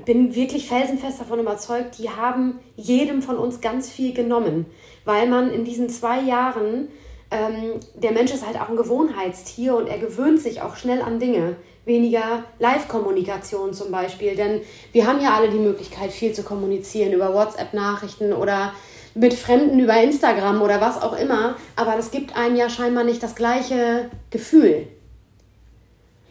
bin 0.04 0.34
wirklich 0.34 0.66
felsenfest 0.66 1.20
davon 1.20 1.40
überzeugt, 1.40 1.98
die 1.98 2.08
haben 2.08 2.60
jedem 2.76 3.22
von 3.22 3.36
uns 3.36 3.60
ganz 3.60 3.90
viel 3.90 4.14
genommen, 4.14 4.66
weil 5.04 5.28
man 5.28 5.50
in 5.50 5.64
diesen 5.64 5.88
zwei 5.90 6.20
Jahren, 6.20 6.88
ähm, 7.30 7.80
der 7.94 8.12
Mensch 8.12 8.32
ist 8.32 8.46
halt 8.46 8.60
auch 8.60 8.68
ein 8.68 8.76
Gewohnheitstier 8.76 9.76
und 9.76 9.86
er 9.86 9.98
gewöhnt 9.98 10.40
sich 10.40 10.62
auch 10.62 10.76
schnell 10.76 11.02
an 11.02 11.18
Dinge. 11.18 11.56
Weniger 11.84 12.44
Live-Kommunikation 12.58 13.72
zum 13.72 13.90
Beispiel, 13.90 14.36
denn 14.36 14.60
wir 14.92 15.06
haben 15.06 15.20
ja 15.20 15.34
alle 15.34 15.48
die 15.48 15.58
Möglichkeit, 15.58 16.12
viel 16.12 16.32
zu 16.32 16.42
kommunizieren 16.42 17.12
über 17.12 17.34
WhatsApp-Nachrichten 17.34 18.32
oder 18.32 18.72
mit 19.14 19.34
Fremden 19.34 19.78
über 19.80 20.00
Instagram 20.00 20.62
oder 20.62 20.80
was 20.80 21.00
auch 21.00 21.18
immer, 21.18 21.56
aber 21.76 21.96
das 21.96 22.10
gibt 22.10 22.36
einem 22.36 22.56
ja 22.56 22.68
scheinbar 22.68 23.04
nicht 23.04 23.22
das 23.22 23.34
gleiche 23.34 24.10
Gefühl. 24.30 24.86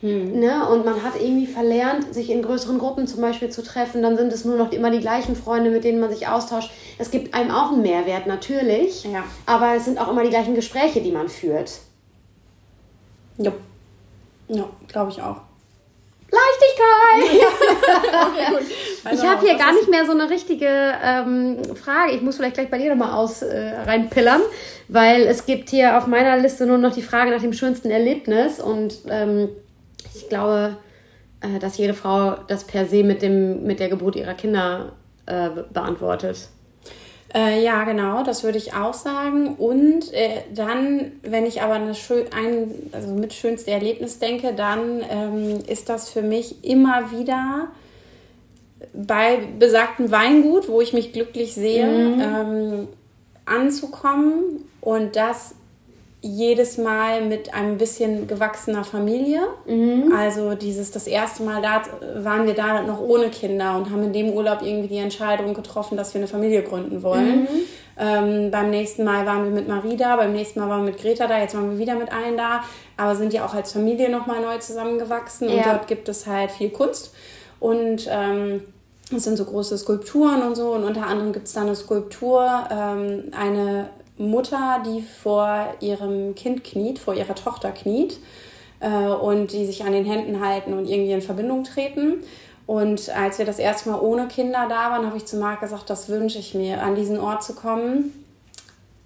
Ne? 0.01 0.65
Und 0.69 0.85
man 0.85 1.03
hat 1.03 1.21
irgendwie 1.21 1.45
verlernt, 1.45 2.13
sich 2.13 2.29
in 2.29 2.41
größeren 2.41 2.79
Gruppen 2.79 3.05
zum 3.05 3.19
Beispiel 3.19 3.49
zu 3.49 3.61
treffen. 3.63 4.01
Dann 4.01 4.15
sind 4.15 4.31
es 4.31 4.45
nur 4.45 4.55
noch 4.55 4.71
immer 4.71 4.91
die 4.91 5.01
gleichen 5.01 5.35
Freunde, 5.35 5.71
mit 5.71 5.83
denen 5.83 5.99
man 5.99 6.09
sich 6.09 6.27
austauscht. 6.27 6.71
Es 6.97 7.11
gibt 7.11 7.33
einem 7.33 7.51
auch 7.51 7.73
einen 7.73 7.81
Mehrwert, 7.81 8.25
natürlich. 8.25 9.03
Ja. 9.03 9.25
Aber 9.45 9.75
es 9.75 9.85
sind 9.85 9.99
auch 9.99 10.09
immer 10.09 10.23
die 10.23 10.29
gleichen 10.29 10.55
Gespräche, 10.55 11.01
die 11.01 11.11
man 11.11 11.27
führt. 11.27 11.79
Ja, 13.37 13.51
ja 14.49 14.65
glaube 14.87 15.11
ich 15.11 15.21
auch. 15.21 15.37
Leichtigkeit! 16.31 17.47
Okay, 18.21 18.51
gut. 18.51 19.13
Ich 19.13 19.25
habe 19.25 19.45
hier 19.45 19.57
gar 19.57 19.73
nicht 19.73 19.89
mehr 19.89 20.05
so 20.05 20.11
eine 20.11 20.29
richtige 20.29 20.67
ähm, 20.67 21.57
Frage. 21.75 22.11
Ich 22.11 22.21
muss 22.21 22.35
vielleicht 22.35 22.55
gleich 22.55 22.69
bei 22.69 22.77
dir 22.77 22.89
nochmal 22.93 23.13
aus 23.17 23.41
äh, 23.41 23.69
reinpillern, 23.85 24.41
weil 24.89 25.21
es 25.23 25.45
gibt 25.45 25.69
hier 25.69 25.97
auf 25.97 26.05
meiner 26.05 26.37
Liste 26.37 26.65
nur 26.67 26.77
noch 26.77 26.93
die 26.93 27.01
Frage 27.01 27.31
nach 27.31 27.41
dem 27.41 27.53
schönsten 27.53 27.89
Erlebnis 27.89 28.59
und 28.59 28.93
ähm, 29.09 29.49
ich 30.13 30.29
glaube, 30.29 30.77
äh, 31.41 31.57
dass 31.59 31.77
jede 31.77 31.93
Frau 31.93 32.35
das 32.47 32.65
per 32.65 32.85
se 32.85 33.03
mit, 33.03 33.21
dem, 33.21 33.63
mit 33.63 33.79
der 33.79 33.89
Geburt 33.89 34.15
ihrer 34.15 34.33
Kinder 34.35 34.91
äh, 35.25 35.49
be- 35.49 35.67
beantwortet. 35.71 36.49
Äh, 37.33 37.63
ja, 37.63 37.83
genau, 37.83 38.23
das 38.23 38.43
würde 38.43 38.57
ich 38.57 38.73
auch 38.73 38.93
sagen. 38.93 39.55
Und 39.55 40.11
äh, 40.13 40.41
dann, 40.53 41.11
wenn 41.21 41.45
ich 41.45 41.61
aber 41.61 41.75
eine 41.75 41.93
schön, 41.93 42.25
ein, 42.33 42.89
also 42.91 43.13
mit 43.13 43.33
schönste 43.33 43.71
Erlebnis 43.71 44.17
denke, 44.17 44.53
dann 44.53 45.03
ähm, 45.09 45.59
ist 45.67 45.89
das 45.89 46.09
für 46.09 46.23
mich 46.23 46.63
immer 46.63 47.11
wieder 47.11 47.67
bei 48.93 49.39
besagtem 49.59 50.09
Weingut, 50.09 50.69
wo 50.69 50.81
ich 50.81 50.93
mich 50.93 51.13
glücklich 51.13 51.53
sehe, 51.53 51.85
ähm, 51.85 52.87
anzukommen 53.45 54.65
und 54.81 55.15
das 55.15 55.55
jedes 56.21 56.77
Mal 56.77 57.21
mit 57.21 57.53
einem 57.53 57.77
bisschen 57.77 58.27
gewachsener 58.27 58.83
Familie. 58.83 59.39
Also 60.13 60.53
dieses, 60.55 60.91
das 60.91 61.07
erste 61.07 61.43
Mal 61.43 61.61
da 61.61 61.81
waren 62.23 62.45
wir 62.45 62.53
da 62.55 62.81
noch 62.81 62.99
ohne 62.99 63.29
Kinder 63.29 63.77
und 63.77 63.89
haben 63.89 64.03
in 64.03 64.11
dem 64.13 64.29
Urlaub 64.31 64.61
irgendwie 64.61 64.89
die 64.89 64.97
Entscheidung 64.97 65.53
getroffen, 65.53 65.95
dass 65.97 66.13
wir 66.13 66.19
eine 66.19 66.27
Familie 66.27 66.61
gründen 66.63 67.03
wollen. 67.03 67.47
Ähm, 67.97 68.49
beim 68.51 68.69
nächsten 68.69 69.03
Mal 69.03 69.25
waren 69.25 69.43
wir 69.45 69.51
mit 69.51 69.67
Marie 69.67 69.95
da, 69.97 70.15
beim 70.15 70.31
nächsten 70.33 70.59
Mal 70.59 70.69
waren 70.69 70.85
wir 70.85 70.91
mit 70.91 71.01
Greta 71.01 71.27
da, 71.27 71.37
jetzt 71.39 71.53
waren 71.55 71.71
wir 71.71 71.77
wieder 71.77 71.95
mit 71.95 72.11
allen 72.13 72.37
da, 72.37 72.63
aber 72.97 73.15
sind 73.15 73.33
ja 73.33 73.45
auch 73.45 73.53
als 73.53 73.71
Familie 73.73 74.09
nochmal 74.09 74.41
neu 74.41 74.57
zusammengewachsen 74.57 75.49
und 75.49 75.55
Ja. 75.57 75.73
dort 75.73 75.87
gibt 75.87 76.07
es 76.09 76.25
halt 76.25 76.51
viel 76.51 76.69
Kunst 76.69 77.13
und 77.59 78.07
ähm, 78.09 78.61
es 79.13 79.23
sind 79.23 79.37
so 79.37 79.43
große 79.43 79.77
Skulpturen 79.77 80.43
und 80.43 80.55
so 80.55 80.71
und 80.71 80.83
unter 80.85 81.07
anderem 81.07 81.33
gibt 81.33 81.47
es 81.47 81.53
da 81.53 81.61
eine 81.61 81.75
Skulptur, 81.75 82.47
ähm, 82.71 83.31
eine 83.37 83.89
Mutter, 84.19 84.83
die 84.85 85.01
vor 85.01 85.73
ihrem 85.79 86.35
Kind 86.35 86.63
kniet, 86.63 86.99
vor 86.99 87.15
ihrer 87.15 87.35
Tochter 87.35 87.71
kniet 87.71 88.19
äh, 88.81 89.07
und 89.07 89.53
die 89.53 89.65
sich 89.65 89.83
an 89.83 89.93
den 89.93 90.05
Händen 90.05 90.45
halten 90.45 90.73
und 90.73 90.87
irgendwie 90.87 91.13
in 91.13 91.21
Verbindung 91.21 91.63
treten. 91.63 92.23
Und 92.67 93.09
als 93.09 93.39
wir 93.39 93.45
das 93.45 93.57
erste 93.57 93.89
Mal 93.89 93.99
ohne 93.99 94.27
Kinder 94.27 94.67
da 94.69 94.91
waren, 94.91 95.05
habe 95.07 95.17
ich 95.17 95.25
zu 95.25 95.37
Marc 95.37 95.61
gesagt, 95.61 95.89
das 95.89 96.09
wünsche 96.09 96.37
ich 96.37 96.53
mir, 96.53 96.83
an 96.83 96.95
diesen 96.95 97.19
Ort 97.19 97.43
zu 97.43 97.55
kommen. 97.55 98.13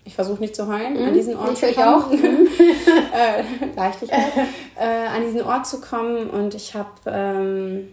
Ich 0.03 0.16
versuche 0.16 0.41
nicht 0.41 0.55
zu 0.55 0.68
heulen, 0.68 0.97
an 0.97 1.14
diesen 1.14 1.38
Ort 1.38 1.53
ich 1.53 1.59
zu 1.59 1.74
kommen. 1.74 1.88
auch. 1.88 2.11
äh, 2.11 3.43
Leichtigkeit. 3.74 4.34
äh, 4.78 5.07
an 5.16 5.22
diesen 5.24 5.43
Ort 5.43 5.66
zu 5.66 5.80
kommen 5.80 6.30
und 6.30 6.55
ich 6.55 6.76
habe, 6.76 6.89
ähm, 7.05 7.88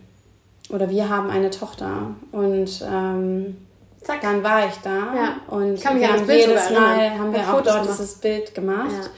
oder 0.70 0.90
wir 0.90 1.08
haben 1.08 1.30
eine 1.30 1.50
Tochter 1.50 2.16
und 2.32 2.84
ähm, 2.90 3.56
Zack. 4.03 4.20
dann 4.22 4.42
war 4.42 4.66
ich 4.66 4.74
da 4.82 5.14
Ja. 5.14 5.36
und 5.48 5.74
Ich 5.74 5.80
kann 5.82 6.01
wir 6.01 6.12
haben 6.12 6.28
jedes 6.28 6.70
Mal 6.70 7.11
haben 7.18 7.32
wir 7.32 7.40
auch 7.55 7.61
dort 7.62 7.84
dieses 7.88 8.14
Bild 8.16 8.55
gemacht. 8.55 9.11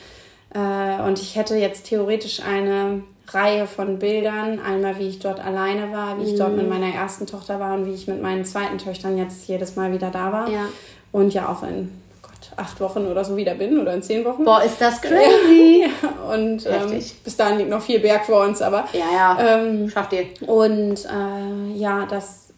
Äh, 0.55 1.03
und 1.07 1.19
ich 1.21 1.37
hätte 1.37 1.57
jetzt 1.57 1.87
theoretisch 1.87 2.41
eine 2.43 3.03
Reihe 3.29 3.67
von 3.67 3.99
Bildern. 3.99 4.61
Einmal, 4.61 4.99
wie 4.99 5.09
ich 5.09 5.19
dort 5.21 5.41
alleine 5.41 5.91
war, 5.93 6.19
wie 6.19 6.25
ich 6.25 6.33
Mhm. 6.35 6.39
dort 6.39 6.57
mit 6.57 6.69
meiner 6.69 6.93
ersten 6.95 7.27
Tochter 7.27 7.59
war 7.59 7.75
und 7.75 7.87
wie 7.87 7.95
ich 7.95 8.07
mit 8.07 8.21
meinen 8.21 8.45
zweiten 8.45 8.77
Töchtern 8.79 9.17
jetzt 9.17 9.47
jedes 9.49 9.77
Mal 9.77 9.93
wieder 9.93 10.11
da 10.11 10.31
war. 10.33 10.49
Ja. 10.51 10.67
Und 11.13 11.33
ja 11.33 11.49
auch 11.49 11.63
in 11.63 11.91
Gott, 12.21 12.51
acht 12.57 12.81
Wochen 12.81 13.07
oder 13.07 13.25
so 13.25 13.37
wieder 13.37 13.55
bin 13.55 13.79
oder 13.79 13.95
in 13.95 14.03
zehn 14.03 14.25
Wochen. 14.27 14.45
Boah, 14.45 14.63
ist 14.63 14.79
das 14.81 15.01
crazy. 15.01 15.87
Ja, 15.87 16.33
und 16.35 16.67
ähm, 16.67 17.03
bis 17.25 17.37
dahin 17.37 17.59
liegt 17.59 17.71
noch 17.71 17.81
viel 17.83 18.01
Berg 18.01 18.27
vor 18.27 18.45
uns, 18.45 18.61
aber 18.61 18.85
Ja, 18.93 19.07
ja. 19.39 19.57
ähm, 19.59 19.89
Schafft 19.89 20.13
ihr. 20.13 20.27
und 20.47 21.05
äh, 21.07 21.73
ja, 21.79 22.05
das 22.11 22.49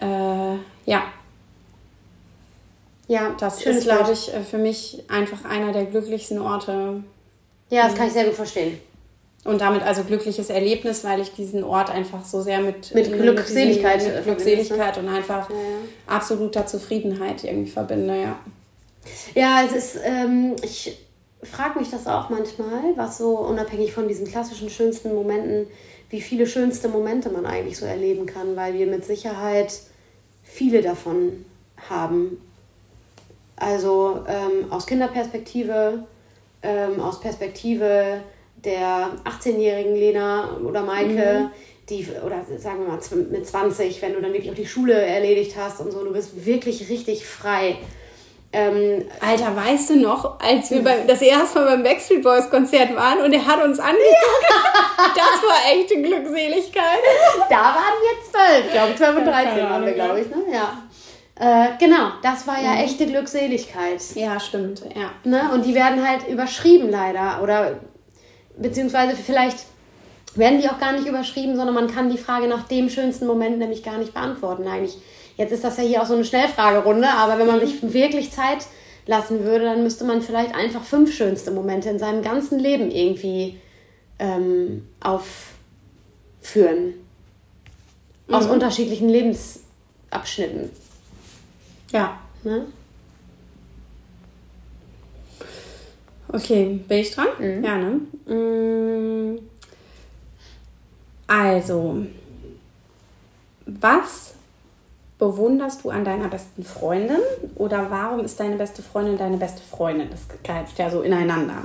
äh, 0.00 0.56
ja, 0.84 1.02
Ja, 3.08 3.34
das 3.38 3.62
schönes 3.62 3.78
ist, 3.78 3.84
glaube 3.84 4.12
ich, 4.12 4.32
äh, 4.32 4.40
für 4.42 4.58
mich 4.58 5.04
einfach 5.08 5.44
einer 5.44 5.72
der 5.72 5.84
glücklichsten 5.84 6.38
Orte 6.40 7.02
Ja, 7.70 7.84
das 7.84 7.94
kann 7.94 8.06
ich 8.06 8.12
sehr 8.12 8.24
gut 8.24 8.34
verstehen. 8.34 8.78
und 9.44 9.60
damit 9.60 9.82
also 9.82 10.04
glückliches 10.04 10.48
Erlebnis, 10.48 11.04
weil 11.04 11.20
ich 11.20 11.32
diesen 11.34 11.64
Ort 11.64 11.90
einfach 11.90 12.24
so 12.24 12.40
sehr 12.40 12.60
mit, 12.60 12.94
Mit 12.94 13.12
Glückseligkeit, 13.12 14.02
äh, 14.02 14.14
mit 14.14 14.24
Glückseligkeit 14.24 14.96
und 14.98 15.08
einfach 15.08 15.50
absoluter 16.06 16.66
Zufriedenheit 16.66 17.44
irgendwie 17.44 17.70
verbinde, 17.70 18.22
ja. 18.22 18.38
Ja, 19.34 19.62
es 19.66 19.72
ist, 19.72 20.00
ähm, 20.02 20.56
ich 20.62 20.96
frage 21.42 21.78
mich 21.78 21.90
das 21.90 22.06
auch 22.06 22.30
manchmal, 22.30 22.96
was 22.96 23.18
so 23.18 23.38
unabhängig 23.38 23.92
von 23.92 24.08
diesen 24.08 24.26
klassischen 24.26 24.70
schönsten 24.70 25.14
Momenten, 25.14 25.66
wie 26.08 26.22
viele 26.22 26.46
schönste 26.46 26.88
Momente 26.88 27.28
man 27.28 27.44
eigentlich 27.44 27.76
so 27.76 27.84
erleben 27.84 28.24
kann, 28.24 28.56
weil 28.56 28.74
wir 28.74 28.86
mit 28.86 29.04
Sicherheit 29.04 29.74
viele 30.42 30.80
davon 30.80 31.44
haben. 31.90 32.38
Also 33.56 34.24
ähm, 34.28 34.70
aus 34.70 34.86
Kinderperspektive, 34.86 36.04
ähm, 36.62 37.00
aus 37.00 37.20
Perspektive 37.20 38.20
der 38.56 39.10
18-jährigen 39.24 39.94
Lena 39.94 40.56
oder 40.64 40.82
Maike, 40.82 41.50
die, 41.88 42.06
oder 42.24 42.44
sagen 42.58 42.80
wir 42.80 42.88
mal 42.88 43.26
mit 43.30 43.46
20, 43.46 44.00
wenn 44.00 44.14
du 44.14 44.20
dann 44.20 44.32
wirklich 44.32 44.50
auch 44.50 44.56
die 44.56 44.66
Schule 44.66 44.94
erledigt 44.94 45.54
hast 45.58 45.80
und 45.80 45.92
so, 45.92 46.02
du 46.02 46.12
bist 46.12 46.46
wirklich 46.46 46.88
richtig 46.88 47.26
frei. 47.26 47.76
Ähm, 48.52 49.04
Alter, 49.20 49.56
weißt 49.56 49.90
du 49.90 49.96
noch, 49.96 50.38
als 50.38 50.70
wir 50.70 50.82
beim, 50.82 51.08
das 51.08 51.20
erste 51.20 51.58
Mal 51.58 51.66
beim 51.72 51.82
Backstreet 51.82 52.22
Boys 52.22 52.48
Konzert 52.48 52.94
waren 52.94 53.20
und 53.20 53.32
er 53.32 53.44
hat 53.44 53.62
uns 53.62 53.78
angeguckt? 53.78 54.04
Das 54.96 55.42
war 55.42 55.72
echte 55.72 56.00
Glückseligkeit. 56.00 57.00
da 57.50 57.56
waren 57.56 57.94
wir 58.00 58.30
zwölf, 58.30 58.72
glaube 58.72 58.90
ich, 58.90 58.96
12 58.96 59.16
und 59.18 59.24
13 59.24 59.44
Keine 59.48 59.70
waren 59.70 59.86
wir, 59.86 59.92
glaube 59.92 60.20
ich, 60.20 60.28
ne? 60.28 60.36
Ja. 60.52 60.82
Äh, 61.36 61.70
genau, 61.80 62.12
das 62.22 62.46
war 62.46 62.62
ja 62.62 62.82
echte 62.82 63.06
Glückseligkeit. 63.06 64.00
Ja, 64.14 64.38
stimmt, 64.38 64.82
ja. 64.94 65.10
Ne? 65.24 65.50
Und 65.52 65.64
die 65.66 65.74
werden 65.74 66.06
halt 66.06 66.28
überschrieben 66.28 66.90
leider. 66.90 67.42
Oder 67.42 67.80
beziehungsweise 68.56 69.16
vielleicht 69.16 69.58
werden 70.36 70.60
die 70.60 70.68
auch 70.68 70.78
gar 70.78 70.92
nicht 70.92 71.06
überschrieben, 71.06 71.56
sondern 71.56 71.74
man 71.74 71.92
kann 71.92 72.10
die 72.10 72.18
Frage 72.18 72.46
nach 72.46 72.68
dem 72.68 72.88
schönsten 72.88 73.26
Moment 73.26 73.58
nämlich 73.58 73.82
gar 73.82 73.98
nicht 73.98 74.14
beantworten. 74.14 74.66
Eigentlich. 74.68 74.96
Jetzt 75.36 75.52
ist 75.52 75.64
das 75.64 75.76
ja 75.76 75.82
hier 75.82 76.02
auch 76.02 76.06
so 76.06 76.14
eine 76.14 76.24
Schnellfragerunde, 76.24 77.08
aber 77.08 77.38
wenn 77.38 77.48
man 77.48 77.60
sich 77.60 77.92
wirklich 77.92 78.30
Zeit 78.30 78.66
lassen 79.06 79.44
würde, 79.44 79.64
dann 79.64 79.82
müsste 79.82 80.04
man 80.04 80.22
vielleicht 80.22 80.54
einfach 80.54 80.84
fünf 80.84 81.12
schönste 81.12 81.50
Momente 81.50 81.88
in 81.88 81.98
seinem 81.98 82.22
ganzen 82.22 82.60
Leben 82.60 82.90
irgendwie 82.92 83.60
ähm, 84.20 84.86
aufführen. 85.00 86.94
Aus 88.30 88.46
unterschiedlichen 88.46 89.08
Lebensabschnitten. 89.08 90.70
Ja. 91.94 92.18
Ne? 92.42 92.66
Okay, 96.26 96.80
bin 96.88 96.98
ich 96.98 97.12
dran? 97.12 97.28
Ja, 97.62 97.76
ne? 97.78 98.00
Mm, 98.34 99.38
Also, 101.28 102.04
was 103.66 104.34
bewunderst 105.18 105.84
du 105.84 105.90
an 105.90 106.04
deiner 106.04 106.28
besten 106.28 106.64
Freundin 106.64 107.20
oder 107.54 107.88
warum 107.90 108.24
ist 108.24 108.40
deine 108.40 108.56
beste 108.56 108.82
Freundin 108.82 109.16
deine 109.16 109.36
beste 109.36 109.62
Freundin? 109.62 110.10
Das 110.10 110.22
greift 110.42 110.76
ja 110.78 110.90
so 110.90 111.02
ineinander. 111.02 111.62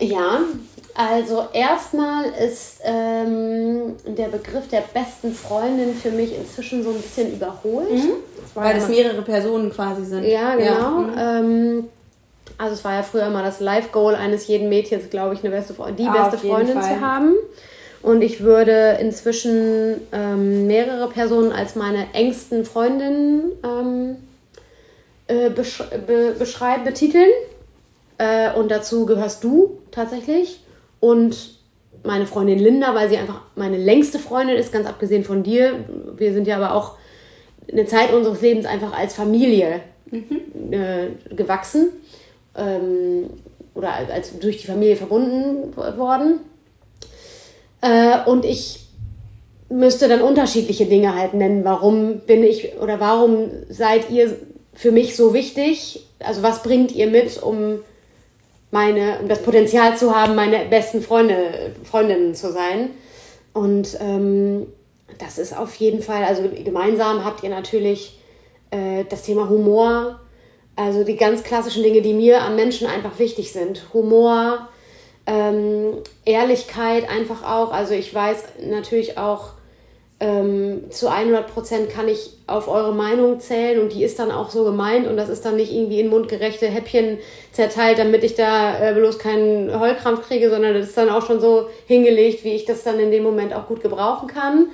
Ja, 0.00 0.40
also 0.94 1.44
erstmal 1.52 2.24
ist 2.26 2.80
ähm, 2.84 3.96
der 4.06 4.28
Begriff 4.28 4.68
der 4.68 4.82
besten 4.92 5.32
Freundin 5.32 5.94
für 5.94 6.10
mich 6.10 6.36
inzwischen 6.36 6.82
so 6.82 6.90
ein 6.90 7.00
bisschen 7.00 7.32
überholt. 7.32 7.88
Das 7.90 8.54
war 8.56 8.64
Weil 8.64 8.70
ja 8.74 8.78
das 8.80 8.88
mal- 8.88 8.96
mehrere 8.96 9.22
Personen 9.22 9.70
quasi 9.72 10.04
sind. 10.04 10.24
ja, 10.24 10.56
genau. 10.56 10.90
mhm. 11.00 11.14
Ähm, 11.18 11.88
also 12.58 12.74
es 12.74 12.84
war 12.84 12.94
ja 12.94 13.02
früher 13.02 13.26
immer 13.26 13.42
das 13.42 13.60
Life-Goal 13.60 14.14
eines 14.14 14.46
jeden 14.46 14.68
Mädchens, 14.68 15.08
glaube 15.08 15.34
ich, 15.34 15.40
eine 15.44 15.54
beste 15.54 15.72
Freundin, 15.72 15.96
die 15.96 16.10
Ah, 16.10 16.28
beste 16.28 16.46
Freundin 16.46 16.80
zu 16.82 17.00
haben. 17.00 17.34
Und 18.02 18.22
ich 18.22 18.42
würde 18.42 18.98
inzwischen 19.00 20.00
ähm, 20.12 20.66
mehrere 20.66 21.08
Personen 21.08 21.52
als 21.52 21.74
meine 21.76 22.06
engsten 22.14 22.64
Freundinnen 22.64 23.52
ähm, 23.62 24.16
äh, 25.28 25.50
besch 25.50 25.82
be 26.06 26.34
beschreiben, 26.38 26.84
betiteln. 26.84 27.30
Äh, 28.18 28.52
und 28.54 28.70
dazu 28.70 29.06
gehörst 29.06 29.44
du 29.44 29.78
tatsächlich. 29.90 30.60
Und 31.00 31.58
meine 32.04 32.26
Freundin 32.26 32.58
Linda, 32.58 32.94
weil 32.94 33.08
sie 33.08 33.16
einfach 33.16 33.42
meine 33.56 33.76
längste 33.76 34.18
Freundin 34.18 34.56
ist, 34.56 34.72
ganz 34.72 34.86
abgesehen 34.86 35.24
von 35.24 35.42
dir. 35.42 35.84
Wir 36.16 36.32
sind 36.32 36.46
ja 36.46 36.56
aber 36.56 36.74
auch 36.74 36.96
eine 37.70 37.86
Zeit 37.86 38.12
unseres 38.12 38.40
Lebens 38.40 38.66
einfach 38.66 38.92
als 38.92 39.14
Familie 39.14 39.80
äh, 40.12 41.34
gewachsen 41.34 41.90
ähm, 42.56 43.30
oder 43.74 43.92
als, 43.92 44.38
durch 44.38 44.58
die 44.58 44.66
Familie 44.66 44.96
verbunden 44.96 45.76
worden. 45.76 46.40
Äh, 47.80 48.18
und 48.26 48.44
ich 48.44 48.86
müsste 49.68 50.08
dann 50.08 50.22
unterschiedliche 50.22 50.86
Dinge 50.86 51.14
halt 51.14 51.34
nennen. 51.34 51.64
Warum 51.64 52.20
bin 52.20 52.42
ich 52.42 52.76
oder 52.80 52.98
warum 52.98 53.50
seid 53.68 54.10
ihr 54.10 54.36
für 54.72 54.90
mich 54.90 55.16
so 55.16 55.32
wichtig? 55.32 56.06
Also 56.18 56.42
was 56.42 56.62
bringt 56.62 56.92
ihr 56.92 57.06
mit, 57.06 57.40
um 57.42 57.80
meine, 58.70 59.18
um 59.20 59.28
das 59.28 59.42
Potenzial 59.42 59.96
zu 59.96 60.14
haben, 60.14 60.34
meine 60.34 60.66
besten 60.66 61.02
Freunde, 61.02 61.74
Freundinnen 61.84 62.34
zu 62.34 62.52
sein? 62.52 62.90
Und 63.52 63.98
ähm, 64.00 64.66
das 65.18 65.38
ist 65.38 65.56
auf 65.56 65.74
jeden 65.76 66.02
Fall, 66.02 66.24
also 66.24 66.42
gemeinsam 66.64 67.24
habt 67.24 67.42
ihr 67.42 67.50
natürlich 67.50 68.18
äh, 68.70 69.04
das 69.08 69.22
Thema 69.22 69.48
Humor, 69.48 70.20
also 70.76 71.04
die 71.04 71.16
ganz 71.16 71.42
klassischen 71.42 71.82
Dinge, 71.82 72.00
die 72.00 72.14
mir 72.14 72.42
am 72.42 72.56
Menschen 72.56 72.86
einfach 72.86 73.18
wichtig 73.18 73.52
sind. 73.52 73.92
Humor, 73.92 74.68
ähm, 75.26 75.98
Ehrlichkeit 76.24 77.08
einfach 77.08 77.42
auch. 77.42 77.72
Also 77.72 77.94
ich 77.94 78.14
weiß 78.14 78.44
natürlich 78.64 79.18
auch, 79.18 79.50
ähm, 80.20 80.90
zu 80.90 81.08
100 81.08 81.46
Prozent 81.46 81.88
kann 81.88 82.06
ich 82.06 82.36
auf 82.46 82.68
eure 82.68 82.94
Meinung 82.94 83.40
zählen 83.40 83.80
und 83.80 83.94
die 83.94 84.04
ist 84.04 84.18
dann 84.18 84.30
auch 84.30 84.50
so 84.50 84.64
gemeint 84.64 85.06
und 85.06 85.16
das 85.16 85.30
ist 85.30 85.46
dann 85.46 85.56
nicht 85.56 85.72
irgendwie 85.72 86.00
in 86.00 86.10
mundgerechte 86.10 86.66
Häppchen 86.66 87.18
zerteilt, 87.52 87.98
damit 87.98 88.22
ich 88.22 88.34
da 88.34 88.90
äh, 88.90 88.92
bloß 88.92 89.18
keinen 89.18 89.80
Heulkrampf 89.80 90.28
kriege, 90.28 90.50
sondern 90.50 90.74
das 90.74 90.88
ist 90.88 90.96
dann 90.98 91.08
auch 91.08 91.26
schon 91.26 91.40
so 91.40 91.68
hingelegt, 91.86 92.44
wie 92.44 92.52
ich 92.52 92.66
das 92.66 92.84
dann 92.84 93.00
in 93.00 93.10
dem 93.10 93.22
Moment 93.22 93.54
auch 93.54 93.66
gut 93.66 93.80
gebrauchen 93.80 94.28
kann. 94.28 94.66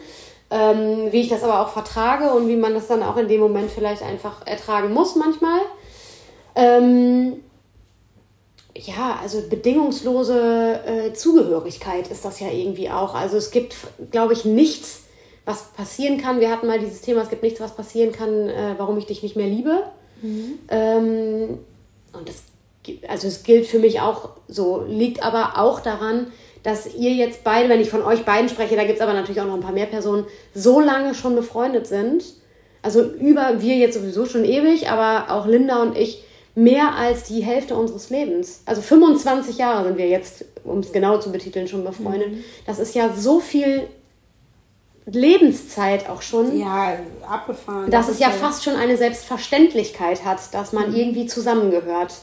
Ähm, 0.49 1.11
wie 1.11 1.23
ich 1.23 1.29
das 1.29 1.43
aber 1.43 1.61
auch 1.61 1.71
vertrage 1.71 2.33
und 2.33 2.49
wie 2.49 2.57
man 2.57 2.75
das 2.75 2.87
dann 2.87 3.03
auch 3.03 3.17
in 3.17 3.27
dem 3.27 3.41
Moment 3.41 3.71
vielleicht 3.71 4.03
einfach 4.03 4.47
ertragen 4.47 4.93
muss 4.93 5.17
manchmal. 5.17 5.61
Ähm, 6.55 7.43
ja, 8.77 9.19
also 9.21 9.43
bedingungslose 9.49 10.81
äh, 10.87 11.13
Zugehörigkeit 11.15 12.09
ist 12.09 12.25
das 12.25 12.41
ja 12.41 12.49
irgendwie 12.49 12.91
auch. 12.91 13.15
Also 13.15 13.37
es 13.37 13.51
gibt, 13.51 13.75
glaube 14.11 14.35
ich, 14.35 14.45
nichts, 14.45 15.06
was 15.47 15.73
passieren 15.73 16.19
kann. 16.19 16.41
Wir 16.41 16.51
hatten 16.51 16.67
mal 16.67 16.79
dieses 16.79 17.01
Thema, 17.01 17.23
es 17.23 17.31
gibt 17.31 17.43
nichts, 17.43 17.61
was 17.61 17.75
passieren 17.75 18.13
kann, 18.13 18.51
äh, 18.51 18.75
warum 18.77 18.99
ich 18.99 19.07
dich 19.07 19.23
nicht 19.23 19.37
mehr 19.37 19.47
liebe. 19.47 19.85
Ähm, 20.69 21.59
und 22.13 22.29
das, 22.29 22.43
also 23.09 23.29
es 23.29 23.45
gilt 23.45 23.67
für 23.67 23.79
mich 23.79 24.01
auch 24.01 24.31
so, 24.49 24.85
liegt 24.87 25.23
aber 25.23 25.59
auch 25.59 25.81
daran, 25.81 26.27
dass 26.63 26.93
ihr 26.95 27.13
jetzt 27.13 27.45
beide, 27.45 27.69
wenn 27.69 27.81
ich 27.81 27.91
von 27.91 28.03
euch 28.03 28.25
beiden 28.25 28.49
spreche, 28.49 28.75
da 28.75 28.83
gibt 28.83 28.97
es 28.97 29.01
aber 29.01 29.13
natürlich 29.13 29.41
auch 29.41 29.47
noch 29.47 29.55
ein 29.55 29.61
paar 29.61 29.73
mehr 29.73 29.87
Personen, 29.87 30.27
so 30.53 30.81
lange 30.81 31.15
schon 31.15 31.37
befreundet 31.37 31.87
sind. 31.87 32.25
Also 32.83 33.03
über 33.03 33.63
wir 33.63 33.77
jetzt 33.77 33.95
sowieso 33.95 34.27
schon 34.27 34.45
ewig, 34.45 34.91
aber 34.91 35.33
auch 35.33 35.47
Linda 35.47 35.81
und 35.81 35.97
ich 35.97 36.25
mehr 36.57 36.97
als 36.97 37.25
die 37.25 37.45
Hälfte 37.45 37.77
unseres 37.77 38.11
Lebens. 38.11 38.63
Also 38.65 38.83
25 38.83 39.59
Jahre 39.59 39.85
sind 39.85 39.97
wir 39.97 40.09
jetzt, 40.09 40.45
um 40.65 40.81
es 40.81 40.91
genau 40.91 41.19
zu 41.19 41.31
betiteln, 41.31 41.69
schon 41.69 41.85
befreundet. 41.85 42.31
Das 42.67 42.81
ist 42.81 42.97
ja 42.97 43.13
so 43.13 43.39
viel 43.39 43.87
Lebenszeit 45.07 46.09
auch 46.11 46.21
schon 46.21 46.59
Ja, 46.59 46.95
abgefahren. 47.29 47.91
dass 47.91 48.09
es 48.09 48.19
ja 48.19 48.31
fast 48.31 48.65
schon 48.65 48.75
eine 48.75 48.97
Selbstverständlichkeit 48.97 50.25
hat, 50.25 50.53
dass 50.53 50.73
man 50.73 50.95
irgendwie 50.95 51.27
zusammengehört. 51.27 52.15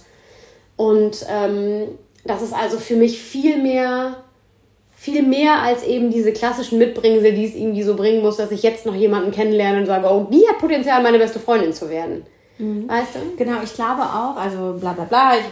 Und 0.75 1.25
ähm, 1.29 1.88
das 2.25 2.41
ist 2.41 2.53
also 2.53 2.77
für 2.77 2.95
mich 2.95 3.21
viel 3.21 3.61
mehr, 3.61 4.17
viel 4.95 5.23
mehr 5.23 5.61
als 5.61 5.84
eben 5.84 6.09
diese 6.11 6.34
klassischen 6.34 6.77
Mitbringsel, 6.77 7.34
die 7.34 7.45
es 7.45 7.55
irgendwie 7.55 7.84
so 7.84 7.95
bringen 7.95 8.21
muss, 8.21 8.38
dass 8.38 8.51
ich 8.51 8.63
jetzt 8.63 8.86
noch 8.86 8.95
jemanden 8.95 9.31
kennenlerne 9.31 9.79
und 9.79 9.86
sage, 9.86 10.07
oh, 10.09 10.27
die 10.29 10.45
hat 10.47 10.57
Potenzial, 10.59 11.01
meine 11.01 11.19
beste 11.19 11.39
Freundin 11.39 11.73
zu 11.73 11.89
werden. 11.89 12.25
Mhm. 12.57 12.88
Weißt 12.89 13.15
du? 13.15 13.19
Genau, 13.38 13.57
ich 13.63 13.73
glaube 13.73 14.01
auch, 14.03 14.36
also 14.36 14.75
bla 14.79 14.93
bla 14.93 15.05
bla, 15.05 15.34
ich, 15.38 15.45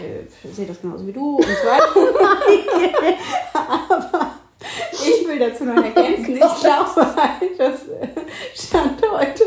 ich 0.50 0.56
sehe 0.56 0.66
das 0.66 0.82
genauso 0.82 1.08
wie 1.08 1.14
du 1.14 1.38
und 1.38 1.44
so 1.46 1.50
weiter. 1.50 3.16
Aber 3.54 4.32
ich 4.92 5.28
will 5.28 5.40
dazu 5.40 5.66
noch 5.66 5.84
ergänzen, 5.84 6.36
ich 6.36 6.60
glaube 6.60 7.16
halt, 7.16 7.60
dass 7.60 7.82
Stand 8.56 9.02
heute. 9.10 9.44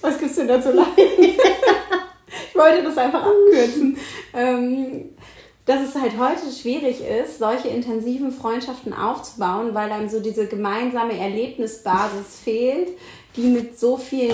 Was 0.00 0.18
gibt's 0.18 0.36
denn 0.36 0.48
dazu 0.48 0.72
lachen? 0.72 0.92
ich 0.96 2.54
wollte 2.54 2.82
das 2.82 2.96
einfach 2.96 3.24
abkürzen. 3.26 3.96
Ähm, 4.34 5.10
dass 5.68 5.82
es 5.82 5.94
halt 6.00 6.12
heute 6.18 6.50
schwierig 6.50 7.02
ist, 7.02 7.38
solche 7.38 7.68
intensiven 7.68 8.32
Freundschaften 8.32 8.94
aufzubauen, 8.94 9.74
weil 9.74 9.90
dann 9.90 10.08
so 10.08 10.20
diese 10.20 10.46
gemeinsame 10.46 11.18
Erlebnisbasis 11.18 12.40
fehlt, 12.42 12.88
die 13.36 13.42
mit 13.42 13.78
so 13.78 13.98
viel 13.98 14.32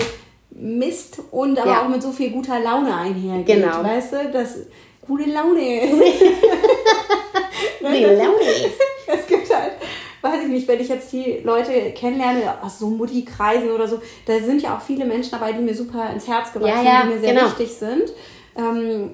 Mist 0.51 1.19
und 1.31 1.59
aber 1.59 1.71
ja. 1.71 1.83
auch 1.83 1.89
mit 1.89 2.01
so 2.01 2.11
viel 2.11 2.29
guter 2.29 2.61
Laune 2.61 2.95
einhergeht. 2.95 3.57
Genau. 3.57 3.83
Weißt 3.83 4.13
du, 4.13 4.31
das 4.31 4.59
gute 5.05 5.29
Laune. 5.29 5.81
gute 7.81 8.15
Laune. 8.15 8.39
Es 9.19 9.27
gibt 9.27 9.53
halt, 9.53 9.73
weiß 10.21 10.43
ich 10.43 10.49
nicht, 10.49 10.67
wenn 10.67 10.79
ich 10.79 10.89
jetzt 10.89 11.11
die 11.13 11.41
Leute 11.43 11.91
kennenlerne, 11.91 12.53
aus 12.61 12.79
so 12.79 12.89
Mutti-Kreisen 12.89 13.71
oder 13.71 13.87
so, 13.87 14.01
da 14.25 14.39
sind 14.39 14.61
ja 14.61 14.75
auch 14.75 14.81
viele 14.81 15.05
Menschen 15.05 15.31
dabei, 15.31 15.53
die 15.53 15.61
mir 15.61 15.75
super 15.75 16.09
ins 16.11 16.27
Herz 16.27 16.51
gewachsen 16.51 16.75
sind, 16.77 16.85
ja, 16.85 16.93
ja, 16.93 17.03
die 17.03 17.13
mir 17.13 17.19
sehr 17.19 17.33
genau. 17.33 17.45
wichtig 17.47 17.71
sind. 17.71 18.13
Ähm, 18.57 19.11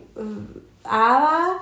aber 0.83 1.59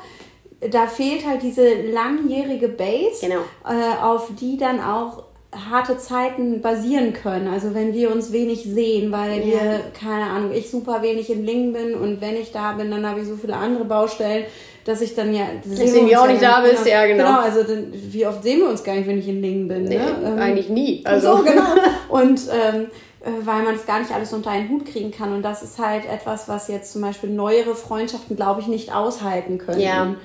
da 0.60 0.88
fehlt 0.88 1.26
halt 1.26 1.42
diese 1.42 1.82
langjährige 1.92 2.68
Base, 2.68 3.26
genau. 3.26 3.42
äh, 3.66 4.04
auf 4.04 4.30
die 4.40 4.58
dann 4.58 4.82
auch 4.82 5.24
harte 5.52 5.98
Zeiten 5.98 6.62
basieren 6.62 7.14
können. 7.14 7.48
Also 7.48 7.74
wenn 7.74 7.94
wir 7.94 8.12
uns 8.12 8.32
wenig 8.32 8.64
sehen, 8.64 9.12
weil 9.12 9.40
ja. 9.40 9.46
wir, 9.46 9.80
keine 10.00 10.26
Ahnung, 10.26 10.52
ich 10.54 10.70
super 10.70 11.02
wenig 11.02 11.30
in 11.32 11.44
Lingen 11.44 11.74
bin 11.74 11.96
und 11.96 12.22
wenn 12.22 12.36
ich 12.36 12.52
da 12.52 12.74
bin, 12.74 12.92
dann 12.92 13.08
habe 13.08 13.22
ich 13.22 13.28
so 13.28 13.36
viele 13.36 13.56
andere 13.56 13.86
Baustellen, 13.86 14.46
dass 14.86 15.02
ich 15.02 15.16
dann 15.16 15.34
ja... 15.34 15.46
Deswegen 15.64 16.08
wir 16.08 16.22
auch 16.22 16.28
nicht 16.28 16.42
da 16.42 16.62
bist, 16.62 16.84
genau, 16.84 16.96
ja 16.96 17.06
genau. 17.06 17.26
Genau, 17.26 17.40
also 17.40 17.64
dann, 17.64 17.94
wie 17.94 18.26
oft 18.26 18.44
sehen 18.44 18.60
wir 18.60 18.70
uns 18.70 18.84
gar 18.84 18.96
nicht, 18.96 19.08
wenn 19.08 19.20
ich 19.20 19.28
in 19.28 19.42
Lingen 19.42 19.68
bin? 19.68 19.84
Nee, 19.84 19.98
ne? 19.98 20.16
ähm, 20.26 20.40
eigentlich 20.40 20.70
nie. 20.70 21.02
Also. 21.06 21.38
So, 21.38 21.44
genau. 21.44 21.64
Und 22.10 22.42
ähm, 22.52 22.88
äh, 23.22 23.46
weil 23.46 23.64
man 23.64 23.76
es 23.76 23.86
gar 23.86 24.00
nicht 24.00 24.12
alles 24.12 24.34
unter 24.34 24.50
einen 24.50 24.70
Hut 24.70 24.86
kriegen 24.86 25.12
kann. 25.12 25.34
Und 25.34 25.44
das 25.44 25.62
ist 25.62 25.78
halt 25.78 26.06
etwas, 26.06 26.48
was 26.48 26.68
jetzt 26.68 26.94
zum 26.94 27.02
Beispiel 27.02 27.30
neuere 27.30 27.76
Freundschaften, 27.76 28.36
glaube 28.36 28.62
ich, 28.62 28.68
nicht 28.68 28.94
aushalten 28.94 29.58
können. 29.58 29.82
Ja. 29.82 30.16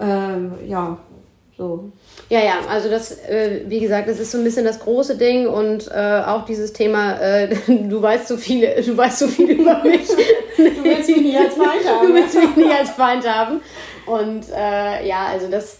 Ähm, 0.00 0.52
ja, 0.66 0.98
so. 1.56 1.90
Ja, 2.30 2.44
ja, 2.44 2.60
also 2.68 2.90
das, 2.90 3.24
äh, 3.24 3.62
wie 3.66 3.80
gesagt, 3.80 4.08
das 4.08 4.20
ist 4.20 4.32
so 4.32 4.38
ein 4.38 4.44
bisschen 4.44 4.64
das 4.64 4.80
große 4.80 5.16
Ding 5.16 5.46
und 5.46 5.88
äh, 5.90 6.22
auch 6.26 6.44
dieses 6.44 6.74
Thema, 6.74 7.18
äh, 7.18 7.48
du 7.66 8.02
weißt 8.02 8.28
so 8.28 8.36
viele, 8.36 8.82
du 8.82 8.96
weißt 8.96 9.18
so 9.20 9.28
viel 9.28 9.50
über 9.50 9.82
mich. 9.82 10.06
du 10.08 10.84
willst 10.84 11.08
mich 11.08 11.22
nicht 11.22 11.38
als 11.38 11.54
Feind 11.54 11.86
haben. 11.88 12.06
Du 12.06 12.14
willst 12.14 12.34
mich 12.34 12.56
nicht 12.56 12.70
als 12.70 12.90
Feind 12.90 13.26
haben. 13.26 13.60
Und 14.04 14.46
äh, 14.54 15.06
ja, 15.06 15.26
also 15.26 15.48
das 15.48 15.78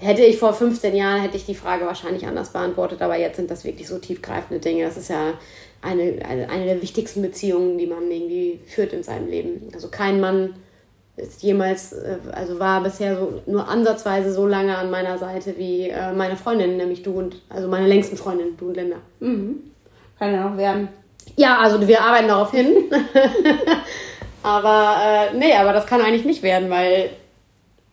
hätte 0.00 0.22
ich 0.22 0.38
vor 0.38 0.52
15 0.52 0.94
Jahren, 0.94 1.20
hätte 1.20 1.36
ich 1.36 1.46
die 1.46 1.54
Frage 1.54 1.86
wahrscheinlich 1.86 2.26
anders 2.26 2.52
beantwortet, 2.52 3.00
aber 3.00 3.16
jetzt 3.16 3.36
sind 3.36 3.50
das 3.50 3.64
wirklich 3.64 3.88
so 3.88 3.98
tiefgreifende 3.98 4.60
Dinge. 4.60 4.84
Das 4.84 4.96
ist 4.96 5.08
ja 5.08 5.34
eine, 5.82 6.18
eine, 6.28 6.50
eine 6.50 6.64
der 6.64 6.82
wichtigsten 6.82 7.22
Beziehungen, 7.22 7.78
die 7.78 7.86
man 7.86 8.10
irgendwie 8.10 8.60
führt 8.66 8.92
in 8.92 9.02
seinem 9.02 9.28
Leben. 9.28 9.68
Also 9.72 9.88
kein 9.88 10.20
Mann 10.20 10.54
ist 11.16 11.42
jemals, 11.42 11.92
äh, 11.92 12.18
also 12.32 12.58
war 12.58 12.82
bisher 12.82 13.16
so 13.16 13.42
nur 13.46 13.66
ansatzweise 13.68 14.32
so 14.32 14.46
lange 14.46 14.76
an 14.76 14.90
meiner 14.90 15.18
Seite 15.18 15.54
wie 15.56 15.88
äh, 15.88 16.12
meine 16.12 16.36
Freundin, 16.36 16.76
nämlich 16.76 17.02
du 17.02 17.12
und, 17.12 17.36
also 17.48 17.68
meine 17.68 17.86
längsten 17.86 18.16
Freundin, 18.16 18.56
du 18.56 18.68
und 18.68 18.76
Linda. 18.76 18.96
Mhm. 19.20 19.60
Kann 20.18 20.32
ja 20.32 20.48
noch 20.48 20.56
werden. 20.56 20.88
Ja, 21.36 21.58
also 21.58 21.86
wir 21.86 22.00
arbeiten 22.00 22.28
darauf 22.28 22.50
hin. 22.50 22.68
aber 24.42 24.96
äh, 25.04 25.36
nee, 25.36 25.54
aber 25.54 25.72
das 25.72 25.86
kann 25.86 26.00
eigentlich 26.00 26.24
nicht 26.24 26.42
werden, 26.42 26.70
weil, 26.70 27.10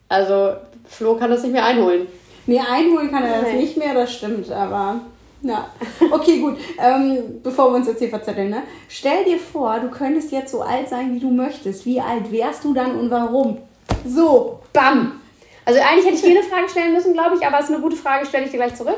also 0.08 0.52
Flo 0.86 1.16
kann 1.16 1.30
das 1.30 1.42
nicht 1.42 1.52
mehr 1.52 1.64
einholen. 1.64 2.06
Nee, 2.46 2.60
einholen 2.60 3.10
kann 3.10 3.24
er 3.24 3.42
das 3.42 3.52
nicht 3.54 3.76
mehr, 3.76 3.94
das 3.94 4.12
stimmt, 4.12 4.50
aber 4.52 5.00
ja, 5.44 5.68
okay, 6.10 6.40
gut. 6.40 6.56
Ähm, 6.78 7.40
bevor 7.42 7.70
wir 7.70 7.76
uns 7.76 7.86
jetzt 7.86 7.98
hier 7.98 8.08
verzetteln, 8.08 8.50
ne? 8.50 8.62
Stell 8.88 9.24
dir 9.24 9.38
vor, 9.38 9.78
du 9.78 9.90
könntest 9.90 10.32
jetzt 10.32 10.50
so 10.50 10.62
alt 10.62 10.88
sein, 10.88 11.14
wie 11.14 11.20
du 11.20 11.30
möchtest. 11.30 11.84
Wie 11.84 12.00
alt 12.00 12.32
wärst 12.32 12.64
du 12.64 12.72
dann 12.72 12.98
und 12.98 13.10
warum? 13.10 13.58
So, 14.06 14.60
bam! 14.72 15.20
Also 15.64 15.80
eigentlich 15.80 16.06
hätte 16.06 16.16
ich 16.16 16.22
dir 16.22 16.30
eine 16.30 16.42
Frage 16.42 16.68
stellen 16.68 16.92
müssen, 16.92 17.12
glaube 17.12 17.36
ich, 17.36 17.46
aber 17.46 17.58
es 17.58 17.66
ist 17.66 17.72
eine 17.72 17.82
gute 17.82 17.96
Frage, 17.96 18.26
stelle 18.26 18.44
ich 18.46 18.50
dir 18.50 18.58
gleich 18.58 18.74
zurück. 18.74 18.96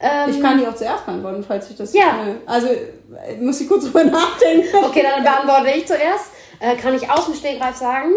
Ähm, 0.00 0.30
ich 0.30 0.40
kann 0.40 0.58
die 0.58 0.66
auch 0.66 0.74
zuerst 0.74 1.06
beantworten, 1.06 1.44
falls 1.46 1.70
ich 1.70 1.76
das. 1.76 1.94
Ja. 1.94 2.26
Äh, 2.26 2.34
also 2.46 2.68
muss 3.40 3.60
ich 3.60 3.68
kurz 3.68 3.84
drüber 3.84 4.04
nachdenken. 4.04 4.66
Okay, 4.84 5.02
dann 5.02 5.22
beantworte 5.22 5.76
ich 5.76 5.86
zuerst. 5.86 6.30
Äh, 6.58 6.76
kann 6.76 6.94
ich 6.94 7.08
aus 7.10 7.26
dem 7.26 7.34
Stegreif 7.34 7.76
sagen? 7.76 8.10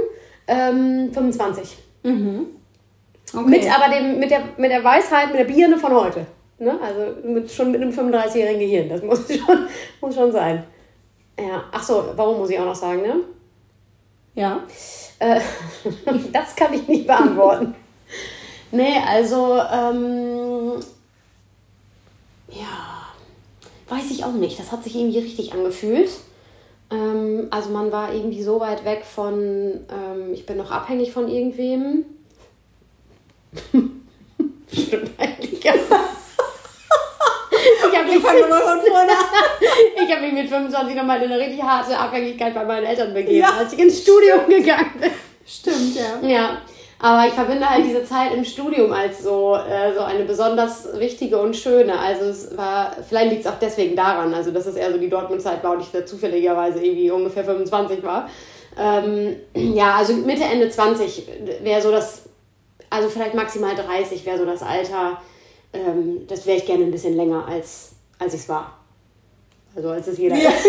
Ähm, 0.47 1.11
25. 1.13 1.77
Mhm. 2.03 2.47
Okay. 3.33 3.49
Mit 3.49 3.71
aber 3.71 3.93
dem, 3.93 4.19
mit, 4.19 4.31
der, 4.31 4.41
mit 4.57 4.71
der 4.71 4.83
Weisheit, 4.83 5.27
mit 5.29 5.39
der 5.39 5.45
Birne 5.45 5.77
von 5.77 5.93
heute. 5.93 6.25
Ne? 6.57 6.79
Also 6.81 7.27
mit, 7.27 7.51
schon 7.51 7.71
mit 7.71 7.81
einem 7.81 7.91
35-jährigen 7.91 8.59
Gehirn. 8.59 8.89
Das 8.89 9.01
muss 9.01 9.27
schon, 9.45 9.67
muss 10.01 10.15
schon 10.15 10.31
sein. 10.31 10.63
Ja, 11.37 11.65
ach 11.71 11.83
so, 11.83 12.11
warum 12.15 12.37
muss 12.37 12.49
ich 12.49 12.59
auch 12.59 12.65
noch 12.65 12.75
sagen, 12.75 13.01
ne? 13.01 13.15
Ja. 14.35 14.63
Äh, 15.19 15.39
das 16.31 16.55
kann 16.55 16.73
ich 16.73 16.87
nicht 16.87 17.07
beantworten. 17.07 17.75
nee, 18.71 18.97
also, 19.05 19.57
ähm, 19.57 20.73
ja, 22.49 23.07
weiß 23.89 24.11
ich 24.11 24.23
auch 24.23 24.33
nicht. 24.33 24.57
Das 24.59 24.71
hat 24.71 24.83
sich 24.83 24.95
irgendwie 24.95 25.19
richtig 25.19 25.53
angefühlt. 25.53 26.09
Ähm, 26.91 27.47
also 27.49 27.71
man 27.71 27.91
war 27.91 28.13
irgendwie 28.13 28.43
so 28.43 28.59
weit 28.59 28.85
weg 28.85 29.03
von, 29.03 29.33
ähm, 29.33 30.33
ich 30.33 30.45
bin 30.45 30.57
noch 30.57 30.71
abhängig 30.71 31.11
von 31.11 31.27
irgendwem. 31.27 32.05
Stimmt 34.71 35.11
eigentlich 35.17 35.51
nicht. 35.51 35.65
Ich 37.65 37.97
habe 37.97 38.07
mich, 38.07 38.23
hab 40.11 40.21
mich 40.21 40.33
mit 40.33 40.49
25 40.49 40.95
nochmal 40.95 41.21
in 41.21 41.31
eine 41.31 41.39
richtig 41.41 41.61
harte 41.61 41.97
Abhängigkeit 41.97 42.53
bei 42.53 42.63
meinen 42.63 42.85
Eltern 42.85 43.13
begeben, 43.13 43.39
ja. 43.39 43.53
als 43.57 43.73
ich 43.73 43.79
ins 43.79 44.01
Studium 44.01 44.47
gegangen 44.47 44.91
bin. 44.99 45.11
Stimmt, 45.45 45.95
ja. 45.95 46.27
Ja. 46.27 46.61
Aber 46.99 47.27
ich 47.27 47.33
verbinde 47.33 47.69
halt 47.69 47.85
diese 47.85 48.03
Zeit 48.05 48.33
im 48.33 48.45
Studium 48.45 48.91
als 48.93 49.21
so, 49.21 49.55
äh, 49.55 49.93
so 49.93 50.01
eine 50.01 50.23
besonders 50.23 50.97
wichtige 50.97 51.37
und 51.37 51.55
schöne. 51.55 51.99
Also 51.99 52.25
es 52.25 52.57
war, 52.57 52.95
vielleicht 53.07 53.31
liegt 53.31 53.45
es 53.45 53.51
auch 53.51 53.59
deswegen 53.59 53.95
daran, 53.95 54.33
also 54.33 54.51
dass 54.51 54.65
es 54.65 54.75
eher 54.75 54.91
so 54.91 54.97
die 54.97 55.09
Dortmund-Zeit 55.09 55.63
war 55.63 55.73
und 55.73 55.81
ich 55.81 55.91
da 55.91 56.05
zufälligerweise 56.05 56.83
irgendwie 56.83 57.11
ungefähr 57.11 57.43
25 57.43 58.01
war. 58.01 58.29
Ähm, 58.79 59.35
ja, 59.53 59.95
also 59.95 60.13
Mitte, 60.13 60.45
Ende 60.45 60.69
20 60.69 61.27
wäre 61.61 61.81
so 61.81 61.91
das, 61.91 62.23
also 62.89 63.09
vielleicht 63.09 63.33
maximal 63.35 63.75
30 63.75 64.25
wäre 64.25 64.37
so 64.37 64.45
das 64.45 64.63
Alter, 64.63 65.21
ähm, 65.75 66.27
das 66.27 66.45
wäre 66.45 66.57
ich 66.57 66.65
gerne 66.65 66.83
ein 66.83 66.91
bisschen 66.91 67.15
länger, 67.15 67.47
als, 67.47 67.91
als 68.19 68.33
ich 68.33 68.41
es 68.41 68.49
war. 68.49 68.77
Also 69.75 69.89
als 69.89 70.07
es 70.07 70.17
jeder 70.17 70.35
ja. 70.35 70.51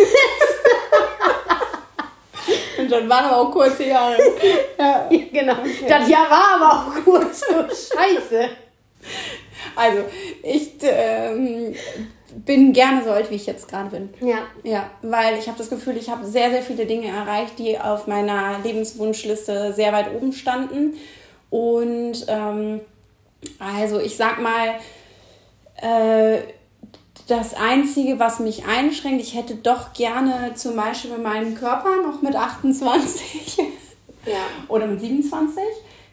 Und 2.78 2.92
dann 2.92 3.09
waren 3.09 3.24
aber 3.24 3.38
auch 3.38 3.50
kurze 3.50 3.84
Jahre. 3.84 4.16
Ja, 4.78 5.09
ja 5.11 5.20
genau. 5.32 5.54
Okay. 5.54 5.86
Das 5.88 6.09
Jahr 6.09 6.30
war 6.30 6.57
aber 6.57 6.70
auch 6.76 7.04
kurz. 7.04 7.42
Oh, 7.48 7.62
scheiße. 7.62 8.50
Also, 9.74 10.04
ich 10.42 10.72
ähm, 10.82 11.74
bin 12.44 12.72
gerne 12.72 13.02
so 13.02 13.11
alt, 13.11 13.30
wie 13.30 13.36
ich 13.36 13.46
jetzt 13.46 13.68
gerade 13.68 13.90
bin. 13.90 14.11
Ja. 14.20 14.38
Ja, 14.62 14.90
weil 15.02 15.38
ich 15.38 15.46
habe 15.46 15.57
das 15.57 15.70
Gefühl, 15.70 15.96
ich 15.96 16.11
habe 16.11 16.26
sehr, 16.26 16.50
sehr 16.50 16.62
viele 16.62 16.84
Dinge 16.86 17.09
erreicht, 17.09 17.59
die 17.59 17.78
auf 17.78 18.07
meiner 18.07 18.59
Lebenswunschliste 18.62 19.72
sehr 19.72 19.92
weit 19.92 20.14
oben 20.14 20.32
standen. 20.32 20.94
Und 21.50 22.26
ähm, 22.28 22.80
also 23.59 24.00
ich 24.00 24.16
sag 24.16 24.40
mal, 24.40 24.74
äh, 25.83 26.39
das 27.27 27.55
Einzige, 27.55 28.18
was 28.18 28.39
mich 28.39 28.66
einschränkt, 28.66 29.20
ich 29.20 29.35
hätte 29.35 29.57
doch 29.57 29.93
gerne 29.93 30.55
zum 30.55 30.77
Beispiel 30.77 31.18
meinen 31.18 31.57
Körper 31.57 32.03
noch 32.03 32.22
mit 32.22 32.37
28 32.37 33.59
ja. 34.27 34.35
oder 34.68 34.87
mit 34.87 35.01
27. 35.01 35.62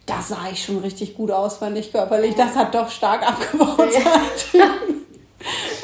Da 0.05 0.21
sah 0.21 0.49
ich 0.51 0.63
schon 0.63 0.79
richtig 0.79 1.15
gut 1.15 1.31
aus, 1.31 1.57
fand 1.57 1.77
ich 1.77 1.91
körperlich. 1.91 2.35
Das 2.35 2.55
hat 2.55 2.73
doch 2.73 2.89
stark 2.89 3.27
abgebaut. 3.27 3.89
Ja. 4.53 4.73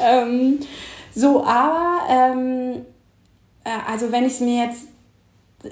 ähm, 0.00 0.58
so, 1.14 1.44
aber 1.44 2.00
ähm, 2.08 2.84
äh, 3.64 3.70
also 3.88 4.12
wenn 4.12 4.26
ich 4.26 4.34
es 4.34 4.40
mir 4.40 4.64
jetzt, 4.64 4.88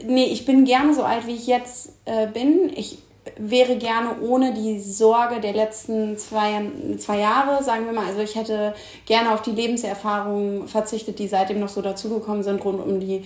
nee, 0.05 0.27
ich 0.27 0.47
bin 0.47 0.65
gerne 0.65 0.95
so 0.95 1.03
alt, 1.03 1.27
wie 1.27 1.35
ich 1.35 1.47
jetzt 1.47 1.91
äh, 2.05 2.27
bin. 2.27 2.71
Ich 2.75 2.99
wäre 3.39 3.76
gerne 3.76 4.20
ohne 4.20 4.53
die 4.53 4.80
Sorge 4.80 5.41
der 5.41 5.53
letzten 5.53 6.16
zwei, 6.18 6.62
zwei 6.99 7.18
Jahre, 7.18 7.62
sagen 7.62 7.86
wir 7.86 7.93
mal. 7.93 8.07
Also 8.07 8.20
ich 8.20 8.34
hätte 8.34 8.74
gerne 9.07 9.32
auf 9.32 9.43
die 9.43 9.53
Lebenserfahrungen 9.53 10.68
verzichtet, 10.68 11.18
die 11.18 11.28
seitdem 11.28 11.61
noch 11.61 11.68
so 11.68 11.82
dazugekommen 11.82 12.43
sind, 12.43 12.64
rund 12.64 12.80
um 12.84 13.01
die 13.01 13.24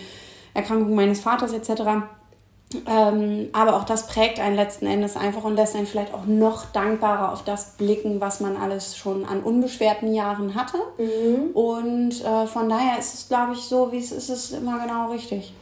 Erkrankung 0.55 0.95
meines 0.95 1.21
Vaters 1.21 1.53
etc. 1.53 1.83
Ähm, 2.87 3.49
aber 3.53 3.77
auch 3.77 3.85
das 3.85 4.07
prägt 4.07 4.41
einen 4.41 4.57
letzten 4.57 4.87
Endes 4.87 5.17
einfach 5.17 5.45
und 5.45 5.57
lässt 5.57 5.77
einen 5.77 5.87
vielleicht 5.87 6.15
auch 6.15 6.27
noch 6.27 6.67
dankbarer 6.73 7.33
auf 7.33 7.45
das 7.45 7.77
blicken, 7.77 8.21
was 8.21 8.41
man 8.41 8.57
alles 8.57 8.97
schon 8.97 9.25
an 9.25 9.43
unbeschwerten 9.43 10.15
Jahren 10.15 10.55
hatte. 10.55 10.79
Mhm. 10.99 11.51
Und 11.55 12.25
äh, 12.25 12.47
von 12.47 12.69
daher 12.69 12.99
ist 12.99 13.15
es, 13.15 13.29
glaube 13.29 13.53
ich, 13.53 13.61
so, 13.61 13.93
wie 13.93 13.99
es 13.99 14.13
ist, 14.13 14.31
ist 14.31 14.53
es 14.53 14.59
immer 14.59 14.79
genau 14.79 15.11
richtig. 15.11 15.53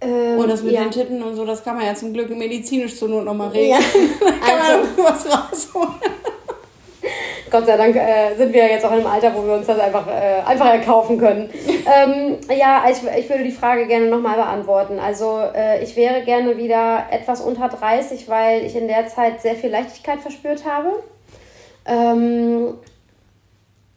Ähm, 0.00 0.38
und 0.38 0.48
das 0.48 0.62
mit 0.62 0.74
ja. 0.74 0.82
den 0.82 0.90
Titten 0.90 1.22
und 1.22 1.36
so, 1.36 1.44
das 1.44 1.64
kann 1.64 1.76
man 1.76 1.86
ja 1.86 1.94
zum 1.94 2.12
Glück 2.12 2.28
medizinisch 2.30 2.96
zur 2.96 3.08
Not 3.08 3.24
nochmal 3.24 3.48
regeln. 3.48 3.70
Ja. 3.70 3.78
da 4.20 4.46
kann 4.46 4.60
also, 4.60 5.02
man 5.02 5.06
was 5.06 5.26
rausholen. 5.26 5.94
Gott 7.50 7.64
sei 7.64 7.76
Dank 7.76 7.96
äh, 7.96 8.34
sind 8.36 8.52
wir 8.52 8.64
jetzt 8.68 8.84
auch 8.84 8.90
in 8.90 8.98
einem 8.98 9.06
Alter, 9.06 9.34
wo 9.34 9.46
wir 9.46 9.54
uns 9.54 9.66
das 9.66 9.78
einfach, 9.78 10.06
äh, 10.08 10.42
einfach 10.44 10.66
erkaufen 10.66 11.16
können. 11.16 11.48
ähm, 11.68 12.38
ja, 12.54 12.84
ich, 12.90 12.98
ich 13.18 13.30
würde 13.30 13.44
die 13.44 13.52
Frage 13.52 13.86
gerne 13.86 14.08
nochmal 14.08 14.36
beantworten. 14.36 14.98
Also 14.98 15.40
äh, 15.54 15.82
ich 15.82 15.96
wäre 15.96 16.22
gerne 16.22 16.56
wieder 16.58 17.06
etwas 17.10 17.40
unter 17.40 17.68
30, 17.68 18.28
weil 18.28 18.64
ich 18.64 18.76
in 18.76 18.88
der 18.88 19.06
Zeit 19.06 19.40
sehr 19.40 19.54
viel 19.54 19.70
Leichtigkeit 19.70 20.20
verspürt 20.20 20.64
habe. 20.64 21.02
Ähm, 21.86 22.74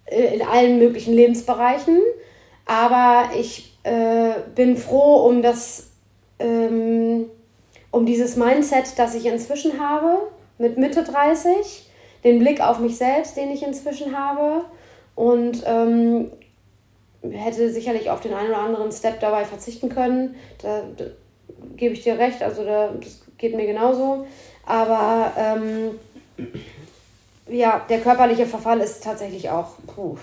in 0.06 0.42
allen 0.44 0.78
möglichen 0.80 1.14
Lebensbereichen. 1.14 2.00
Aber 2.66 3.30
ich 3.38 3.74
äh, 3.84 4.34
bin 4.56 4.78
froh 4.78 5.28
um 5.28 5.42
das, 5.42 5.89
ähm, 6.40 7.26
um 7.92 8.06
dieses 8.06 8.36
Mindset, 8.36 8.98
das 8.98 9.16
ich 9.16 9.26
inzwischen 9.26 9.80
habe, 9.80 10.20
mit 10.58 10.78
Mitte 10.78 11.04
30 11.04 11.90
den 12.24 12.40
Blick 12.40 12.62
auf 12.62 12.80
mich 12.80 12.98
selbst, 12.98 13.38
den 13.38 13.50
ich 13.52 13.64
inzwischen 13.64 14.18
habe 14.18 14.66
und 15.16 15.64
ähm, 15.66 16.32
hätte 17.22 17.72
sicherlich 17.72 18.10
auf 18.10 18.22
den 18.22 18.34
einen 18.34 18.50
oder 18.50 18.60
anderen 18.60 18.92
Step 18.92 19.20
dabei 19.20 19.46
verzichten 19.46 19.90
können. 19.90 20.36
Da, 20.62 20.84
da 20.98 21.06
gebe 21.76 21.94
ich 21.94 22.04
dir 22.04 22.18
recht, 22.18 22.42
also 22.44 22.64
da, 22.64 22.90
das 23.02 23.22
geht 23.38 23.56
mir 23.56 23.66
genauso. 23.66 24.28
Aber 24.66 25.32
ähm, 25.38 26.00
ja, 27.48 27.82
der 27.90 28.00
körperliche 28.00 28.46
Verfall 28.46 28.80
ist 28.80 29.04
tatsächlich 29.04 29.50
auch 29.50 29.72
puh, 29.88 30.18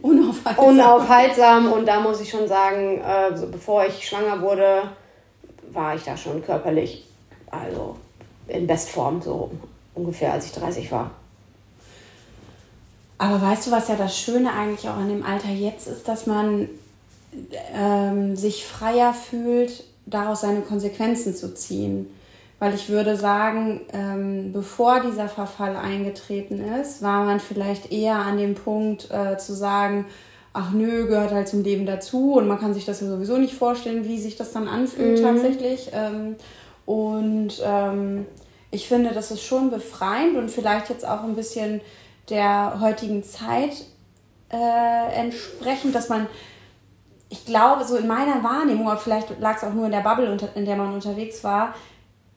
unaufhaltsam. 0.00 0.66
unaufhaltsam. 0.66 1.72
Und 1.72 1.86
da 1.86 2.00
muss 2.00 2.20
ich 2.20 2.30
schon 2.30 2.48
sagen, 2.48 3.00
äh, 3.00 3.36
so 3.36 3.48
bevor 3.48 3.84
ich 3.84 4.06
schwanger 4.06 4.40
wurde, 4.40 4.82
war 5.74 5.94
ich 5.94 6.04
da 6.04 6.16
schon 6.16 6.42
körperlich, 6.44 7.04
also 7.50 7.96
in 8.48 8.66
Bestform, 8.66 9.20
so 9.20 9.50
ungefähr 9.94 10.32
als 10.32 10.46
ich 10.46 10.52
30 10.52 10.90
war. 10.92 11.10
Aber 13.18 13.40
weißt 13.40 13.66
du, 13.66 13.70
was 13.70 13.88
ja 13.88 13.96
das 13.96 14.18
Schöne 14.18 14.52
eigentlich 14.52 14.88
auch 14.88 14.96
an 14.96 15.08
dem 15.08 15.24
Alter 15.24 15.50
jetzt 15.50 15.86
ist, 15.86 16.08
dass 16.08 16.26
man 16.26 16.68
ähm, 17.72 18.36
sich 18.36 18.66
freier 18.66 19.14
fühlt, 19.14 19.84
daraus 20.06 20.42
seine 20.42 20.60
Konsequenzen 20.60 21.34
zu 21.34 21.54
ziehen. 21.54 22.06
Weil 22.58 22.74
ich 22.74 22.88
würde 22.88 23.16
sagen, 23.16 23.80
ähm, 23.92 24.52
bevor 24.52 25.00
dieser 25.00 25.28
Verfall 25.28 25.76
eingetreten 25.76 26.60
ist, 26.80 27.02
war 27.02 27.24
man 27.24 27.40
vielleicht 27.40 27.92
eher 27.92 28.16
an 28.16 28.38
dem 28.38 28.54
Punkt 28.54 29.10
äh, 29.10 29.36
zu 29.38 29.54
sagen, 29.54 30.06
ach 30.54 30.70
nö, 30.70 31.06
gehört 31.06 31.32
halt 31.32 31.48
zum 31.48 31.62
Leben 31.62 31.84
dazu 31.84 32.34
und 32.34 32.46
man 32.46 32.58
kann 32.58 32.72
sich 32.72 32.84
das 32.86 33.00
ja 33.00 33.08
sowieso 33.08 33.36
nicht 33.36 33.54
vorstellen, 33.54 34.04
wie 34.04 34.18
sich 34.18 34.36
das 34.36 34.52
dann 34.52 34.68
anfühlt 34.68 35.18
mhm. 35.18 35.22
tatsächlich. 35.22 35.90
Ähm, 35.92 36.36
und 36.86 37.60
ähm, 37.62 38.26
ich 38.70 38.88
finde, 38.88 39.10
das 39.12 39.30
ist 39.30 39.42
schon 39.42 39.70
befreiend 39.70 40.36
und 40.36 40.50
vielleicht 40.50 40.88
jetzt 40.90 41.06
auch 41.06 41.24
ein 41.24 41.34
bisschen 41.34 41.80
der 42.30 42.78
heutigen 42.80 43.24
Zeit 43.24 43.84
äh, 44.50 45.12
entsprechend, 45.14 45.94
dass 45.94 46.08
man, 46.08 46.28
ich 47.28 47.44
glaube, 47.44 47.84
so 47.84 47.96
in 47.96 48.06
meiner 48.06 48.44
Wahrnehmung, 48.44 48.88
aber 48.88 49.00
vielleicht 49.00 49.40
lag 49.40 49.56
es 49.56 49.64
auch 49.64 49.74
nur 49.74 49.86
in 49.86 49.92
der 49.92 50.00
Bubble, 50.00 50.36
in 50.54 50.64
der 50.64 50.76
man 50.76 50.94
unterwegs 50.94 51.42
war, 51.42 51.74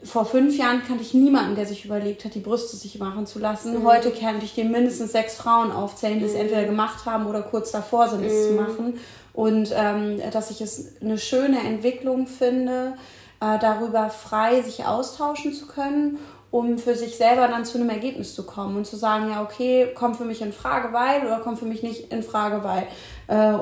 vor 0.04 0.26
fünf 0.26 0.58
Jahren 0.58 0.84
kannte 0.86 1.02
ich 1.02 1.14
niemanden, 1.14 1.56
der 1.56 1.66
sich 1.66 1.86
überlegt 1.86 2.24
hat, 2.24 2.36
die 2.36 2.40
Brüste 2.40 2.76
sich 2.76 3.00
machen 3.00 3.26
zu 3.26 3.40
lassen. 3.40 3.80
Mhm. 3.80 3.84
Heute 3.84 4.12
kann 4.12 4.40
ich 4.42 4.54
dir 4.54 4.66
mindestens 4.66 5.12
sechs 5.12 5.36
Frauen 5.36 5.72
aufzählen, 5.72 6.20
die 6.20 6.26
mhm. 6.26 6.30
es 6.30 6.36
entweder 6.36 6.66
gemacht 6.66 7.06
haben 7.06 7.26
oder 7.26 7.42
kurz 7.42 7.72
davor 7.72 8.08
sind, 8.10 8.24
es 8.24 8.48
zu 8.48 8.52
mhm. 8.52 8.58
machen. 8.58 9.00
Und 9.34 9.74
ähm, 9.76 10.20
dass 10.32 10.52
ich 10.52 10.62
es 10.62 11.02
eine 11.02 11.18
schöne 11.18 11.60
Entwicklung 11.60 12.28
finde, 12.28 12.94
äh, 13.40 13.60
darüber 13.60 14.10
frei 14.10 14.62
sich 14.62 14.86
austauschen 14.86 15.54
zu 15.54 15.68
können, 15.68 16.18
um 16.52 16.78
für 16.78 16.96
sich 16.96 17.18
selber 17.18 17.48
dann 17.48 17.66
zu 17.66 17.78
einem 17.78 17.90
Ergebnis 17.90 18.34
zu 18.36 18.44
kommen 18.44 18.78
und 18.78 18.86
zu 18.86 18.96
sagen, 18.96 19.30
ja, 19.30 19.44
okay, 19.44 19.94
kommt 19.96 20.18
für 20.18 20.26
mich 20.26 20.42
in 20.42 20.54
Frage, 20.54 20.94
weil 20.94 21.26
oder 21.26 21.40
kommt 21.40 21.60
für 21.60 21.66
mich 21.66 21.82
nicht 21.82 22.12
in 22.12 22.24
Frage, 22.24 22.64
weil. 22.64 22.88
Äh, 23.28 23.60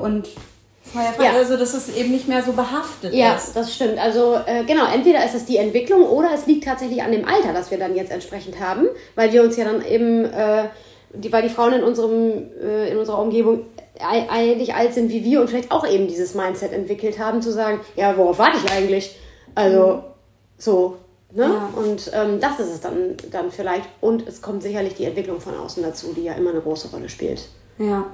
ja. 0.94 1.32
Also, 1.32 1.56
dass 1.56 1.74
es 1.74 1.94
eben 1.94 2.10
nicht 2.10 2.28
mehr 2.28 2.42
so 2.42 2.52
behaftet 2.52 3.12
ja, 3.12 3.34
ist. 3.34 3.54
Ja, 3.54 3.60
das 3.60 3.74
stimmt. 3.74 3.98
Also, 3.98 4.36
äh, 4.46 4.64
genau, 4.64 4.86
entweder 4.92 5.24
ist 5.24 5.34
es 5.34 5.44
die 5.44 5.56
Entwicklung 5.56 6.02
oder 6.02 6.30
es 6.34 6.46
liegt 6.46 6.64
tatsächlich 6.64 7.02
an 7.02 7.12
dem 7.12 7.26
Alter, 7.26 7.52
das 7.52 7.70
wir 7.70 7.78
dann 7.78 7.96
jetzt 7.96 8.10
entsprechend 8.10 8.60
haben, 8.60 8.86
weil 9.14 9.32
wir 9.32 9.42
uns 9.42 9.56
ja 9.56 9.64
dann 9.64 9.84
eben, 9.84 10.24
äh, 10.24 10.64
die, 11.12 11.32
weil 11.32 11.42
die 11.42 11.48
Frauen 11.48 11.74
in, 11.74 11.82
unserem, 11.82 12.50
äh, 12.62 12.90
in 12.90 12.98
unserer 12.98 13.20
Umgebung 13.20 13.62
eigentlich 13.98 14.74
alt 14.74 14.92
sind 14.92 15.10
wie 15.10 15.24
wir 15.24 15.40
und 15.40 15.48
vielleicht 15.48 15.72
auch 15.72 15.86
eben 15.88 16.06
dieses 16.06 16.34
Mindset 16.34 16.72
entwickelt 16.72 17.18
haben, 17.18 17.40
zu 17.40 17.50
sagen, 17.50 17.80
ja, 17.96 18.16
worauf 18.16 18.38
warte 18.38 18.58
ich 18.62 18.70
eigentlich? 18.70 19.16
Also, 19.54 19.86
mhm. 19.86 20.02
so. 20.58 20.96
Ne? 21.32 21.44
Ja. 21.44 21.70
Und 21.76 22.10
ähm, 22.14 22.40
das 22.40 22.60
ist 22.60 22.70
es 22.70 22.80
dann, 22.80 23.16
dann 23.30 23.50
vielleicht. 23.50 23.88
Und 24.00 24.26
es 24.28 24.40
kommt 24.40 24.62
sicherlich 24.62 24.94
die 24.94 25.04
Entwicklung 25.04 25.40
von 25.40 25.56
außen 25.56 25.82
dazu, 25.82 26.12
die 26.14 26.24
ja 26.24 26.34
immer 26.34 26.50
eine 26.50 26.60
große 26.60 26.88
Rolle 26.88 27.08
spielt. 27.08 27.48
Ja. 27.78 28.06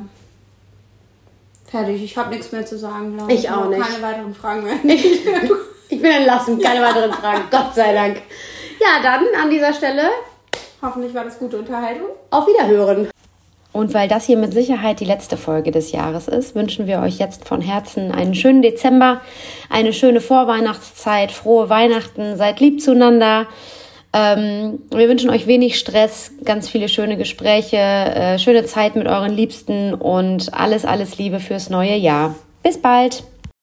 Fertig, 1.72 2.04
ich 2.04 2.14
habe 2.18 2.28
nichts 2.28 2.52
mehr 2.52 2.66
zu 2.66 2.76
sagen, 2.76 3.16
glaube 3.16 3.32
ich. 3.32 3.44
Ich 3.44 3.50
auch 3.50 3.66
nicht. 3.70 3.80
Keine 3.80 4.02
weiteren 4.02 4.34
Fragen 4.34 4.62
mehr. 4.62 4.76
Ich, 4.84 5.24
ich 5.88 6.02
bin 6.02 6.10
entlassen, 6.10 6.60
keine 6.60 6.84
weiteren 6.84 7.10
Fragen, 7.14 7.44
Gott 7.50 7.74
sei 7.74 7.94
Dank. 7.94 8.18
Ja, 8.78 9.02
dann 9.02 9.24
an 9.42 9.48
dieser 9.48 9.72
Stelle. 9.72 10.02
Hoffentlich 10.82 11.14
war 11.14 11.24
das 11.24 11.38
gute 11.38 11.58
Unterhaltung. 11.58 12.08
Auf 12.28 12.46
Wiederhören. 12.46 13.08
Und 13.72 13.94
weil 13.94 14.06
das 14.06 14.26
hier 14.26 14.36
mit 14.36 14.52
Sicherheit 14.52 15.00
die 15.00 15.06
letzte 15.06 15.38
Folge 15.38 15.70
des 15.70 15.92
Jahres 15.92 16.28
ist, 16.28 16.54
wünschen 16.54 16.86
wir 16.86 17.00
euch 17.00 17.18
jetzt 17.18 17.48
von 17.48 17.62
Herzen 17.62 18.12
einen 18.12 18.34
schönen 18.34 18.60
Dezember, 18.60 19.22
eine 19.70 19.94
schöne 19.94 20.20
Vorweihnachtszeit, 20.20 21.32
frohe 21.32 21.70
Weihnachten, 21.70 22.36
seid 22.36 22.60
lieb 22.60 22.82
zueinander. 22.82 23.46
Ähm, 24.14 24.80
wir 24.90 25.08
wünschen 25.08 25.30
euch 25.30 25.46
wenig 25.46 25.78
Stress, 25.78 26.32
ganz 26.44 26.68
viele 26.68 26.88
schöne 26.88 27.16
Gespräche, 27.16 27.76
äh, 27.76 28.38
schöne 28.38 28.64
Zeit 28.64 28.94
mit 28.94 29.06
euren 29.06 29.32
Liebsten 29.32 29.94
und 29.94 30.52
alles, 30.52 30.84
alles 30.84 31.16
Liebe 31.16 31.40
fürs 31.40 31.70
neue 31.70 31.96
Jahr. 31.96 32.34
Bis 32.62 32.80
bald! 32.80 33.24